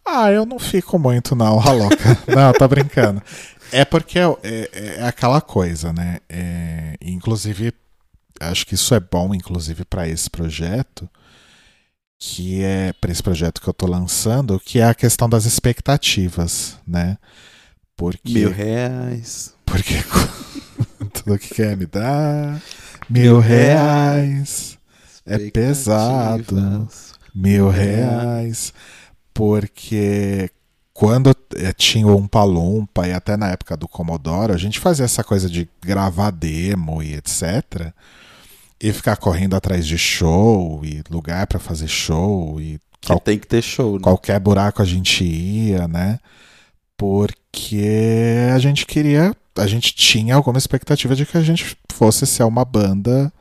Ah, 0.05 0.31
eu 0.31 0.45
não 0.45 0.57
fico 0.57 0.97
muito, 0.97 1.35
não, 1.35 1.59
a 1.59 1.71
louca. 1.73 2.17
não, 2.27 2.51
tô 2.53 2.67
brincando. 2.67 3.21
É 3.71 3.85
porque 3.85 4.17
é, 4.17 4.23
é- 4.43 4.95
é 4.99 5.03
aquela 5.07 5.39
coisa, 5.41 5.93
né? 5.93 6.19
É, 6.27 6.95
inclusive, 7.01 7.71
acho 8.39 8.65
que 8.65 8.73
isso 8.73 8.95
é 8.95 8.99
bom, 8.99 9.35
inclusive, 9.35 9.85
para 9.85 10.07
esse 10.07 10.27
projeto, 10.29 11.07
que 12.17 12.63
é 12.63 12.91
para 12.93 13.11
esse 13.11 13.21
projeto 13.21 13.61
que 13.61 13.67
eu 13.67 13.73
tô 13.73 13.85
lançando, 13.85 14.59
que 14.59 14.79
é 14.79 14.85
a 14.85 14.95
questão 14.95 15.29
das 15.29 15.45
expectativas, 15.45 16.77
né? 16.87 17.17
Porque, 17.95 18.33
Mil 18.33 18.51
reais. 18.51 19.53
porque 19.65 19.93
tudo 21.13 21.37
que 21.37 21.53
quer 21.53 21.77
me 21.77 21.85
dar, 21.85 22.59
mil 23.09 23.39
reais, 23.39 24.78
é 25.29 25.49
pesado. 25.49 26.41
expectativas. 26.41 27.13
mil 27.33 27.69
reais, 27.69 28.73
porque 29.33 30.49
quando 30.99 31.33
eh, 31.55 31.71
tinha 31.71 32.05
o 32.05 32.17
Umpa 32.17 32.43
Lumpa 32.43 33.07
e 33.07 33.13
até 33.13 33.37
na 33.37 33.47
época 33.47 33.77
do 33.77 33.87
Commodore, 33.87 34.51
a 34.51 34.57
gente 34.57 34.79
fazia 34.79 35.05
essa 35.05 35.23
coisa 35.23 35.49
de 35.49 35.69
gravar 35.81 36.29
demo 36.29 37.01
e 37.01 37.13
etc. 37.15 37.93
E 38.81 38.91
ficar 38.91 39.15
correndo 39.15 39.55
atrás 39.55 39.87
de 39.87 39.97
show 39.97 40.81
e 40.83 41.01
lugar 41.09 41.47
pra 41.47 41.57
fazer 41.57 41.87
show 41.87 42.59
e 42.59 42.79
Que 42.99 43.17
tem 43.21 43.39
que 43.39 43.47
ter 43.47 43.61
show, 43.61 43.93
né? 43.93 43.99
qualquer 44.01 44.39
buraco 44.41 44.81
a 44.81 44.85
gente 44.85 45.23
ia, 45.23 45.87
né? 45.87 46.19
Porque 46.97 48.49
a 48.53 48.59
gente 48.59 48.85
queria, 48.85 49.33
a 49.57 49.67
gente 49.67 49.95
tinha 49.95 50.35
alguma 50.35 50.57
expectativa 50.57 51.15
de 51.15 51.25
que 51.25 51.37
a 51.37 51.41
gente 51.41 51.77
fosse 51.93 52.27
ser 52.27 52.43
uma 52.43 52.65
banda 52.65 53.31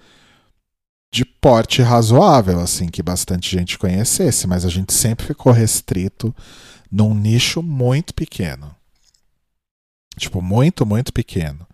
de 1.10 1.24
porte 1.24 1.80
razoável, 1.82 2.60
assim, 2.60 2.88
que 2.88 3.02
bastante 3.02 3.50
gente 3.50 3.78
conhecesse, 3.78 4.46
mas 4.46 4.64
a 4.64 4.68
gente 4.68 4.92
sempre 4.92 5.26
ficou 5.26 5.52
restrito 5.52 6.34
num 6.90 7.14
nicho 7.14 7.62
muito 7.62 8.12
pequeno. 8.14 8.74
Tipo, 10.18 10.42
muito, 10.42 10.84
muito 10.84 11.12
pequeno. 11.12 11.66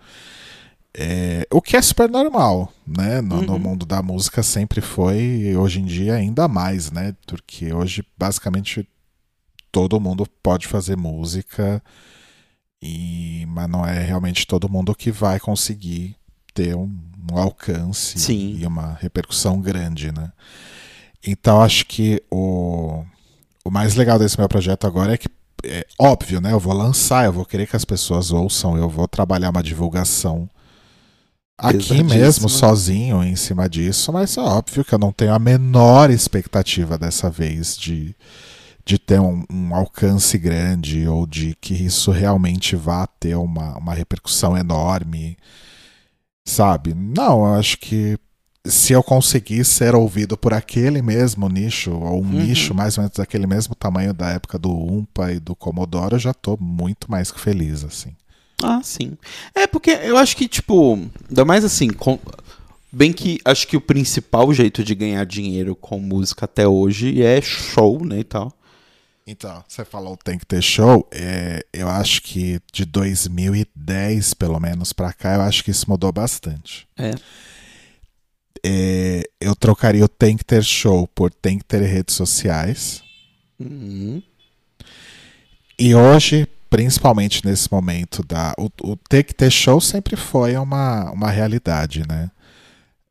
É, 0.97 1.47
o 1.51 1.61
que 1.61 1.77
é 1.77 1.83
super 1.83 2.09
normal, 2.09 2.73
né? 2.87 3.21
No, 3.21 3.43
no 3.43 3.55
Uhum. 3.55 3.59
mundo 3.59 3.85
da 3.87 4.01
música 4.03 4.43
sempre 4.43 4.81
foi, 4.81 5.19
e 5.21 5.57
hoje 5.57 5.81
em 5.81 5.85
dia 5.85 6.15
ainda 6.15 6.47
mais, 6.47 6.91
né? 6.93 7.17
Porque 7.27 7.73
hoje, 7.73 8.05
basicamente, 8.17 8.87
todo 9.73 9.99
mundo 10.01 10.25
pode 10.43 10.69
fazer 10.69 10.97
música, 10.97 11.83
e, 12.81 13.45
mas 13.49 13.69
não 13.69 13.85
é 13.85 13.99
realmente 14.05 14.47
todo 14.47 14.69
mundo 14.69 14.95
que 14.95 15.11
vai 15.11 15.41
conseguir 15.41 16.15
ter 16.55 16.75
um, 16.77 16.91
um 17.33 17.37
alcance 17.37 18.19
Sim. 18.19 18.57
e 18.61 18.67
uma 18.67 18.97
repercussão 19.01 19.61
grande, 19.61 20.13
né? 20.13 20.33
Então 21.27 21.61
acho 21.61 21.87
que 21.87 22.23
o, 22.31 23.05
o 23.65 23.71
mais 23.71 23.95
legal 23.95 24.19
desse 24.19 24.39
meu 24.39 24.49
projeto 24.49 24.87
agora 24.87 25.15
é 25.15 25.19
que 25.19 25.29
é 25.65 25.87
óbvio, 25.99 26.41
né? 26.41 26.53
Eu 26.53 26.61
vou 26.61 26.75
lançar, 26.75 27.25
eu 27.25 27.33
vou 27.33 27.45
querer 27.45 27.67
que 27.67 27.77
as 27.77 27.85
pessoas 27.85 28.31
ouçam, 28.31 28.77
eu 28.77 28.89
vou 28.89 29.09
trabalhar 29.09 29.51
uma 29.51 29.63
divulgação 29.63 30.49
aqui 31.57 32.03
mesmo, 32.03 32.49
sozinho, 32.49 33.23
em 33.23 33.37
cima 33.37 33.69
disso, 33.69 34.13
mas 34.13 34.37
é 34.37 34.41
óbvio 34.41 34.85
que 34.85 34.95
eu 34.95 34.99
não 34.99 35.13
tenho 35.13 35.33
a 35.33 35.39
menor 35.39 36.11
expectativa 36.11 36.99
dessa 36.99 37.31
vez 37.31 37.77
de, 37.77 38.15
de 38.85 38.99
ter 38.99 39.21
um, 39.21 39.45
um 39.51 39.75
alcance 39.75 40.37
grande 40.37 41.07
ou 41.09 41.27
de 41.27 41.57
que 41.61 41.75
isso 41.75 42.11
realmente 42.11 42.77
vá 42.77 43.07
ter 43.07 43.37
uma, 43.37 43.79
uma 43.79 43.95
repercussão 43.95 44.57
enorme, 44.57 45.39
sabe? 46.45 46.95
Não, 46.95 47.47
eu 47.47 47.55
acho 47.55 47.79
que 47.79 48.19
se 48.67 48.93
eu 48.93 49.03
conseguir 49.03 49.65
ser 49.65 49.95
ouvido 49.95 50.37
por 50.37 50.55
aquele 50.55 51.03
mesmo 51.03 51.49
nicho, 51.49 51.91
ou 51.93 52.23
um 52.23 52.27
Uhum. 52.27 52.33
nicho 52.33 52.75
mais 52.75 52.97
ou 52.97 53.03
menos 53.03 53.17
daquele 53.17 53.47
mesmo 53.47 53.75
tamanho 53.75 54.15
da 54.15 54.31
época 54.31 54.59
do 54.59 54.71
Umpa 54.71 55.33
e 55.33 55.39
do 55.41 55.55
Commodore, 55.55 56.15
eu 56.15 56.19
já 56.19 56.33
tô 56.33 56.57
muito 56.61 57.11
mais 57.11 57.31
que 57.31 57.41
feliz, 57.41 57.85
assim. 57.85 58.13
Ah, 58.63 58.81
sim. 58.83 59.19
É 59.55 59.67
porque 59.67 59.91
eu 59.91 60.17
acho 60.17 60.37
que, 60.37 60.49
tipo, 60.49 60.99
ainda 61.29 61.45
mais 61.45 61.65
assim, 61.65 61.89
com- 61.89 62.19
bem 62.91 63.13
que 63.13 63.39
acho 63.45 63.67
que 63.67 63.77
o 63.77 63.81
principal 63.81 64.53
jeito 64.55 64.83
de 64.83 64.95
ganhar 64.95 65.25
dinheiro 65.27 65.75
com 65.77 65.99
música 65.99 66.45
até 66.47 66.67
hoje 66.67 67.21
é 67.23 67.41
show, 67.43 68.03
né, 68.05 68.21
e 68.21 68.25
tal. 68.25 68.53
Então, 69.27 69.65
você 69.67 69.85
falou 69.85 70.19
tem 70.19 70.39
que 70.39 70.45
ter 70.45 70.63
show. 70.63 71.09
é, 71.11 71.65
eu 71.73 71.89
acho 71.89 72.21
que 72.23 72.61
de 72.73 72.85
2010, 72.85 74.35
pelo 74.35 74.61
menos, 74.61 74.93
pra 74.93 75.13
cá, 75.13 75.35
eu 75.35 75.41
acho 75.43 75.65
que 75.65 75.71
isso 75.71 75.89
mudou 75.89 76.13
bastante. 76.13 76.87
É. 76.97 77.15
É, 78.67 79.23
eu 79.41 79.55
trocaria 79.55 80.05
o 80.05 80.09
tem 80.09 80.37
que 80.37 80.45
ter 80.45 80.63
show 80.63 81.07
por 81.09 81.31
tem 81.31 81.59
que 81.59 81.65
ter 81.65 81.83
redes 81.83 82.15
sociais. 82.15 83.03
Uhum. 83.59 84.23
E 85.79 85.95
hoje, 85.95 86.47
principalmente 86.69 87.45
nesse 87.45 87.71
momento 87.71 88.23
da. 88.23 88.55
O, 88.59 88.71
o 88.83 88.97
ter 88.97 89.25
que 89.25 89.35
ter 89.35 89.51
show 89.51 89.81
sempre 89.81 90.17
foi 90.17 90.57
uma, 90.57 91.11
uma 91.11 91.31
realidade, 91.31 92.03
né? 92.09 92.31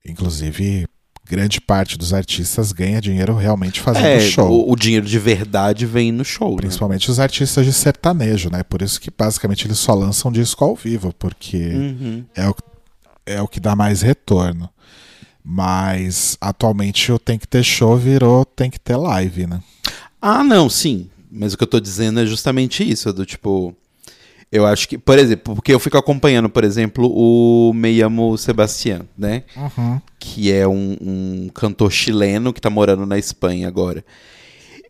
Inclusive, 0.06 0.88
grande 1.26 1.62
parte 1.62 1.98
dos 1.98 2.14
artistas 2.14 2.72
ganha 2.72 3.00
dinheiro 3.02 3.36
realmente 3.36 3.80
fazendo 3.80 4.06
É, 4.06 4.20
show. 4.20 4.50
o, 4.50 4.72
o 4.72 4.76
dinheiro 4.76 5.06
de 5.06 5.18
verdade 5.18 5.86
vem 5.86 6.12
no 6.12 6.24
show, 6.26 6.52
né? 6.52 6.58
Principalmente 6.58 7.10
os 7.10 7.20
artistas 7.20 7.66
de 7.66 7.72
sertanejo, 7.74 8.50
né? 8.52 8.62
Por 8.64 8.82
isso 8.82 9.00
que 9.00 9.10
basicamente 9.10 9.66
eles 9.66 9.78
só 9.80 9.94
lançam 9.94 10.32
disco 10.32 10.64
ao 10.66 10.76
vivo, 10.76 11.14
porque 11.18 11.58
Uhum. 11.58 12.26
é, 12.36 12.48
o, 12.50 12.56
é 13.26 13.42
o 13.42 13.48
que 13.48 13.60
dá 13.60 13.76
mais 13.76 14.02
retorno. 14.02 14.70
Mas 15.46 16.38
atualmente 16.40 17.12
o 17.12 17.20
Tem 17.20 17.38
que 17.38 17.48
ter 17.48 17.64
show 17.64 17.98
virou 17.98 18.46
Tem 18.46 18.70
que 18.70 18.80
ter 18.80 18.96
live, 18.96 19.46
né? 19.48 19.62
Ah, 20.22 20.44
não, 20.44 20.70
sim. 20.70 21.10
Mas 21.30 21.54
o 21.54 21.58
que 21.58 21.64
eu 21.64 21.68
tô 21.68 21.80
dizendo 21.80 22.20
é 22.22 22.26
justamente 22.26 22.90
isso, 22.90 23.12
do 23.12 23.26
tipo. 23.26 23.76
Eu 24.56 24.68
acho 24.68 24.88
que, 24.88 25.00
por 25.00 25.18
exemplo, 25.18 25.56
porque 25.56 25.74
eu 25.74 25.80
fico 25.80 25.98
acompanhando, 25.98 26.48
por 26.48 26.64
exemplo, 26.64 27.12
o 27.12 27.74
Me 27.74 27.90
Llamo 28.00 28.38
Sebastián, 28.38 29.02
né? 29.18 29.42
Uhum. 29.58 30.00
que 30.20 30.52
é 30.52 30.68
um, 30.68 30.96
um 31.02 31.50
cantor 31.52 31.92
chileno 31.92 32.54
que 32.54 32.62
tá 32.62 32.70
morando 32.70 33.04
na 33.04 33.18
Espanha 33.18 33.68
agora. 33.68 34.06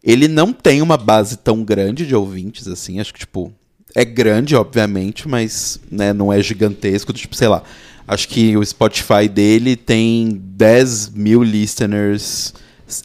Ele 0.03 0.27
não 0.27 0.51
tem 0.51 0.81
uma 0.81 0.97
base 0.97 1.37
tão 1.37 1.63
grande 1.63 2.05
de 2.05 2.13
ouvintes, 2.13 2.67
assim, 2.67 2.99
acho 2.99 3.13
que, 3.13 3.21
tipo, 3.21 3.53
é 3.95 4.03
grande, 4.03 4.53
obviamente, 4.53 5.29
mas, 5.29 5.79
né, 5.89 6.11
não 6.11 6.33
é 6.33 6.43
gigantesco, 6.43 7.13
tipo, 7.13 7.33
sei 7.33 7.47
lá, 7.47 7.63
acho 8.05 8.27
que 8.27 8.57
o 8.57 8.65
Spotify 8.65 9.29
dele 9.29 9.77
tem 9.77 10.41
10 10.43 11.11
mil 11.11 11.41
listeners 11.41 12.53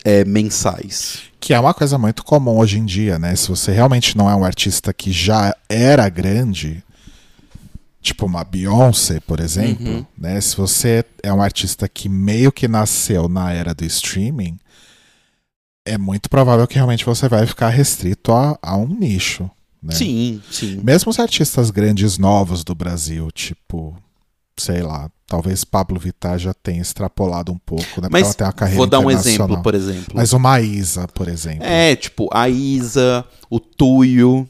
é, 0.04 0.24
mensais. 0.24 1.20
Que 1.40 1.54
é 1.54 1.60
uma 1.60 1.72
coisa 1.72 1.96
muito 1.96 2.24
comum 2.24 2.58
hoje 2.58 2.78
em 2.78 2.84
dia, 2.84 3.18
né? 3.18 3.34
Se 3.36 3.48
você 3.48 3.72
realmente 3.72 4.16
não 4.16 4.28
é 4.28 4.34
um 4.34 4.44
artista 4.44 4.92
que 4.92 5.12
já 5.12 5.54
era 5.68 6.08
grande, 6.08 6.82
tipo 8.02 8.26
uma 8.26 8.42
Beyoncé, 8.44 9.20
por 9.20 9.38
exemplo, 9.40 9.86
Uhum. 9.88 10.06
né? 10.16 10.40
Se 10.40 10.56
você 10.56 11.04
é 11.22 11.32
um 11.32 11.40
artista 11.42 11.88
que 11.88 12.08
meio 12.08 12.50
que 12.52 12.66
nasceu 12.68 13.28
na 13.28 13.52
era 13.52 13.74
do 13.74 13.84
streaming, 13.84 14.58
é 15.86 15.96
muito 15.96 16.28
provável 16.28 16.66
que 16.66 16.74
realmente 16.74 17.04
você 17.04 17.28
vai 17.28 17.46
ficar 17.46 17.68
restrito 17.70 18.32
a, 18.32 18.58
a 18.60 18.76
um 18.76 18.86
nicho, 18.88 19.50
né? 19.82 19.94
Sim, 19.94 20.42
sim. 20.50 20.80
Mesmo 20.82 21.10
os 21.10 21.18
artistas 21.18 21.70
grandes 21.70 22.18
novos 22.18 22.62
do 22.64 22.74
Brasil, 22.74 23.30
tipo, 23.30 23.96
sei 24.58 24.82
lá, 24.82 25.10
talvez 25.26 25.64
Pablo 25.64 25.98
Vittar 25.98 26.38
já 26.38 26.54
tenha 26.54 26.80
extrapolado 26.80 27.52
um 27.52 27.58
pouco, 27.58 28.00
né? 28.00 28.08
Mas 28.10 28.24
ela 28.24 28.34
tem 28.34 28.46
uma 28.46 28.52
carreira 28.52 28.78
vou 28.78 28.86
dar 28.86 29.00
um 29.00 29.10
exemplo, 29.10 29.62
por 29.62 29.74
exemplo. 29.74 30.14
Mas 30.14 30.32
uma 30.32 30.60
Isa, 30.60 31.06
por 31.08 31.28
exemplo. 31.28 31.64
É, 31.64 31.94
tipo, 31.94 32.28
a 32.32 32.48
Isa, 32.48 33.24
o 33.50 33.60
Tuyo, 33.60 34.48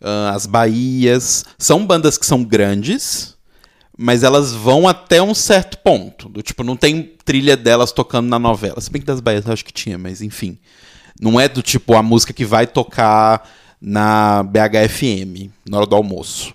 ah, 0.00 0.32
as 0.34 0.46
Bahias. 0.46 1.44
São 1.58 1.86
bandas 1.86 2.16
que 2.16 2.26
são 2.26 2.42
grandes, 2.42 3.36
mas 3.96 4.22
elas 4.22 4.52
vão 4.52 4.88
até 4.88 5.22
um 5.22 5.34
certo 5.34 5.78
ponto. 5.78 6.28
Do 6.28 6.42
tipo, 6.42 6.64
não 6.64 6.76
tem 6.76 7.14
trilha 7.24 7.56
delas 7.56 7.92
tocando 7.92 8.28
na 8.28 8.38
novela. 8.38 8.80
Se 8.80 8.90
bem 8.90 9.00
que 9.00 9.06
das 9.06 9.20
Bahias 9.20 9.46
eu 9.46 9.52
acho 9.52 9.64
que 9.64 9.72
tinha, 9.72 9.98
mas 9.98 10.22
enfim. 10.22 10.58
Não 11.20 11.38
é 11.38 11.48
do 11.48 11.62
tipo 11.62 11.94
a 11.94 12.02
música 12.02 12.32
que 12.32 12.46
vai 12.46 12.66
tocar 12.66 13.46
na 13.80 14.42
BHFM, 14.42 15.50
na 15.68 15.78
hora 15.78 15.86
do 15.86 15.96
almoço. 15.96 16.54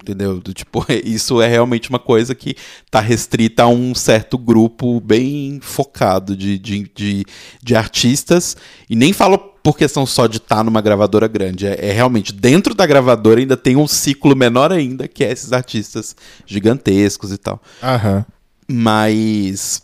Entendeu? 0.00 0.40
Do 0.40 0.54
tipo, 0.54 0.84
isso 1.04 1.40
é 1.42 1.48
realmente 1.48 1.90
uma 1.90 1.98
coisa 1.98 2.34
que 2.34 2.54
tá 2.90 3.00
restrita 3.00 3.64
a 3.64 3.68
um 3.68 3.94
certo 3.94 4.38
grupo 4.38 5.00
bem 5.00 5.58
focado 5.60 6.36
de, 6.36 6.58
de, 6.58 6.90
de, 6.94 7.24
de 7.62 7.76
artistas. 7.76 8.56
E 8.88 8.96
nem 8.96 9.12
falo 9.12 9.38
por 9.62 9.76
questão 9.76 10.06
só 10.06 10.26
de 10.26 10.38
estar 10.38 10.64
numa 10.64 10.80
gravadora 10.80 11.28
grande. 11.28 11.66
É, 11.66 11.90
é 11.90 11.92
realmente 11.92 12.32
dentro 12.32 12.74
da 12.74 12.86
gravadora 12.86 13.40
ainda 13.40 13.56
tem 13.56 13.76
um 13.76 13.86
ciclo 13.86 14.34
menor 14.34 14.72
ainda, 14.72 15.06
que 15.06 15.24
é 15.24 15.30
esses 15.30 15.52
artistas 15.52 16.16
gigantescos 16.46 17.32
e 17.32 17.38
tal. 17.38 17.60
Aham. 17.82 18.24
Mas. 18.66 19.82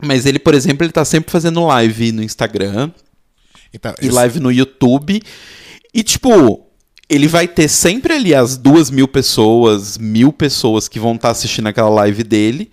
Mas 0.00 0.26
ele, 0.26 0.38
por 0.38 0.54
exemplo, 0.54 0.84
ele 0.84 0.92
tá 0.92 1.04
sempre 1.04 1.30
fazendo 1.30 1.66
live 1.66 2.12
no 2.12 2.22
Instagram 2.22 2.92
Então, 3.74 3.92
e 4.00 4.08
live 4.08 4.38
no 4.38 4.52
YouTube. 4.52 5.20
E, 5.92 6.02
tipo, 6.04 6.67
ele 7.08 7.26
vai 7.28 7.48
ter 7.48 7.68
sempre 7.68 8.12
ali 8.14 8.34
as 8.34 8.56
duas 8.56 8.90
mil 8.90 9.08
pessoas, 9.08 9.96
mil 9.96 10.32
pessoas 10.32 10.88
que 10.88 11.00
vão 11.00 11.14
estar 11.14 11.30
assistindo 11.30 11.66
aquela 11.68 11.88
live 11.88 12.22
dele. 12.22 12.70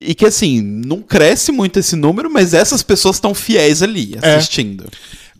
E 0.00 0.14
que, 0.14 0.26
assim, 0.26 0.60
não 0.60 1.00
cresce 1.00 1.52
muito 1.52 1.78
esse 1.78 1.94
número, 1.94 2.28
mas 2.30 2.54
essas 2.54 2.82
pessoas 2.82 3.16
estão 3.16 3.34
fiéis 3.34 3.82
ali, 3.82 4.18
É. 4.20 4.34
assistindo. 4.34 4.88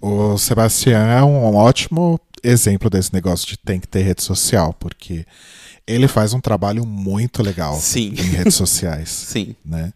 O 0.00 0.38
Sebastião 0.38 1.00
é 1.10 1.22
um 1.24 1.56
ótimo 1.56 2.20
exemplo 2.44 2.88
desse 2.88 3.12
negócio 3.12 3.46
de 3.46 3.56
tem 3.56 3.80
que 3.80 3.88
ter 3.88 4.02
rede 4.02 4.22
social, 4.22 4.72
porque 4.78 5.24
ele 5.86 6.06
faz 6.06 6.32
um 6.32 6.40
trabalho 6.40 6.84
muito 6.86 7.42
legal 7.42 7.74
Sim. 7.80 8.10
em 8.16 8.22
redes 8.22 8.54
sociais, 8.54 9.08
Sim. 9.28 9.56
né? 9.64 9.92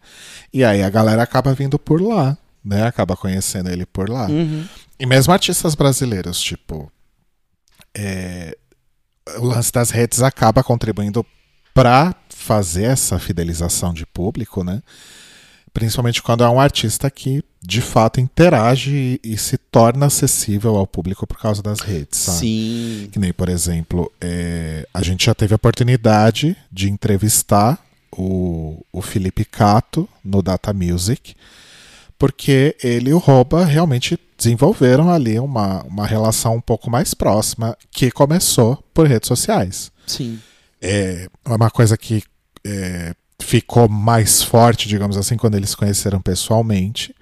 E 0.53 0.65
aí 0.65 0.83
a 0.83 0.91
galera 0.91 1.23
acaba 1.23 1.55
vindo 1.55 1.79
por 1.79 2.01
lá, 2.01 2.37
né? 2.65 2.85
Acaba 2.87 3.17
conhecendo 3.17 3.69
ele 3.71 3.87
por 3.87 4.09
lá. 4.09 4.27
Uhum. 4.27 4.65
E 4.99 5.07
mesmo 5.07 5.33
artistas 5.33 5.75
brasileiros, 5.77 6.41
tipo, 6.41 6.91
é, 7.97 8.57
o 9.39 9.47
lance 9.47 9.73
das 9.73 9.91
redes 9.91 10.21
acaba 10.21 10.63
contribuindo 10.63 11.25
para 11.73 12.15
fazer 12.29 12.85
essa 12.85 13.19
fidelização 13.19 13.93
de 13.93 14.05
público, 14.07 14.63
né? 14.63 14.83
Principalmente 15.73 16.23
quando 16.23 16.45
é 16.45 16.49
um 16.49 16.61
artista 16.61 17.11
que 17.11 17.43
de 17.63 17.81
fato 17.81 18.21
interage 18.21 19.19
e, 19.23 19.33
e 19.33 19.37
se 19.37 19.59
torna 19.59 20.07
acessível 20.07 20.77
ao 20.77 20.87
público 20.87 21.27
por 21.27 21.39
causa 21.39 21.63
das 21.63 21.81
redes, 21.81 22.19
sabe? 22.21 22.39
Sim. 22.39 23.09
Que 23.13 23.19
nem, 23.19 23.33
por 23.33 23.49
exemplo, 23.49 24.11
é, 24.21 24.87
a 24.95 25.03
gente 25.03 25.27
já 25.27 25.35
teve 25.35 25.53
a 25.53 25.57
oportunidade 25.57 26.57
de 26.71 26.89
entrevistar 26.89 27.79
o, 28.13 28.83
o 28.93 29.03
Felipe 29.03 29.45
Cato 29.45 30.09
no 30.25 30.41
Data 30.43 30.73
Music, 30.73 31.35
porque 32.19 32.77
ele 32.83 33.11
e 33.11 33.15
o 33.15 33.19
Roba 33.19 33.65
realmente 33.65 34.19
desenvolveram 34.39 35.11
ali 35.11 35.39
uma, 35.39 35.83
uma 35.85 36.07
relação 36.07 36.57
um 36.57 36.61
pouco 36.61 36.91
mais 36.91 37.15
próxima, 37.15 37.77
que 37.91 38.11
começou 38.11 38.83
por 38.93 39.07
redes 39.07 39.29
sociais. 39.29 39.91
Sim. 40.07 40.39
É 40.81 41.29
uma 41.47 41.71
coisa 41.71 41.97
que 41.97 42.23
é, 42.65 43.15
ficou 43.41 43.89
mais 43.89 44.43
forte, 44.43 44.89
digamos 44.89 45.17
assim, 45.17 45.37
quando 45.37 45.55
eles 45.57 45.71
se 45.71 45.77
conheceram 45.77 46.21
pessoalmente, 46.21 47.15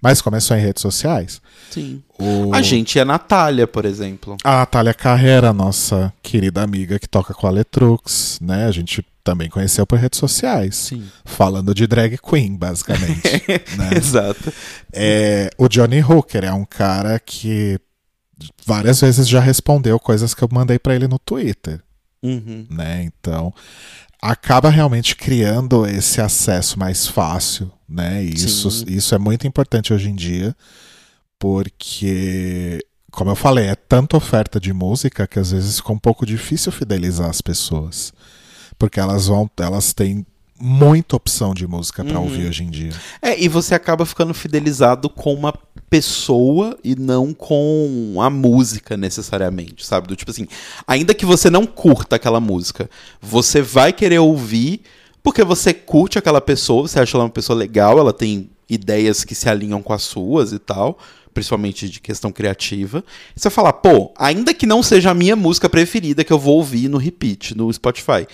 mas 0.00 0.20
começou 0.20 0.56
em 0.56 0.60
redes 0.60 0.80
sociais. 0.82 1.40
Sim. 1.70 2.02
O- 2.18 2.52
A 2.54 2.60
gente 2.62 2.98
é 2.98 3.02
a 3.02 3.04
Natália, 3.04 3.66
por 3.66 3.84
exemplo. 3.84 4.36
a 4.42 4.56
Natália 4.58 4.94
Carreira, 4.94 5.52
nossa 5.52 6.12
querida 6.22 6.62
amiga 6.62 6.98
que 6.98 7.08
toca 7.08 7.32
com 7.34 7.46
a 7.46 7.50
Letrux, 7.50 8.38
né? 8.40 8.66
A 8.66 8.70
gente 8.72 9.04
também 9.24 9.48
conheceu 9.48 9.86
por 9.86 9.98
redes 9.98 10.18
sociais. 10.18 10.76
Sim. 10.76 11.04
Falando 11.24 11.74
de 11.74 11.86
drag 11.86 12.18
queen, 12.18 12.56
basicamente. 12.56 13.22
né? 13.76 13.90
Exato. 13.96 14.52
É, 14.92 15.50
o 15.56 15.68
Johnny 15.68 16.02
Hooker 16.02 16.44
é 16.44 16.52
um 16.52 16.64
cara 16.64 17.18
que 17.20 17.78
várias 18.66 19.00
vezes 19.00 19.28
já 19.28 19.40
respondeu 19.40 19.98
coisas 20.00 20.34
que 20.34 20.42
eu 20.42 20.48
mandei 20.50 20.78
pra 20.78 20.94
ele 20.94 21.06
no 21.06 21.18
Twitter, 21.18 21.80
Uhum. 22.22 22.66
né? 22.70 23.02
Então, 23.04 23.52
acaba 24.20 24.68
realmente 24.70 25.14
criando 25.16 25.86
esse 25.86 26.20
acesso 26.20 26.78
mais 26.78 27.06
fácil, 27.06 27.70
né? 27.88 28.24
E 28.24 28.34
isso, 28.34 28.84
isso 28.88 29.14
é 29.14 29.18
muito 29.18 29.46
importante 29.46 29.92
hoje 29.92 30.08
em 30.08 30.14
dia, 30.14 30.54
porque, 31.62 32.80
como 33.10 33.30
eu 33.30 33.34
falei, 33.36 33.66
é 33.66 33.74
tanta 33.74 34.16
oferta 34.16 34.60
de 34.60 34.72
música 34.72 35.26
que 35.26 35.38
às 35.38 35.50
vezes 35.50 35.76
fica 35.78 35.92
um 35.92 35.98
pouco 35.98 36.24
difícil 36.24 36.70
fidelizar 36.70 37.28
as 37.28 37.40
pessoas, 37.40 38.12
porque 38.82 38.98
elas 38.98 39.28
vão, 39.28 39.48
elas 39.60 39.92
têm 39.92 40.26
muita 40.60 41.14
opção 41.14 41.54
de 41.54 41.68
música 41.68 42.04
pra 42.04 42.18
Uhum. 42.18 42.24
ouvir 42.24 42.48
hoje 42.48 42.64
em 42.64 42.68
dia. 42.70 42.90
É, 43.22 43.40
e 43.40 43.46
você 43.46 43.76
acaba 43.76 44.04
ficando 44.04 44.34
fidelizado 44.34 45.08
com 45.08 45.32
uma 45.32 45.54
pessoa 45.88 46.76
e 46.82 46.96
não 46.96 47.32
com 47.32 48.16
a 48.20 48.28
música 48.28 48.96
necessariamente, 48.96 49.86
sabe? 49.86 50.08
Do 50.08 50.16
tipo 50.16 50.32
assim, 50.32 50.48
ainda 50.84 51.14
que 51.14 51.24
você 51.24 51.48
não 51.48 51.64
curta 51.64 52.16
aquela 52.16 52.40
música, 52.40 52.90
você 53.20 53.62
vai 53.62 53.92
querer 53.92 54.18
ouvir 54.18 54.80
porque 55.22 55.44
você 55.44 55.72
curte 55.72 56.18
aquela 56.18 56.40
pessoa, 56.40 56.88
você 56.88 56.98
acha 56.98 57.16
ela 57.16 57.22
uma 57.22 57.30
pessoa 57.30 57.56
legal, 57.56 58.00
ela 58.00 58.12
tem 58.12 58.50
ideias 58.68 59.22
que 59.22 59.36
se 59.36 59.48
alinham 59.48 59.80
com 59.80 59.92
as 59.92 60.02
suas 60.02 60.50
e 60.52 60.58
tal, 60.58 60.98
principalmente 61.32 61.88
de 61.88 62.00
questão 62.00 62.32
criativa. 62.32 63.04
E 63.36 63.40
você 63.40 63.48
fala, 63.48 63.72
pô, 63.72 64.12
ainda 64.18 64.52
que 64.52 64.66
não 64.66 64.82
seja 64.82 65.10
a 65.12 65.14
minha 65.14 65.36
música 65.36 65.68
preferida 65.70 66.24
que 66.24 66.32
eu 66.32 66.38
vou 66.40 66.56
ouvir 66.56 66.88
no 66.88 66.98
repeat, 66.98 67.56
no 67.56 67.72
Spotify, 67.72 68.26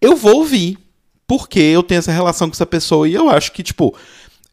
eu 0.00 0.16
vou 0.16 0.36
ouvir, 0.36 0.78
porque 1.26 1.58
eu 1.58 1.82
tenho 1.82 1.98
essa 1.98 2.12
relação 2.12 2.48
com 2.48 2.54
essa 2.54 2.66
pessoa 2.66 3.08
e 3.08 3.14
eu 3.14 3.28
acho 3.30 3.52
que, 3.52 3.62
tipo, 3.62 3.94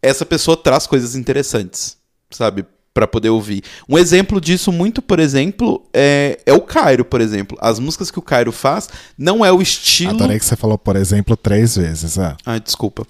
essa 0.02 0.26
pessoa 0.26 0.58
traz 0.58 0.88
coisas 0.88 1.16
interessantes, 1.16 1.98
sabe? 2.30 2.66
Pra 2.94 3.08
poder 3.08 3.30
ouvir. 3.30 3.64
Um 3.90 3.98
exemplo 3.98 4.40
disso, 4.40 4.72
muito, 4.72 5.02
por 5.02 5.20
exemplo, 5.20 5.84
é, 5.92 6.40
é 6.46 6.54
o 6.54 6.62
Cairo, 6.62 7.04
por 7.04 7.22
exemplo. 7.22 7.58
As 7.60 7.80
músicas 7.80 8.12
que 8.12 8.20
o 8.20 8.22
Cairo 8.22 8.52
faz 8.52 8.88
não 9.18 9.44
é 9.44 9.52
o 9.52 9.64
estilo. 9.64 10.12
Adorei 10.12 10.38
que 10.38 10.46
você 10.46 10.56
falou, 10.56 10.78
por 10.78 10.96
exemplo, 10.96 11.36
três 11.36 11.76
vezes. 11.76 12.20
Ah. 12.20 12.38
Ah, 12.46 12.60
desculpa. 12.60 13.04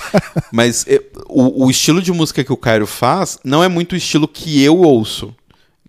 Mas 0.52 0.84
é, 0.86 1.02
o, 1.26 1.64
o 1.64 1.70
estilo 1.70 2.02
de 2.02 2.12
música 2.12 2.44
que 2.44 2.52
o 2.52 2.56
Cairo 2.56 2.86
faz 2.86 3.38
não 3.42 3.64
é 3.64 3.68
muito 3.68 3.92
o 3.92 3.96
estilo 3.96 4.28
que 4.28 4.62
eu 4.62 4.78
ouço. 4.78 5.34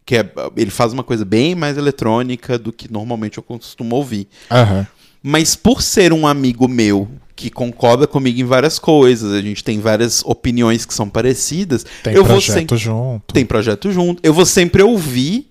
Que 0.06 0.18
é, 0.18 0.32
ele 0.56 0.72
faz 0.72 0.94
uma 0.94 1.04
coisa 1.04 1.26
bem 1.26 1.54
mais 1.54 1.78
eletrônica 1.78 2.58
do 2.58 2.72
que 2.72 2.90
normalmente 2.90 3.38
eu 3.38 3.44
costumo 3.44 3.98
ouvir. 3.98 4.30
Aham. 4.50 4.88
Mas 5.24 5.56
por 5.56 5.82
ser 5.82 6.14
um 6.14 6.26
amigo 6.26 6.68
meu 6.68 7.08
que 7.36 7.50
concorda 7.50 8.06
comigo 8.08 8.40
em 8.40 8.44
várias 8.44 8.78
coisas, 8.78 9.32
a 9.34 9.42
gente 9.42 9.64
tem 9.64 9.80
várias 9.80 10.24
opiniões 10.26 10.86
que 10.86 10.94
são 10.94 11.10
parecidas, 11.10 11.86
Tem 12.04 12.14
eu 12.14 12.24
vou 12.24 12.34
projeto 12.36 12.58
sempre 12.60 12.78
junto. 12.78 13.34
tem 13.34 13.46
projeto 13.46 13.92
junto, 13.92 14.20
eu 14.24 14.34
vou 14.34 14.46
sempre 14.46 14.84
ouvir 14.84 15.48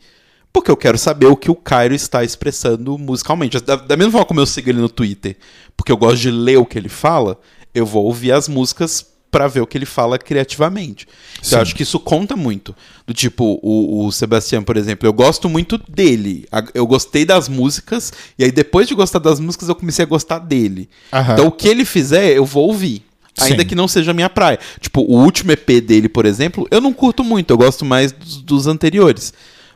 porque 0.52 0.70
eu 0.70 0.76
quero 0.76 0.98
saber 0.98 1.26
o 1.26 1.36
que 1.36 1.50
o 1.50 1.54
Cairo 1.54 1.94
está 1.94 2.24
expressando 2.24 2.98
musicalmente. 2.98 3.60
Da, 3.60 3.76
da 3.76 3.96
mesma 3.96 4.12
forma 4.12 4.26
como 4.26 4.40
eu 4.40 4.46
sigo 4.46 4.68
ele 4.68 4.80
no 4.80 4.88
Twitter, 4.88 5.36
porque 5.76 5.92
eu 5.92 5.96
gosto 5.96 6.18
de 6.18 6.30
ler 6.30 6.58
o 6.58 6.66
que 6.66 6.76
ele 6.78 6.88
fala, 6.88 7.38
eu 7.74 7.86
vou 7.86 8.04
ouvir 8.04 8.32
as 8.32 8.48
músicas 8.48 9.06
pra 9.30 9.46
ver 9.46 9.60
o 9.60 9.66
que 9.66 9.78
ele 9.78 9.86
fala 9.86 10.18
criativamente. 10.18 11.06
Então, 11.38 11.58
eu 11.58 11.62
acho 11.62 11.74
que 11.74 11.82
isso 11.82 12.00
conta 12.00 12.36
muito. 12.36 12.74
Do 13.06 13.14
tipo, 13.14 13.60
o, 13.62 14.04
o 14.04 14.12
Sebastião, 14.12 14.62
por 14.62 14.76
exemplo, 14.76 15.06
eu 15.06 15.12
gosto 15.12 15.48
muito 15.48 15.78
dele. 15.88 16.46
Eu 16.74 16.86
gostei 16.86 17.24
das 17.24 17.48
músicas, 17.48 18.12
e 18.38 18.44
aí 18.44 18.50
depois 18.50 18.88
de 18.88 18.94
gostar 18.94 19.20
das 19.20 19.38
músicas, 19.38 19.68
eu 19.68 19.74
comecei 19.74 20.04
a 20.04 20.08
gostar 20.08 20.38
dele. 20.38 20.88
Aham. 21.12 21.32
Então 21.32 21.46
o 21.46 21.52
que 21.52 21.68
ele 21.68 21.84
fizer, 21.84 22.32
eu 22.32 22.44
vou 22.44 22.66
ouvir. 22.66 23.04
Ainda 23.40 23.62
Sim. 23.62 23.68
que 23.68 23.74
não 23.74 23.88
seja 23.88 24.10
a 24.10 24.14
minha 24.14 24.28
praia. 24.28 24.58
Tipo, 24.80 25.00
o 25.00 25.22
último 25.22 25.52
EP 25.52 25.80
dele, 25.80 26.08
por 26.08 26.26
exemplo, 26.26 26.66
eu 26.70 26.80
não 26.80 26.92
curto 26.92 27.24
muito, 27.24 27.50
eu 27.50 27.56
gosto 27.56 27.84
mais 27.84 28.12
dos, 28.12 28.42
dos 28.42 28.66
anteriores. 28.66 29.32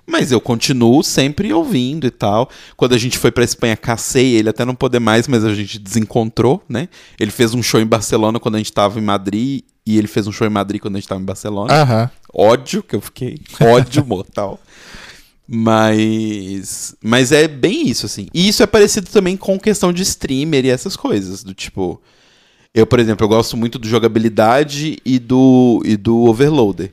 Mas 0.07 0.31
eu 0.31 0.41
continuo 0.41 1.03
sempre 1.03 1.53
ouvindo 1.53 2.07
e 2.07 2.11
tal. 2.11 2.51
Quando 2.77 2.95
a 2.95 2.99
gente 2.99 3.19
foi 3.19 3.31
pra 3.31 3.45
Espanha, 3.45 3.77
cacei 3.77 4.35
ele 4.35 4.51
até 4.51 4.65
não 4.65 4.75
poder 4.75 5.01
mais, 5.01 5.27
mas 5.27 5.45
a 5.45 5.55
gente 5.55 5.79
desencontrou, 5.79 6.63
né? 6.69 6.89
Ele 7.19 7.31
fez 7.31 7.55
um 7.55 7.63
show 7.63 7.81
em 7.81 7.87
Barcelona 7.87 8.39
quando 8.39 8.57
a 8.57 8.59
gente 8.59 8.73
tava 8.73 8.99
em 8.99 9.03
Madrid 9.03 9.63
e 9.87 9.99
ele 9.99 10.07
fez 10.07 10.27
um 10.27 10.33
show 10.33 10.47
em 10.47 10.51
Madrid 10.51 10.81
quando 10.81 10.97
a 10.97 10.99
gente 10.99 11.09
tava 11.09 11.21
em 11.21 11.25
Barcelona. 11.25 11.73
Aham. 11.73 12.11
Ódio 12.33 12.83
que 12.83 12.95
eu 12.95 13.01
fiquei. 13.01 13.39
Ódio 13.61 14.05
mortal. 14.07 14.61
Mas. 15.47 16.95
Mas 17.03 17.33
é 17.33 17.47
bem 17.47 17.89
isso, 17.89 18.07
assim. 18.07 18.27
E 18.33 18.49
isso 18.49 18.63
é 18.63 18.67
parecido 18.67 19.09
também 19.11 19.37
com 19.37 19.59
questão 19.59 19.93
de 19.93 20.03
streamer 20.03 20.65
e 20.65 20.71
essas 20.71 20.97
coisas. 20.97 21.43
Do 21.43 21.55
tipo. 21.55 22.01
Eu, 22.75 22.87
por 22.87 22.99
exemplo, 22.99 23.25
eu 23.25 23.29
gosto 23.29 23.57
muito 23.57 23.79
do 23.79 23.87
jogabilidade 23.87 24.99
e 25.05 25.19
do, 25.21 25.81
e 25.85 25.97
do 25.97 26.23
overloader. 26.23 26.91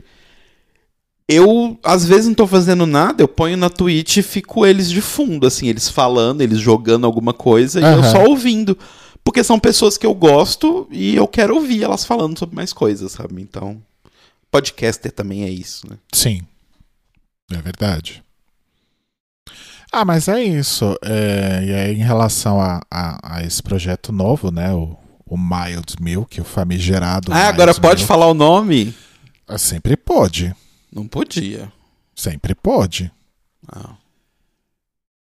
Eu, 1.28 1.78
às 1.82 2.04
vezes, 2.04 2.26
não 2.26 2.34
tô 2.34 2.46
fazendo 2.46 2.84
nada, 2.84 3.22
eu 3.22 3.28
ponho 3.28 3.56
na 3.56 3.70
Twitch 3.70 4.18
e 4.18 4.22
fico 4.22 4.66
eles 4.66 4.90
de 4.90 5.00
fundo, 5.00 5.46
assim, 5.46 5.68
eles 5.68 5.88
falando, 5.88 6.40
eles 6.42 6.58
jogando 6.58 7.06
alguma 7.06 7.32
coisa 7.32 7.80
e 7.80 7.84
eu 7.84 8.02
só 8.04 8.24
ouvindo. 8.24 8.76
Porque 9.24 9.44
são 9.44 9.58
pessoas 9.58 9.96
que 9.96 10.04
eu 10.04 10.14
gosto 10.14 10.86
e 10.90 11.14
eu 11.14 11.28
quero 11.28 11.54
ouvir 11.54 11.84
elas 11.84 12.04
falando 12.04 12.38
sobre 12.38 12.56
mais 12.56 12.72
coisas, 12.72 13.12
sabe? 13.12 13.40
Então, 13.40 13.80
podcaster 14.50 15.12
também 15.12 15.44
é 15.44 15.48
isso, 15.48 15.88
né? 15.88 15.96
Sim. 16.12 16.42
É 17.52 17.62
verdade. 17.62 18.22
Ah, 19.92 20.04
mas 20.04 20.26
é 20.26 20.42
isso. 20.42 20.96
É, 21.04 21.64
e 21.64 21.72
aí, 21.72 21.94
em 21.94 22.02
relação 22.02 22.60
a, 22.60 22.80
a, 22.90 23.36
a 23.36 23.44
esse 23.44 23.62
projeto 23.62 24.10
novo, 24.10 24.50
né? 24.50 24.72
O, 24.72 24.96
o 25.26 25.36
Mild 25.38 25.94
Milk, 26.00 26.40
o 26.40 26.44
famigerado. 26.44 27.32
Ah, 27.32 27.48
agora 27.48 27.74
pode 27.74 28.00
Milk, 28.00 28.08
falar 28.08 28.26
o 28.26 28.34
nome? 28.34 28.94
ah, 29.46 29.58
Sempre 29.58 29.96
pode. 29.96 30.54
Não 30.92 31.06
podia. 31.08 31.72
Sempre 32.14 32.54
pode. 32.54 33.10
Ah. 33.68 33.94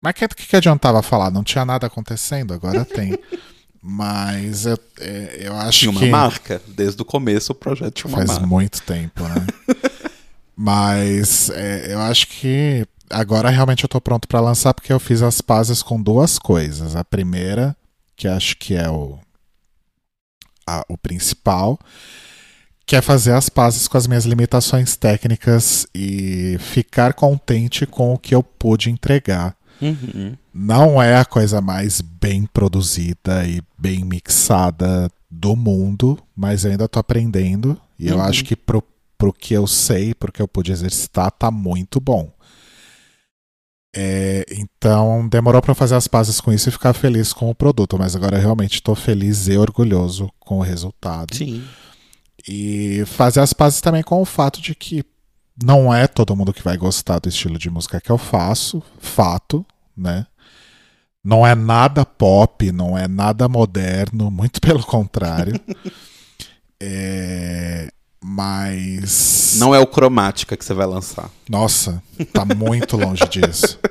Mas 0.02 0.12
o 0.12 0.28
que, 0.34 0.46
que 0.46 0.56
adiantava 0.56 1.02
falar? 1.02 1.30
Não 1.30 1.44
tinha 1.44 1.64
nada 1.64 1.86
acontecendo, 1.86 2.54
agora 2.54 2.84
tem. 2.84 3.18
Mas 3.82 4.66
eu, 4.66 4.78
é, 4.98 5.38
eu 5.40 5.54
acho 5.56 5.78
Tinha 5.80 5.90
uma 5.90 6.00
que. 6.00 6.08
marca. 6.10 6.62
Desde 6.68 7.00
o 7.00 7.04
começo 7.04 7.52
o 7.52 7.54
projeto 7.54 7.94
tinha 7.94 8.08
uma 8.08 8.18
Faz 8.18 8.30
marca. 8.30 8.46
muito 8.46 8.82
tempo, 8.82 9.22
né? 9.24 9.46
Mas 10.56 11.48
é, 11.50 11.92
eu 11.94 12.00
acho 12.00 12.26
que 12.28 12.86
agora 13.08 13.48
realmente 13.50 13.82
eu 13.84 13.88
tô 13.88 14.00
pronto 14.00 14.28
pra 14.28 14.40
lançar 14.40 14.74
porque 14.74 14.92
eu 14.92 15.00
fiz 15.00 15.22
as 15.22 15.40
pazes 15.40 15.82
com 15.82 16.00
duas 16.00 16.38
coisas. 16.38 16.94
A 16.94 17.04
primeira, 17.04 17.74
que 18.16 18.28
acho 18.28 18.56
que 18.58 18.74
é 18.74 18.88
o, 18.90 19.18
a- 20.66 20.84
o 20.88 20.98
principal, 20.98 21.78
que 22.90 22.96
é 22.96 23.00
fazer 23.00 23.30
as 23.30 23.48
pazes 23.48 23.86
com 23.86 23.96
as 23.96 24.08
minhas 24.08 24.24
limitações 24.24 24.96
técnicas 24.96 25.86
e 25.94 26.56
ficar 26.58 27.14
contente 27.14 27.86
com 27.86 28.12
o 28.12 28.18
que 28.18 28.34
eu 28.34 28.42
pude 28.42 28.90
entregar. 28.90 29.54
Uhum. 29.80 30.34
Não 30.52 31.00
é 31.00 31.14
a 31.16 31.24
coisa 31.24 31.60
mais 31.60 32.00
bem 32.00 32.46
produzida 32.46 33.46
e 33.46 33.62
bem 33.78 34.02
mixada 34.04 35.08
do 35.30 35.54
mundo, 35.54 36.18
mas 36.34 36.64
eu 36.64 36.72
ainda 36.72 36.88
tô 36.88 36.98
aprendendo. 36.98 37.80
E 37.96 38.08
eu 38.08 38.16
Uhum. 38.16 38.22
acho 38.22 38.44
que 38.44 38.56
pro, 38.56 38.82
pro 39.16 39.32
que 39.32 39.54
eu 39.54 39.68
sei, 39.68 40.12
pro 40.12 40.32
que 40.32 40.42
eu 40.42 40.48
pude 40.48 40.72
exercitar, 40.72 41.30
tá 41.30 41.48
muito 41.48 42.00
bom. 42.00 42.28
É, 43.94 44.44
então 44.50 45.28
demorou 45.28 45.62
eu 45.64 45.74
fazer 45.76 45.94
as 45.94 46.08
pazes 46.08 46.40
com 46.40 46.52
isso 46.52 46.68
e 46.68 46.72
ficar 46.72 46.92
feliz 46.92 47.32
com 47.32 47.48
o 47.50 47.54
produto, 47.54 47.96
mas 47.96 48.16
agora 48.16 48.36
eu 48.36 48.40
realmente 48.42 48.82
tô 48.82 48.96
feliz 48.96 49.46
e 49.46 49.56
orgulhoso 49.56 50.28
com 50.40 50.58
o 50.58 50.62
resultado. 50.62 51.36
Sim. 51.36 51.62
E 52.48 53.04
fazer 53.06 53.40
as 53.40 53.52
pazes 53.52 53.80
também 53.80 54.02
com 54.02 54.20
o 54.20 54.24
fato 54.24 54.60
de 54.60 54.74
que 54.74 55.04
não 55.62 55.92
é 55.92 56.06
todo 56.06 56.34
mundo 56.34 56.52
que 56.52 56.62
vai 56.62 56.76
gostar 56.76 57.18
do 57.18 57.28
estilo 57.28 57.58
de 57.58 57.68
música 57.70 58.00
que 58.00 58.10
eu 58.10 58.18
faço, 58.18 58.82
fato, 58.98 59.64
né? 59.96 60.26
Não 61.22 61.46
é 61.46 61.54
nada 61.54 62.04
pop, 62.06 62.72
não 62.72 62.96
é 62.96 63.06
nada 63.06 63.48
moderno, 63.48 64.30
muito 64.30 64.60
pelo 64.62 64.84
contrário. 64.84 65.60
É, 66.82 67.90
Mas. 68.24 69.56
Não 69.58 69.74
é 69.74 69.78
o 69.78 69.86
cromática 69.86 70.56
que 70.56 70.64
você 70.64 70.72
vai 70.72 70.86
lançar. 70.86 71.30
Nossa, 71.46 72.02
tá 72.32 72.42
muito 72.42 72.96
longe 72.96 73.28
disso. 73.28 73.78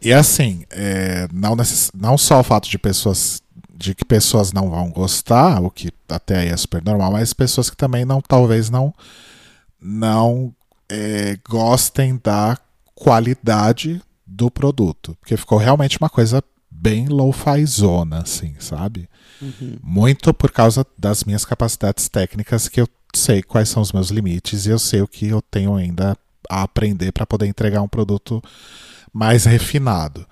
E 0.00 0.12
assim, 0.12 0.66
é, 0.68 1.26
não, 1.32 1.56
necess... 1.56 1.90
não 1.96 2.18
só 2.18 2.38
o 2.38 2.42
fato 2.44 2.68
de 2.68 2.78
pessoas 2.78 3.40
de 3.76 3.94
que 3.94 4.04
pessoas 4.04 4.52
não 4.52 4.70
vão 4.70 4.90
gostar, 4.90 5.60
o 5.60 5.70
que 5.70 5.90
até 6.08 6.38
aí 6.38 6.48
é 6.48 6.56
super 6.56 6.82
normal, 6.82 7.12
mas 7.12 7.32
pessoas 7.32 7.68
que 7.68 7.76
também 7.76 8.04
não, 8.04 8.20
talvez 8.20 8.70
não, 8.70 8.94
não 9.80 10.54
é, 10.88 11.36
gostem 11.48 12.20
da 12.22 12.56
qualidade 12.94 14.00
do 14.26 14.50
produto, 14.50 15.16
porque 15.20 15.36
ficou 15.36 15.58
realmente 15.58 15.98
uma 15.98 16.08
coisa 16.08 16.42
bem 16.70 17.06
low-fi 17.08 17.64
zona, 17.66 18.22
assim, 18.22 18.54
sabe? 18.58 19.08
Muito 19.82 20.32
por 20.32 20.50
causa 20.50 20.86
das 20.96 21.24
minhas 21.24 21.44
capacidades 21.44 22.08
técnicas 22.08 22.68
que 22.68 22.80
eu 22.80 22.88
sei 23.14 23.42
quais 23.42 23.68
são 23.68 23.82
os 23.82 23.92
meus 23.92 24.10
limites 24.10 24.66
e 24.66 24.70
eu 24.70 24.78
sei 24.78 25.00
o 25.00 25.08
que 25.08 25.28
eu 25.28 25.42
tenho 25.42 25.74
ainda 25.74 26.16
a 26.48 26.62
aprender 26.62 27.12
para 27.12 27.26
poder 27.26 27.46
entregar 27.46 27.80
um 27.82 27.88
produto 27.88 28.42
mais 29.12 29.44
refinado. 29.44 30.26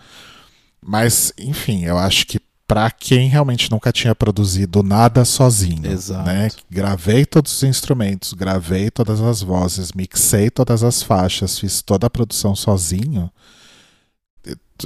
Mas, 0.84 1.32
enfim, 1.38 1.84
eu 1.84 1.96
acho 1.96 2.26
que 2.26 2.40
para 2.72 2.90
quem 2.90 3.28
realmente 3.28 3.70
nunca 3.70 3.92
tinha 3.92 4.14
produzido 4.14 4.82
nada 4.82 5.24
sozinho, 5.24 5.90
Exato. 5.90 6.24
né? 6.24 6.48
Gravei 6.70 7.26
todos 7.26 7.52
os 7.52 7.62
instrumentos, 7.62 8.32
gravei 8.32 8.90
todas 8.90 9.20
as 9.20 9.42
vozes, 9.42 9.92
mixei 9.92 10.48
todas 10.48 10.82
as 10.82 11.02
faixas, 11.02 11.58
fiz 11.58 11.82
toda 11.82 12.06
a 12.06 12.10
produção 12.10 12.56
sozinho. 12.56 13.30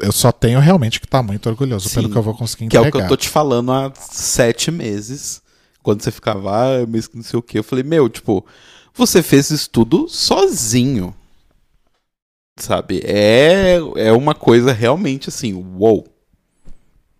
Eu 0.02 0.12
só 0.12 0.32
tenho 0.32 0.58
realmente 0.58 1.00
que 1.00 1.06
estar 1.06 1.22
muito 1.22 1.48
orgulhoso 1.48 1.88
pelo 1.90 2.06
Sim, 2.08 2.12
que 2.12 2.18
eu 2.18 2.22
vou 2.22 2.34
conseguir 2.34 2.68
Que 2.68 2.76
é 2.76 2.80
entregar. 2.80 2.98
o 2.98 3.00
que 3.00 3.04
eu 3.04 3.08
tô 3.08 3.16
te 3.16 3.28
falando 3.28 3.72
há 3.72 3.92
sete 3.94 4.70
meses. 4.70 5.40
Quando 5.82 6.02
você 6.02 6.10
ficava, 6.10 6.50
ah, 6.50 6.86
mas 6.88 7.08
não 7.14 7.22
sei 7.22 7.38
o 7.38 7.42
que. 7.42 7.58
Eu 7.58 7.64
falei, 7.64 7.84
meu, 7.84 8.08
tipo, 8.08 8.44
você 8.92 9.22
fez 9.22 9.50
isso 9.50 9.70
tudo 9.70 10.08
sozinho. 10.08 11.14
Sabe? 12.58 13.00
É, 13.04 13.76
é 13.96 14.12
uma 14.12 14.34
coisa 14.34 14.72
realmente 14.72 15.28
assim, 15.28 15.54
uou. 15.54 16.15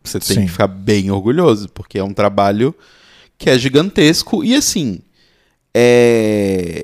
Você 0.09 0.21
tem 0.21 0.37
Sim. 0.37 0.45
que 0.47 0.53
ficar 0.53 0.67
bem 0.67 1.11
orgulhoso, 1.11 1.69
porque 1.69 1.99
é 1.99 2.05
um 2.05 2.13
trabalho 2.13 2.75
que 3.39 3.51
é 3.51 3.59
gigantesco. 3.59 4.45
E 4.45 4.55
assim, 4.55 5.01
é... 5.75 6.83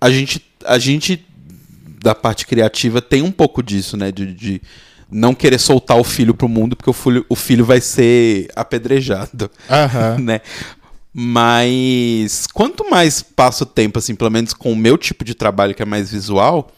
a, 0.00 0.10
gente, 0.10 0.44
a 0.64 0.78
gente, 0.78 1.24
da 2.02 2.14
parte 2.14 2.46
criativa, 2.46 3.02
tem 3.02 3.22
um 3.22 3.32
pouco 3.32 3.62
disso, 3.62 3.96
né? 3.96 4.10
De, 4.10 4.32
de 4.32 4.62
não 5.10 5.34
querer 5.34 5.58
soltar 5.58 5.98
o 5.98 6.04
filho 6.04 6.34
pro 6.34 6.48
mundo, 6.48 6.74
porque 6.74 6.90
o 6.90 6.94
filho, 6.94 7.24
o 7.28 7.36
filho 7.36 7.64
vai 7.64 7.80
ser 7.80 8.48
apedrejado 8.56 9.50
Aham. 9.70 10.18
né? 10.22 10.40
Mas 11.16 12.48
quanto 12.52 12.90
mais 12.90 13.22
passa 13.22 13.62
o 13.62 13.66
tempo, 13.66 14.00
assim, 14.00 14.16
pelo 14.16 14.30
menos 14.30 14.52
com 14.52 14.72
o 14.72 14.76
meu 14.76 14.98
tipo 14.98 15.24
de 15.24 15.32
trabalho 15.32 15.72
que 15.72 15.82
é 15.82 15.86
mais 15.86 16.10
visual, 16.10 16.72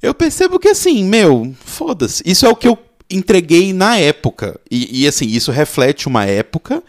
eu 0.00 0.14
percebo 0.14 0.60
que 0.60 0.68
assim, 0.68 1.04
meu, 1.04 1.52
foda-se. 1.58 2.22
Isso 2.24 2.46
é 2.46 2.48
o 2.48 2.54
que 2.54 2.68
eu 2.68 2.78
entreguei 3.10 3.72
na 3.72 3.96
época. 3.98 4.58
E, 4.70 5.02
e, 5.02 5.08
assim, 5.08 5.26
isso 5.26 5.50
reflete 5.52 6.06
uma 6.08 6.24
época. 6.24 6.82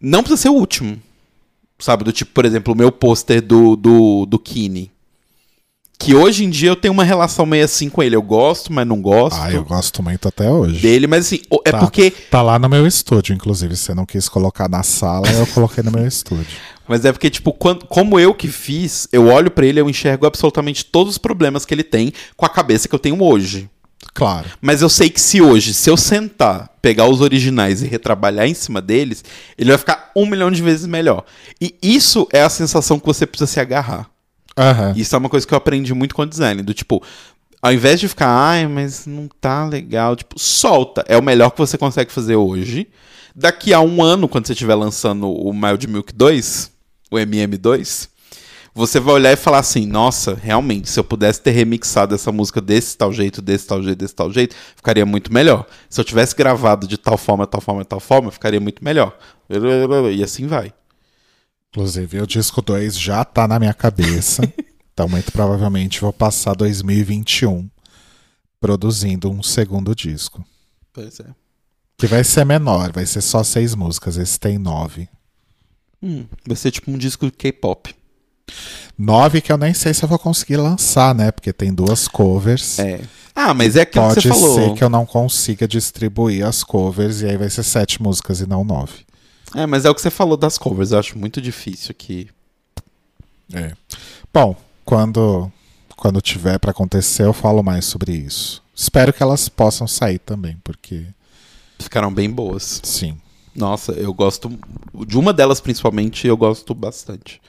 Não 0.00 0.22
precisa 0.22 0.42
ser 0.42 0.48
o 0.48 0.54
último. 0.54 1.00
Sabe? 1.78 2.04
Do 2.04 2.12
tipo, 2.12 2.32
por 2.32 2.44
exemplo, 2.44 2.74
o 2.74 2.76
meu 2.76 2.90
pôster 2.90 3.40
do, 3.40 3.76
do, 3.76 4.26
do 4.26 4.38
Kine. 4.38 4.90
Que 6.00 6.14
hoje 6.14 6.44
em 6.44 6.50
dia 6.50 6.68
eu 6.70 6.76
tenho 6.76 6.94
uma 6.94 7.02
relação 7.02 7.44
meio 7.44 7.64
assim 7.64 7.88
com 7.88 8.00
ele. 8.02 8.14
Eu 8.14 8.22
gosto, 8.22 8.72
mas 8.72 8.86
não 8.86 9.00
gosto 9.02 9.40
Ah, 9.40 9.50
eu 9.52 9.64
gosto 9.64 10.00
muito 10.02 10.28
até 10.28 10.48
hoje. 10.48 10.80
dele. 10.80 11.08
Mas 11.08 11.26
assim, 11.26 11.40
é 11.64 11.72
Tá. 11.72 11.78
porque 11.80 12.10
Tá 12.10 12.40
lá 12.40 12.56
no 12.58 12.68
meu 12.68 12.86
estúdio, 12.86 13.34
inclusive. 13.34 13.74
Você 13.76 13.94
não 13.94 14.06
quis 14.06 14.28
colocar 14.28 14.68
na 14.68 14.84
sala, 14.84 15.28
eu 15.32 15.46
coloquei 15.48 15.82
no 15.82 15.90
meu 15.90 16.06
estúdio. 16.06 16.56
Mas 16.86 17.04
é 17.04 17.10
porque, 17.12 17.28
tipo, 17.28 17.52
quando- 17.52 17.84
como 17.86 18.18
eu 18.18 18.32
que 18.32 18.46
fiz, 18.48 19.08
eu 19.12 19.26
olho 19.26 19.50
pra 19.50 19.66
ele, 19.66 19.80
eu 19.80 19.90
enxergo 19.90 20.24
absolutamente 20.24 20.84
todos 20.84 21.14
os 21.14 21.18
problemas 21.18 21.64
que 21.66 21.74
ele 21.74 21.82
tem 21.84 22.12
com 22.36 22.46
a 22.46 22.48
cabeça 22.48 22.88
que 22.88 22.94
eu 22.94 22.98
tenho 22.98 23.20
hoje. 23.22 23.68
Claro. 24.14 24.48
Mas 24.60 24.82
eu 24.82 24.88
sei 24.88 25.08
que 25.10 25.20
se 25.20 25.40
hoje, 25.40 25.72
se 25.72 25.88
eu 25.88 25.96
sentar, 25.96 26.68
pegar 26.82 27.06
os 27.06 27.20
originais 27.20 27.82
e 27.82 27.86
retrabalhar 27.86 28.46
em 28.46 28.54
cima 28.54 28.80
deles, 28.80 29.24
ele 29.56 29.70
vai 29.70 29.78
ficar 29.78 30.10
um 30.16 30.26
milhão 30.26 30.50
de 30.50 30.62
vezes 30.62 30.86
melhor. 30.86 31.24
E 31.60 31.74
isso 31.82 32.26
é 32.32 32.42
a 32.42 32.48
sensação 32.48 32.98
que 32.98 33.06
você 33.06 33.26
precisa 33.26 33.50
se 33.50 33.60
agarrar. 33.60 34.10
Aham. 34.56 34.92
Isso 34.96 35.14
é 35.14 35.18
uma 35.18 35.28
coisa 35.28 35.46
que 35.46 35.54
eu 35.54 35.58
aprendi 35.58 35.94
muito 35.94 36.14
com 36.14 36.22
o 36.22 36.26
design. 36.26 36.62
Do 36.62 36.74
tipo, 36.74 37.00
ao 37.62 37.72
invés 37.72 38.00
de 38.00 38.08
ficar, 38.08 38.28
ai, 38.28 38.66
mas 38.66 39.06
não 39.06 39.28
tá 39.40 39.64
legal, 39.66 40.16
tipo, 40.16 40.38
solta. 40.38 41.04
É 41.06 41.16
o 41.16 41.22
melhor 41.22 41.50
que 41.50 41.58
você 41.58 41.78
consegue 41.78 42.10
fazer 42.10 42.36
hoje. 42.36 42.88
Daqui 43.34 43.72
a 43.72 43.80
um 43.80 44.02
ano, 44.02 44.28
quando 44.28 44.46
você 44.46 44.52
estiver 44.52 44.74
lançando 44.74 45.30
o 45.30 45.52
Mild 45.52 45.86
Milk 45.86 46.12
2, 46.12 46.72
o 47.10 47.16
MM2, 47.16 48.08
você 48.78 49.00
vai 49.00 49.14
olhar 49.14 49.32
e 49.32 49.36
falar 49.36 49.58
assim: 49.58 49.84
nossa, 49.84 50.34
realmente, 50.34 50.88
se 50.88 50.98
eu 50.98 51.04
pudesse 51.04 51.42
ter 51.42 51.50
remixado 51.50 52.14
essa 52.14 52.30
música 52.30 52.60
desse 52.60 52.96
tal 52.96 53.12
jeito, 53.12 53.42
desse 53.42 53.66
tal 53.66 53.82
jeito, 53.82 53.98
desse 53.98 54.14
tal 54.14 54.32
jeito, 54.32 54.54
ficaria 54.76 55.04
muito 55.04 55.32
melhor. 55.32 55.66
Se 55.90 56.00
eu 56.00 56.04
tivesse 56.04 56.34
gravado 56.34 56.86
de 56.86 56.96
tal 56.96 57.18
forma, 57.18 57.46
tal 57.46 57.60
forma, 57.60 57.84
tal 57.84 58.00
forma, 58.00 58.30
ficaria 58.30 58.60
muito 58.60 58.82
melhor. 58.82 59.18
E 60.14 60.22
assim 60.22 60.46
vai. 60.46 60.72
Inclusive, 61.70 62.22
o 62.22 62.26
disco 62.26 62.62
2 62.62 62.98
já 62.98 63.24
tá 63.24 63.46
na 63.48 63.58
minha 63.58 63.74
cabeça. 63.74 64.42
Então, 64.98 65.08
muito 65.08 65.30
provavelmente 65.30 66.00
vou 66.00 66.12
passar 66.12 66.56
2021 66.56 67.70
produzindo 68.58 69.30
um 69.30 69.44
segundo 69.44 69.94
disco. 69.94 70.44
Pois 70.92 71.20
é. 71.20 71.26
Que 71.96 72.08
vai 72.08 72.24
ser 72.24 72.44
menor, 72.44 72.90
vai 72.90 73.06
ser 73.06 73.20
só 73.20 73.44
seis 73.44 73.76
músicas. 73.76 74.16
Esse 74.16 74.40
tem 74.40 74.58
nove. 74.58 75.08
Hum, 76.02 76.26
vai 76.44 76.56
ser 76.56 76.72
tipo 76.72 76.90
um 76.90 76.98
disco 76.98 77.26
de 77.26 77.30
K-pop. 77.30 77.94
Nove 78.98 79.40
que 79.40 79.52
eu 79.52 79.56
nem 79.58 79.72
sei 79.74 79.94
se 79.94 80.02
eu 80.02 80.08
vou 80.08 80.18
conseguir 80.18 80.56
lançar, 80.56 81.14
né? 81.14 81.30
Porque 81.30 81.52
tem 81.52 81.72
duas 81.72 82.08
covers. 82.08 82.78
É. 82.78 83.00
Ah, 83.34 83.54
mas 83.54 83.76
é 83.76 83.82
aquilo 83.82 84.06
Pode 84.08 84.20
que 84.20 84.28
você 84.28 84.40
falou. 84.40 84.54
ser 84.54 84.74
que 84.74 84.82
eu 84.82 84.88
não 84.88 85.06
consiga 85.06 85.68
distribuir 85.68 86.44
as 86.44 86.64
covers 86.64 87.20
e 87.22 87.26
aí 87.26 87.36
vai 87.36 87.48
ser 87.48 87.62
sete 87.62 88.02
músicas 88.02 88.40
e 88.40 88.46
não 88.46 88.64
nove. 88.64 89.06
É, 89.54 89.64
mas 89.66 89.84
é 89.84 89.90
o 89.90 89.94
que 89.94 90.00
você 90.02 90.10
falou 90.10 90.36
das 90.36 90.58
covers. 90.58 90.90
Eu 90.90 90.98
acho 90.98 91.16
muito 91.16 91.40
difícil 91.40 91.94
que. 91.94 92.28
É. 93.52 93.72
Bom, 94.34 94.56
quando 94.84 95.50
quando 95.96 96.20
tiver 96.20 96.58
pra 96.58 96.70
acontecer, 96.70 97.24
eu 97.24 97.32
falo 97.32 97.62
mais 97.62 97.84
sobre 97.84 98.12
isso. 98.12 98.62
Espero 98.74 99.12
que 99.12 99.22
elas 99.22 99.48
possam 99.48 99.86
sair 99.86 100.18
também, 100.20 100.56
porque 100.62 101.06
Ficaram 101.78 102.12
bem 102.12 102.30
boas. 102.30 102.80
sim. 102.84 103.16
Nossa, 103.54 103.90
eu 103.92 104.14
gosto. 104.14 104.56
De 105.06 105.18
uma 105.18 105.32
delas, 105.32 105.60
principalmente, 105.60 106.28
eu 106.28 106.36
gosto 106.36 106.72
bastante. 106.74 107.40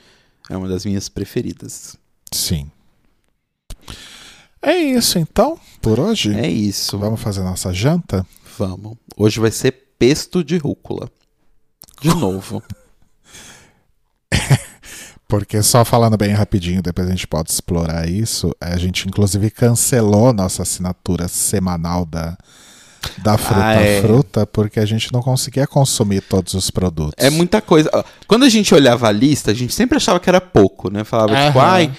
É 0.50 0.58
uma 0.58 0.68
das 0.68 0.84
minhas 0.84 1.08
preferidas. 1.08 1.96
Sim. 2.34 2.72
É 4.62 4.76
isso 4.76 5.18
então, 5.18 5.60
por 5.82 6.00
hoje. 6.00 6.34
É 6.34 6.50
isso. 6.50 6.98
Vamos 6.98 7.22
fazer 7.22 7.42
nossa 7.44 7.72
janta? 7.72 8.26
Vamos. 8.58 8.98
Hoje 9.16 9.40
vai 9.40 9.52
ser 9.52 9.72
pesto 9.98 10.44
de 10.44 10.58
rúcula. 10.58 11.10
De 12.02 12.10
novo. 12.10 12.62
Porque 15.28 15.62
só 15.62 15.86
falando 15.86 16.18
bem 16.18 16.34
rapidinho, 16.34 16.82
depois 16.82 17.08
a 17.08 17.12
gente 17.12 17.28
pode 17.28 17.52
explorar 17.52 18.10
isso. 18.10 18.54
A 18.60 18.78
gente 18.78 19.08
inclusive 19.08 19.50
cancelou 19.52 20.34
nossa 20.34 20.64
assinatura 20.64 21.28
semanal 21.28 22.06
da 22.06 22.38
da 23.18 23.38
fruta 23.38 23.66
Ah, 23.66 23.74
é. 23.82 24.02
fruta 24.02 24.46
porque 24.48 24.80
a 24.80 24.86
gente 24.86 25.12
não 25.12 25.22
conseguia 25.22 25.68
consumir 25.68 26.22
todos 26.22 26.54
os 26.54 26.70
produtos. 26.72 27.14
É 27.18 27.30
muita 27.30 27.62
coisa. 27.62 27.90
Quando 28.28 28.44
a 28.46 28.50
gente 28.50 28.74
olhava 28.74 29.08
a 29.08 29.12
lista, 29.12 29.52
a 29.52 29.54
gente 29.54 29.74
sempre 29.74 29.98
achava 29.98 30.20
que 30.20 30.30
era 30.30 30.40
pouco, 30.40 30.90
né? 30.90 31.04
Falava, 31.04 31.30
tipo, 31.48 31.60
Aham. 31.60 31.68
ai, 31.68 31.92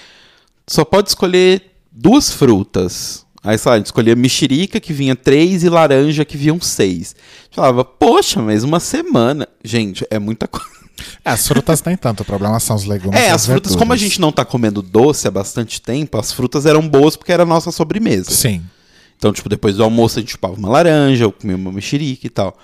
só 0.66 0.84
pode 0.84 1.08
escolher 1.08 1.62
duas 1.90 2.32
frutas. 2.32 3.24
Aí, 3.42 3.56
sei 3.56 3.70
lá, 3.70 3.74
a 3.74 3.78
gente 3.78 3.86
escolhia 3.86 4.14
mexerica, 4.14 4.78
que 4.78 4.92
vinha 4.92 5.16
três, 5.16 5.64
e 5.64 5.68
laranja, 5.70 6.24
que 6.26 6.36
vinham 6.36 6.61
seis. 6.61 7.14
A 7.18 7.44
gente 7.44 7.54
falava, 7.56 7.84
poxa, 7.84 8.40
mas 8.42 8.62
uma 8.64 8.78
semana. 8.78 9.48
Gente, 9.64 10.06
é 10.11 10.18
muita 10.18 10.46
coisa. 10.46 10.66
É, 11.24 11.30
as 11.30 11.48
frutas 11.48 11.82
nem 11.82 11.96
tanto, 11.96 12.20
o 12.20 12.26
problema 12.26 12.61
são 12.61 12.76
os 12.76 12.84
legumes. 12.84 13.18
É, 13.18 13.30
as 13.30 13.46
frutas, 13.46 13.72
como 13.72 13.84
a 13.92 13.96
verduras. 13.96 14.00
gente 14.00 14.20
não 14.20 14.30
tá 14.30 14.44
comendo 14.44 14.82
doce 14.82 15.26
há 15.26 15.30
bastante 15.30 15.80
tempo, 15.80 16.18
as 16.18 16.30
frutas 16.30 16.66
eram 16.66 16.86
boas 16.86 17.16
porque 17.16 17.32
era 17.32 17.44
a 17.44 17.46
nossa 17.46 17.72
sobremesa. 17.72 18.30
Sim. 18.30 18.62
Então, 19.20 19.34
tipo, 19.34 19.50
depois 19.50 19.76
do 19.76 19.84
almoço 19.84 20.18
a 20.18 20.22
gente 20.22 20.32
chupava 20.32 20.54
uma 20.54 20.70
laranja, 20.70 21.26
ou 21.26 21.32
comia 21.32 21.54
uma 21.54 21.70
mexerica 21.70 22.26
e 22.26 22.30
tal. 22.30 22.56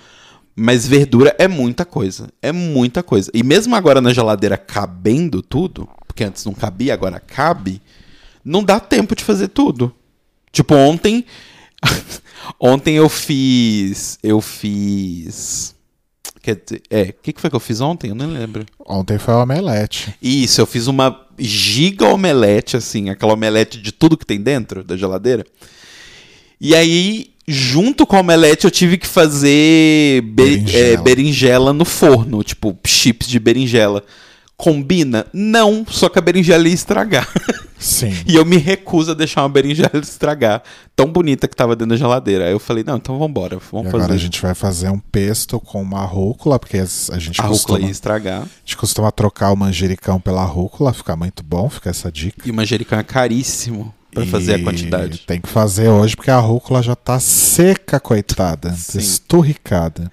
Mas 0.55 0.87
verdura 0.87 1.35
é 1.37 1.47
muita 1.47 1.85
coisa. 1.85 2.29
É 2.41 2.51
muita 2.51 3.03
coisa. 3.03 3.29
E 3.31 3.43
mesmo 3.43 3.75
agora 3.75 4.01
na 4.01 4.11
geladeira 4.11 4.57
cabendo 4.57 5.43
tudo, 5.43 5.87
porque 6.07 6.23
antes 6.23 6.43
não 6.45 6.55
cabia, 6.55 6.95
agora 6.95 7.19
cabe, 7.19 7.79
não 8.43 8.63
dá 8.63 8.79
tempo 8.79 9.15
de 9.15 9.23
fazer 9.23 9.49
tudo. 9.49 9.93
Tipo, 10.51 10.73
ontem. 10.73 11.23
ontem 12.59 12.95
eu 12.95 13.07
fiz. 13.07 14.17
Eu 14.23 14.41
fiz. 14.41 15.75
Quer 16.41 16.55
dizer, 16.55 16.81
é, 16.89 17.01
o 17.03 17.21
que, 17.21 17.33
que 17.33 17.39
foi 17.41 17.51
que 17.51 17.55
eu 17.55 17.59
fiz 17.59 17.81
ontem? 17.81 18.09
Eu 18.09 18.15
não 18.15 18.25
lembro. 18.25 18.65
Ontem 18.83 19.19
foi 19.19 19.35
omelete. 19.35 20.17
Isso, 20.19 20.59
eu 20.59 20.65
fiz 20.65 20.87
uma 20.87 21.23
giga 21.37 22.07
omelete, 22.07 22.75
assim, 22.75 23.11
aquela 23.11 23.33
omelete 23.33 23.79
de 23.79 23.91
tudo 23.91 24.17
que 24.17 24.25
tem 24.25 24.41
dentro 24.41 24.83
da 24.83 24.97
geladeira. 24.97 25.45
E 26.59 26.75
aí, 26.75 27.31
junto 27.47 28.05
com 28.05 28.15
a 28.15 28.19
omelete, 28.21 28.65
eu 28.65 28.71
tive 28.71 28.97
que 28.97 29.07
fazer 29.07 30.21
be- 30.21 30.57
Berinjela. 30.57 30.87
é, 30.87 30.97
berinjela 30.97 31.73
no 31.73 31.85
forno, 31.85 32.43
tipo, 32.43 32.77
chips 32.85 33.27
de 33.27 33.39
berinjela. 33.39 34.03
Combina? 34.55 35.27
Não, 35.31 35.85
só 35.87 36.09
que 36.09 36.17
a 36.17 36.21
berinjela 36.21 36.67
ia 36.67 36.73
estragar. 36.73 37.29
Sim. 37.77 38.11
e 38.25 38.35
eu 38.35 38.43
me 38.43 38.57
recuso 38.57 39.11
a 39.11 39.13
deixar 39.13 39.43
uma 39.43 39.49
berinjela 39.49 39.91
estragar. 40.01 40.63
Tão 40.95 41.05
bonita 41.11 41.47
que 41.47 41.55
tava 41.55 41.75
dentro 41.75 41.89
da 41.91 41.95
geladeira. 41.95 42.45
Aí 42.47 42.51
eu 42.53 42.59
falei, 42.59 42.83
não, 42.83 42.97
então 42.97 43.19
vambora, 43.19 43.57
E 43.57 43.59
vamos 43.71 43.89
agora 43.89 44.05
fazer. 44.05 44.15
a 44.15 44.17
gente 44.17 44.41
vai 44.41 44.55
fazer 44.55 44.89
um 44.89 44.97
pesto 44.97 45.59
com 45.59 45.79
uma 45.79 46.03
rúcula, 46.03 46.57
porque 46.57 46.77
a 46.79 47.19
gente, 47.19 47.39
A 47.39 47.43
rúcula 47.43 47.49
costuma, 47.49 47.79
ia 47.81 47.91
estragar. 47.91 48.41
a 48.41 48.45
gente 48.65 48.77
costuma 48.77 49.11
trocar 49.11 49.51
o 49.51 49.55
manjericão 49.55 50.19
pela 50.19 50.43
rúcula, 50.43 50.91
fica 50.91 51.15
muito 51.15 51.43
bom, 51.43 51.69
fica 51.69 51.91
essa 51.91 52.11
dica. 52.11 52.41
E 52.47 52.49
o 52.49 52.53
manjericão 52.55 52.97
é 52.97 53.03
caríssimo 53.03 53.93
pra 54.17 54.39
fazer 54.39 54.55
a 54.55 54.63
quantidade. 54.63 55.19
Tem 55.19 55.39
que 55.39 55.49
fazer 55.49 55.89
hoje 55.89 56.15
porque 56.15 56.31
a 56.31 56.39
rúcula 56.39 56.81
já 56.81 56.95
tá 56.95 57.19
seca, 57.19 57.99
coitada. 57.99 58.73
Sim. 58.73 58.99
Esturricada. 58.99 60.11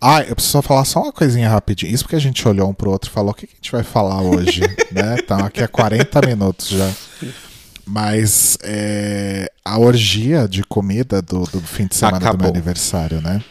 Ah, 0.00 0.22
eu 0.22 0.34
preciso 0.34 0.60
falar 0.62 0.84
só 0.84 1.02
uma 1.02 1.12
coisinha 1.12 1.48
rapidinho. 1.48 1.92
Isso 1.92 2.04
porque 2.04 2.16
a 2.16 2.20
gente 2.20 2.46
olhou 2.46 2.68
um 2.68 2.74
pro 2.74 2.90
outro 2.90 3.10
e 3.10 3.12
falou: 3.12 3.30
o 3.30 3.34
que, 3.34 3.46
que 3.46 3.54
a 3.54 3.56
gente 3.56 3.72
vai 3.72 3.82
falar 3.82 4.20
hoje? 4.22 4.60
né? 4.92 5.16
Estamos 5.18 5.44
aqui 5.44 5.62
há 5.62 5.68
40 5.68 6.26
minutos 6.26 6.68
já. 6.68 6.92
Mas 7.86 8.58
é, 8.62 9.50
a 9.64 9.78
orgia 9.78 10.48
de 10.48 10.64
comida 10.64 11.22
do, 11.22 11.44
do 11.44 11.60
fim 11.60 11.86
de 11.86 11.94
semana 11.94 12.18
do 12.18 12.26
Acabou. 12.26 12.42
meu 12.42 12.50
aniversário, 12.50 13.20
né? 13.20 13.42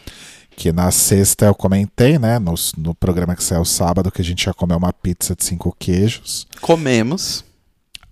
Que 0.54 0.72
na 0.72 0.90
sexta 0.90 1.46
eu 1.46 1.54
comentei, 1.54 2.18
né? 2.18 2.38
No, 2.38 2.54
no 2.76 2.94
programa 2.94 3.34
que 3.34 3.42
saiu 3.42 3.64
sábado, 3.64 4.10
que 4.10 4.20
a 4.20 4.24
gente 4.24 4.44
ia 4.44 4.54
comer 4.54 4.74
uma 4.74 4.92
pizza 4.92 5.34
de 5.34 5.42
cinco 5.42 5.74
queijos. 5.78 6.46
Comemos. 6.60 7.45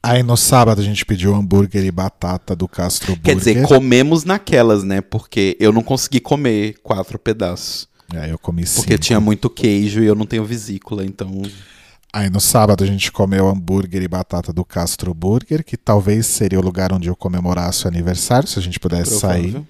Aí 0.06 0.22
no 0.22 0.36
sábado 0.36 0.82
a 0.82 0.84
gente 0.84 1.02
pediu 1.06 1.34
hambúrguer 1.34 1.82
e 1.82 1.90
batata 1.90 2.54
do 2.54 2.68
Castro 2.68 3.14
Quer 3.16 3.34
Burger. 3.34 3.36
dizer, 3.38 3.66
comemos 3.66 4.22
naquelas, 4.22 4.84
né? 4.84 5.00
Porque 5.00 5.56
eu 5.58 5.72
não 5.72 5.82
consegui 5.82 6.20
comer 6.20 6.74
quatro 6.82 7.18
pedaços. 7.18 7.88
Aí 8.14 8.30
eu 8.30 8.38
comi 8.38 8.64
Porque 8.66 8.92
cinco. 8.92 8.98
tinha 8.98 9.18
muito 9.18 9.48
queijo 9.48 10.02
e 10.02 10.06
eu 10.06 10.14
não 10.14 10.26
tenho 10.26 10.44
vesícula, 10.44 11.06
então. 11.06 11.40
Aí 12.12 12.28
no 12.28 12.38
sábado 12.38 12.84
a 12.84 12.86
gente 12.86 13.10
comeu 13.10 13.48
hambúrguer 13.48 14.02
e 14.02 14.06
batata 14.06 14.52
do 14.52 14.62
Castro 14.62 15.14
Burger, 15.14 15.64
que 15.64 15.76
talvez 15.76 16.26
seria 16.26 16.60
o 16.60 16.62
lugar 16.62 16.92
onde 16.92 17.08
eu 17.08 17.16
comemorasse 17.16 17.86
o 17.86 17.88
aniversário, 17.88 18.46
se 18.46 18.58
a 18.58 18.62
gente 18.62 18.78
pudesse 18.78 19.18
sair. 19.18 19.52
provável. 19.52 19.66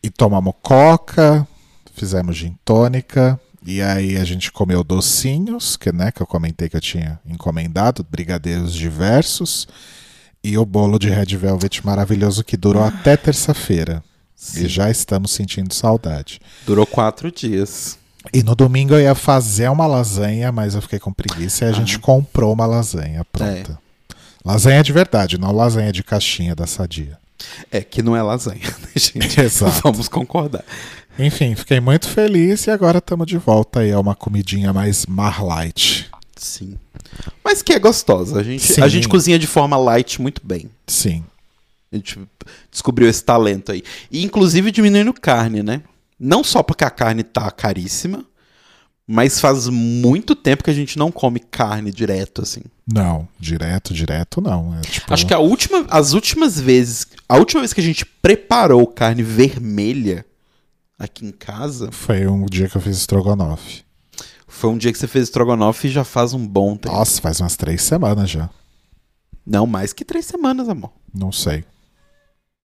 E 0.00 0.08
tomamos 0.10 0.54
coca, 0.62 1.46
fizemos 1.96 2.36
gin 2.36 2.56
tônica, 2.64 3.38
e 3.64 3.80
aí 3.82 4.16
a 4.16 4.24
gente 4.24 4.50
comeu 4.50 4.82
docinhos, 4.82 5.76
que, 5.76 5.92
né, 5.92 6.10
que 6.10 6.20
eu 6.22 6.26
comentei 6.26 6.68
que 6.68 6.76
eu 6.76 6.80
tinha 6.80 7.18
encomendado, 7.26 8.06
brigadeiros 8.08 8.72
diversos, 8.74 9.68
e 10.42 10.56
o 10.56 10.64
bolo 10.64 10.98
de 10.98 11.10
Red 11.10 11.36
Velvet 11.36 11.84
maravilhoso 11.84 12.42
que 12.42 12.56
durou 12.56 12.82
até 12.82 13.16
terça-feira. 13.16 14.02
E 14.56 14.66
já 14.66 14.90
estamos 14.90 15.32
sentindo 15.32 15.74
saudade. 15.74 16.40
Durou 16.66 16.86
quatro 16.86 17.30
dias. 17.30 17.98
E 18.32 18.42
no 18.42 18.54
domingo 18.54 18.94
eu 18.94 19.00
ia 19.00 19.14
fazer 19.14 19.68
uma 19.70 19.86
lasanha, 19.86 20.50
mas 20.50 20.74
eu 20.74 20.80
fiquei 20.80 20.98
com 20.98 21.12
preguiça 21.12 21.64
e 21.64 21.68
a 21.68 21.70
Ah. 21.70 21.74
gente 21.74 21.98
comprou 21.98 22.52
uma 22.52 22.64
lasanha 22.64 23.22
pronta. 23.30 23.78
Lasanha 24.42 24.82
de 24.82 24.92
verdade, 24.92 25.36
não 25.38 25.52
lasanha 25.52 25.92
de 25.92 26.02
caixinha 26.02 26.54
da 26.54 26.66
Sadia. 26.66 27.18
É 27.70 27.82
que 27.82 28.02
não 28.02 28.16
é 28.16 28.22
lasanha, 28.22 28.60
né, 28.80 28.88
gente? 28.96 29.38
Exato. 29.40 29.80
Vamos 29.82 30.08
concordar. 30.08 30.64
Enfim, 31.18 31.54
fiquei 31.54 31.80
muito 31.80 32.08
feliz 32.08 32.66
e 32.66 32.70
agora 32.70 32.98
estamos 32.98 33.26
de 33.26 33.36
volta 33.36 33.80
aí 33.80 33.92
a 33.92 34.00
uma 34.00 34.14
comidinha 34.14 34.72
mais 34.72 35.06
mar 35.06 35.44
light. 35.44 36.10
Sim. 36.36 36.78
Mas 37.44 37.62
que 37.62 37.72
é 37.72 37.78
gostosa. 37.78 38.40
A 38.40 38.42
gente, 38.42 38.62
Sim. 38.62 38.80
a 38.80 38.88
gente 38.88 39.08
cozinha 39.08 39.38
de 39.38 39.46
forma 39.46 39.76
light 39.76 40.20
muito 40.22 40.40
bem. 40.44 40.70
Sim. 40.86 41.22
A 41.92 41.96
gente 41.96 42.18
descobriu 42.70 43.08
esse 43.08 43.22
talento 43.22 43.72
aí. 43.72 43.82
E 44.10 44.24
inclusive 44.24 44.70
diminuindo 44.70 45.12
carne, 45.12 45.62
né? 45.62 45.82
Não 46.18 46.44
só 46.44 46.62
porque 46.62 46.84
a 46.84 46.90
carne 46.90 47.22
tá 47.22 47.50
caríssima, 47.50 48.24
mas 49.06 49.40
faz 49.40 49.66
muito 49.66 50.36
tempo 50.36 50.62
que 50.62 50.70
a 50.70 50.74
gente 50.74 50.96
não 50.96 51.10
come 51.10 51.40
carne 51.40 51.90
direto, 51.90 52.42
assim. 52.42 52.62
Não, 52.86 53.28
direto, 53.38 53.92
direto 53.92 54.40
não. 54.40 54.78
É 54.78 54.82
tipo, 54.82 55.12
Acho 55.12 55.26
que 55.26 55.34
a 55.34 55.38
última, 55.38 55.84
as 55.90 56.12
últimas 56.12 56.60
vezes, 56.60 57.08
a 57.28 57.36
última 57.36 57.60
vez 57.60 57.72
que 57.72 57.80
a 57.80 57.84
gente 57.84 58.06
preparou 58.06 58.86
carne 58.86 59.22
vermelha 59.22 60.24
aqui 61.00 61.24
em 61.26 61.32
casa 61.32 61.90
foi 61.90 62.26
um 62.28 62.44
dia 62.46 62.68
que 62.68 62.76
eu 62.76 62.80
fiz 62.80 62.96
estrogonofe. 62.98 63.82
foi 64.46 64.70
um 64.70 64.78
dia 64.78 64.92
que 64.92 64.98
você 64.98 65.06
fez 65.08 65.24
estrogonofe 65.24 65.88
e 65.88 65.90
já 65.90 66.04
faz 66.04 66.32
um 66.34 66.46
bom 66.46 66.76
tempo. 66.76 66.94
Nossa, 66.94 67.20
faz 67.20 67.40
umas 67.40 67.56
três 67.56 67.82
semanas 67.82 68.28
já. 68.30 68.48
Não, 69.46 69.66
mais 69.66 69.92
que 69.92 70.04
três 70.04 70.26
semanas, 70.26 70.68
amor. 70.68 70.92
Não 71.12 71.32
sei. 71.32 71.64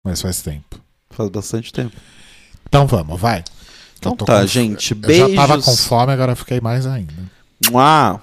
Mas 0.03 0.21
faz 0.21 0.41
tempo. 0.41 0.81
Faz 1.11 1.29
bastante 1.29 1.71
tempo. 1.71 1.95
Então 2.67 2.88
vamos, 2.88 3.19
vai. 3.21 3.43
Então 3.97 4.13
Eu 4.19 4.25
tá, 4.25 4.41
com- 4.41 4.47
gente. 4.47 4.91
Eu 4.91 4.97
Beijos. 4.97 5.29
já 5.31 5.36
tava 5.36 5.61
com 5.61 5.77
fome, 5.77 6.11
agora 6.11 6.31
eu 6.31 6.36
fiquei 6.36 6.59
mais 6.59 6.86
ainda. 6.86 7.13
Mua. 7.71 8.19